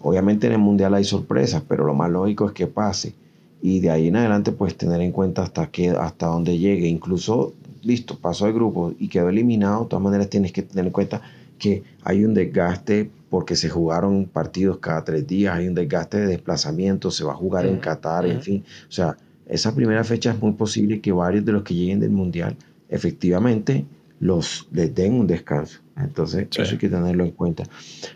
[0.02, 3.14] Obviamente en el Mundial hay sorpresas, pero lo más lógico es que pase.
[3.62, 6.88] Y de ahí en adelante, pues tener en cuenta hasta, que, hasta dónde llegue.
[6.88, 7.52] Incluso,
[7.82, 9.82] listo, pasó el grupo y quedó eliminado.
[9.82, 11.20] De todas maneras, tienes que tener en cuenta
[11.58, 16.26] que hay un desgaste porque se jugaron partidos cada tres días, hay un desgaste de
[16.26, 18.64] desplazamiento, se va a jugar en Qatar, en fin.
[18.88, 19.16] O sea,
[19.46, 22.56] esa primera fecha es muy posible que varios de los que lleguen del Mundial
[22.88, 23.84] efectivamente
[24.20, 25.80] los les den un descanso.
[25.96, 27.64] Entonces, eso hay que tenerlo en cuenta.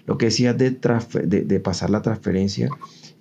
[0.07, 2.69] Lo que decías de, de, pasar la transferencia,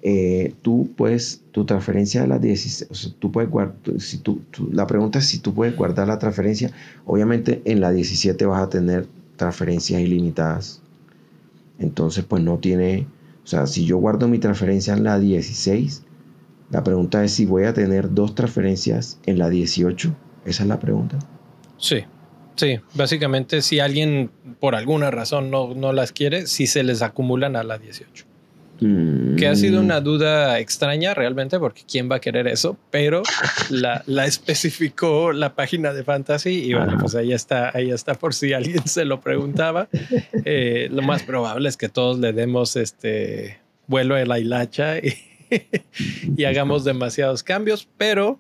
[0.02, 4.42] eh, tú puedes, tu transferencia de las 16, o sea, tú puedes guardar, si tú,
[4.72, 6.72] la pregunta es si tú puedes guardar la transferencia.
[7.06, 9.08] Obviamente en la 17 vas a tener
[9.38, 10.82] transferencias ilimitadas.
[11.80, 13.08] Entonces, pues no tiene,
[13.44, 16.04] o sea, si yo guardo mi transferencia en la 16,
[16.70, 20.16] la pregunta es si voy a tener dos transferencias en la 18.
[20.46, 21.20] Esa es la pregunta.
[21.78, 22.04] Sí,
[22.56, 27.56] Sí, básicamente si alguien por alguna razón no, no las quiere, si se les acumulan
[27.56, 28.26] a la 18.
[28.80, 29.36] Mm.
[29.36, 32.78] Que ha sido una duda extraña realmente, porque ¿quién va a querer eso?
[32.92, 33.24] Pero
[33.70, 38.34] la, la especificó la página de Fantasy y bueno, pues ahí está, ahí está por
[38.34, 39.88] si alguien se lo preguntaba.
[40.46, 45.16] Eh, lo más probable es que todos le demos este vuelo de la hilacha y,
[46.38, 48.40] y hagamos demasiados cambios, pero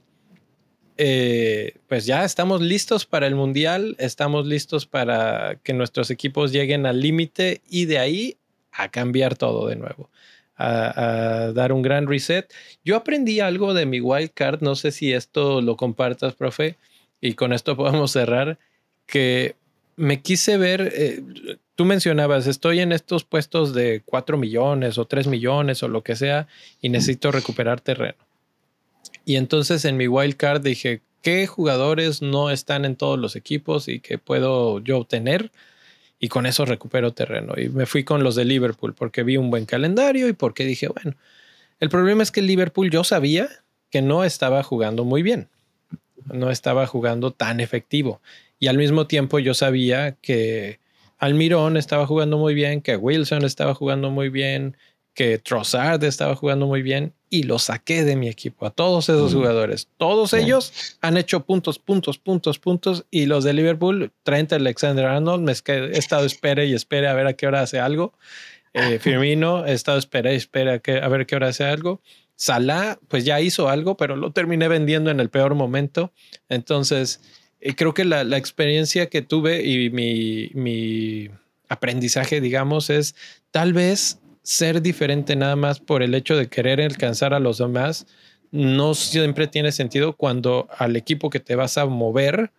[0.97, 6.85] eh, pues ya estamos listos para el Mundial, estamos listos para que nuestros equipos lleguen
[6.85, 8.37] al límite y de ahí
[8.71, 10.09] a cambiar todo de nuevo,
[10.55, 12.51] a, dar un gran reset.
[12.83, 16.77] Yo aprendí algo de mi wild card, no sé si esto lo compartas, profe,
[17.21, 18.59] y con esto podemos cerrar,
[19.05, 19.55] que
[19.95, 21.23] me quise ver, eh,
[21.75, 26.15] tú mencionabas, estoy en estos puestos de 4 millones o 3 millones o lo que
[26.15, 26.47] sea
[26.81, 28.22] y necesito recuperar terreno.
[29.25, 33.87] Y entonces en mi wild card dije, ¿qué jugadores no están en todos los equipos
[33.87, 35.51] y que puedo yo obtener?
[36.19, 37.53] Y con eso recupero terreno.
[37.57, 40.87] Y me fui con los de Liverpool porque vi un buen calendario y porque dije,
[40.87, 41.15] bueno,
[41.79, 43.49] el problema es que Liverpool yo sabía
[43.89, 45.49] que no estaba jugando muy bien.
[46.31, 48.21] No estaba jugando tan efectivo.
[48.59, 50.79] Y al mismo tiempo yo sabía que
[51.17, 54.77] Almirón estaba jugando muy bien, que Wilson estaba jugando muy bien,
[55.13, 59.33] que Trossard estaba jugando muy bien y los saqué de mi equipo, a todos esos
[59.33, 59.87] jugadores.
[59.97, 63.05] Todos ellos han hecho puntos, puntos, puntos, puntos.
[63.09, 67.25] Y los de Liverpool, Trent Alexander Arnold, me he estado espere y espere a ver
[67.25, 68.13] a qué hora hace algo.
[68.75, 72.01] Eh, Firmino, he estado espere y espere a, a ver qué hora hace algo.
[72.35, 76.11] Salah, pues ya hizo algo, pero lo terminé vendiendo en el peor momento.
[76.49, 77.19] Entonces,
[77.61, 81.31] eh, creo que la, la, experiencia que tuve y mi, mi
[81.67, 83.15] aprendizaje, digamos, es
[83.49, 88.05] tal vez ser diferente nada más por el hecho de querer alcanzar a los demás.
[88.51, 92.51] No siempre tiene sentido cuando al equipo que te vas a mover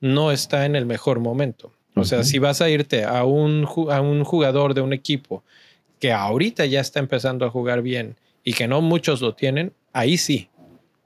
[0.00, 1.72] no está en el mejor momento.
[1.96, 5.44] O sea, si vas a irte a un, a un jugador de un equipo
[6.00, 10.18] que ahorita ya está empezando a jugar bien y que no muchos lo tienen, ahí
[10.18, 10.48] sí.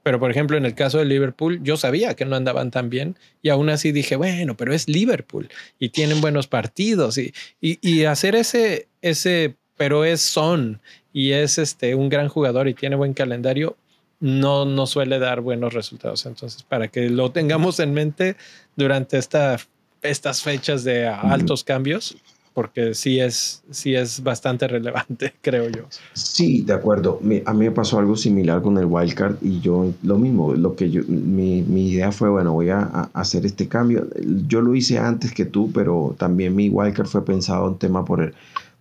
[0.03, 3.15] Pero por ejemplo, en el caso de Liverpool, yo sabía que no andaban tan bien
[3.41, 8.35] y aún así dije, bueno, pero es Liverpool y tienen buenos partidos y, y, hacer
[8.35, 10.81] ese, ese, pero es Son
[11.13, 13.77] y es este, un gran jugador y tiene buen calendario,
[14.19, 16.25] no, no suele dar buenos resultados.
[16.25, 18.35] Entonces, para que lo tengamos en mente
[18.75, 19.55] durante esta,
[20.01, 22.17] estas fechas de altos cambios,
[22.53, 25.83] porque sí es, sí es bastante relevante, creo yo.
[26.11, 27.21] Sí, de acuerdo.
[27.45, 30.91] a mí me pasó algo similar con el wildcard y yo lo mismo, lo que
[30.91, 32.81] yo, mi, mi idea fue, bueno, voy a,
[33.13, 34.09] hacer este cambio.
[34.45, 38.21] Yo lo hice antes que tú, pero también mi wildcard fue pensado en tema por
[38.21, 38.33] el,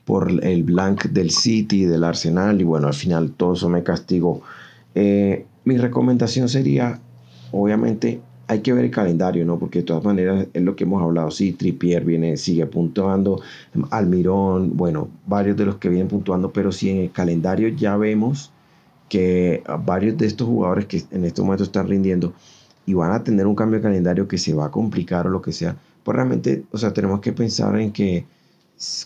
[0.08, 4.40] por el blank del City, del Arsenal y bueno, al final todo eso me castigó.
[4.94, 6.98] Eh, mi recomendación sería,
[7.52, 9.58] obviamente, hay que ver el calendario, ¿no?
[9.58, 11.30] Porque de todas maneras es lo que hemos hablado.
[11.30, 13.42] Sí, Tripier viene, sigue puntuando,
[13.90, 18.50] Almirón, bueno, varios de los que vienen puntuando, pero si en el calendario ya vemos
[19.10, 22.32] que varios de estos jugadores que en este momento están rindiendo
[22.86, 25.42] y van a tener un cambio de calendario que se va a complicar o lo
[25.42, 28.24] que sea, pues realmente, o sea, tenemos que pensar en que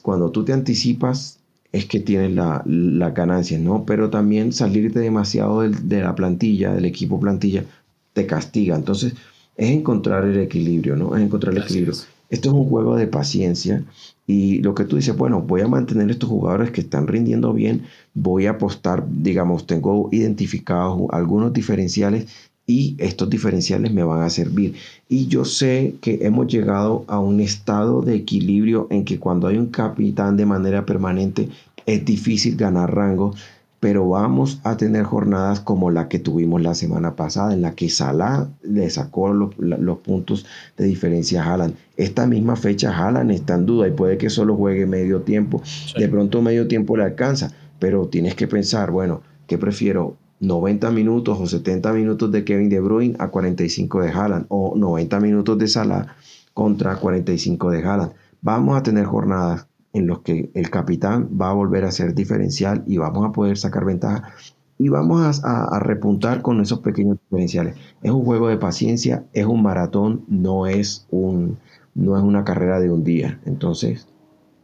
[0.03, 1.39] cuando tú te anticipas
[1.73, 3.85] es que tienes la, la ganancia, ¿no?
[3.85, 7.65] Pero también salirte demasiado de la plantilla, del equipo plantilla,
[8.13, 8.77] te castiga.
[8.77, 9.15] Entonces,
[9.57, 11.17] es encontrar el equilibrio, ¿no?
[11.17, 11.95] Es encontrar el equilibrio.
[12.31, 13.85] Esto es un juego de paciencia
[14.27, 17.83] y lo que tú dices, bueno, voy a mantener estos jugadores que están rindiendo bien,
[18.15, 22.27] voy a apostar, digamos, tengo identificados algunos diferenciales
[22.73, 24.77] y estos diferenciales me van a servir.
[25.07, 29.59] Y yo sé que hemos llegado a un estado de equilibrio en que cuando hay
[29.59, 31.51] un capitán de manera permanente
[31.85, 33.35] es difícil ganar rango
[33.79, 37.89] pero vamos a tener jornadas como la que tuvimos la semana pasada, en la que
[37.89, 40.47] Salah le sacó los, puntos
[40.77, 41.75] de diferencia a Haaland.
[41.97, 45.61] Esta misma fecha Haaland está en duda y puede que solo juegue medio tiempo.
[45.99, 47.51] De pronto medio tiempo le alcanza,
[47.81, 50.17] pero tienes que pensar, bueno, ¿qué prefiero?
[50.43, 55.21] 90 minutos o 70 minutos de Kevin De Bruyne a 45 de Haaland o 90
[55.21, 56.17] minutos de Salah
[56.53, 58.13] contra 45 de Haaland.
[58.41, 62.83] Vamos a tener jornadas en los que el capitán va a volver a ser diferencial
[62.89, 64.35] y vamos a poder sacar ventaja
[64.79, 67.77] y vamos a, repuntar con esos pequeños diferenciales.
[68.03, 71.59] Es un juego de paciencia, es un maratón, no es, un,
[71.95, 73.39] no es una carrera de un día.
[73.45, 74.09] Entonces,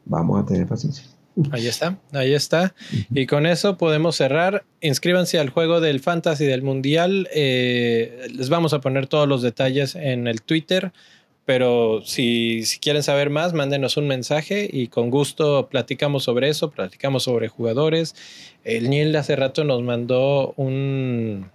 [0.06, 1.04] vamos a tener paciencia.
[1.52, 2.74] Ahí está, ahí está.
[3.10, 4.64] Y con eso podemos cerrar.
[4.80, 7.28] Inscríbanse al juego del Fantasy del Mundial.
[7.32, 10.92] Eh, les vamos a poner todos los detalles en el Twitter
[11.48, 17.22] pero si, quieren saber más, mándenos un mensaje y con gusto platicamos sobre eso, platicamos
[17.22, 18.14] sobre jugadores.
[18.64, 21.50] El Niel hace rato nos mandó un,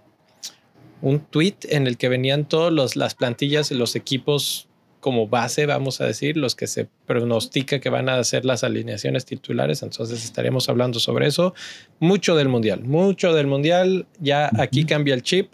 [1.00, 4.66] un tweet en el que venían todas las plantillas y los equipos
[5.04, 9.26] como base, vamos a decir, los que se pronostica que van a hacer las alineaciones
[9.26, 9.82] titulares.
[9.82, 11.52] Entonces estaremos hablando sobre eso.
[12.00, 14.06] Mucho del Mundial, mucho del Mundial.
[14.18, 15.52] Ya aquí cambia el chip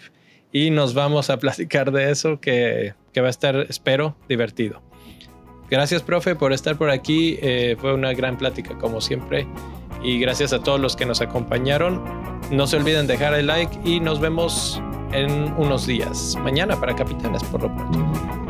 [0.53, 4.83] y nos vamos a platicar de eso que que va a estar, espero, divertido.
[5.69, 7.39] Gracias, profe, por estar por aquí.
[7.43, 9.47] Eh, fue una gran plática, como siempre.
[10.03, 12.03] Y gracias a todos los que nos acompañaron.
[12.51, 14.83] No se olviden dejar el like y nos vemos
[15.13, 16.37] en unos días.
[16.43, 18.50] Mañana para Capitanes, por lo pronto.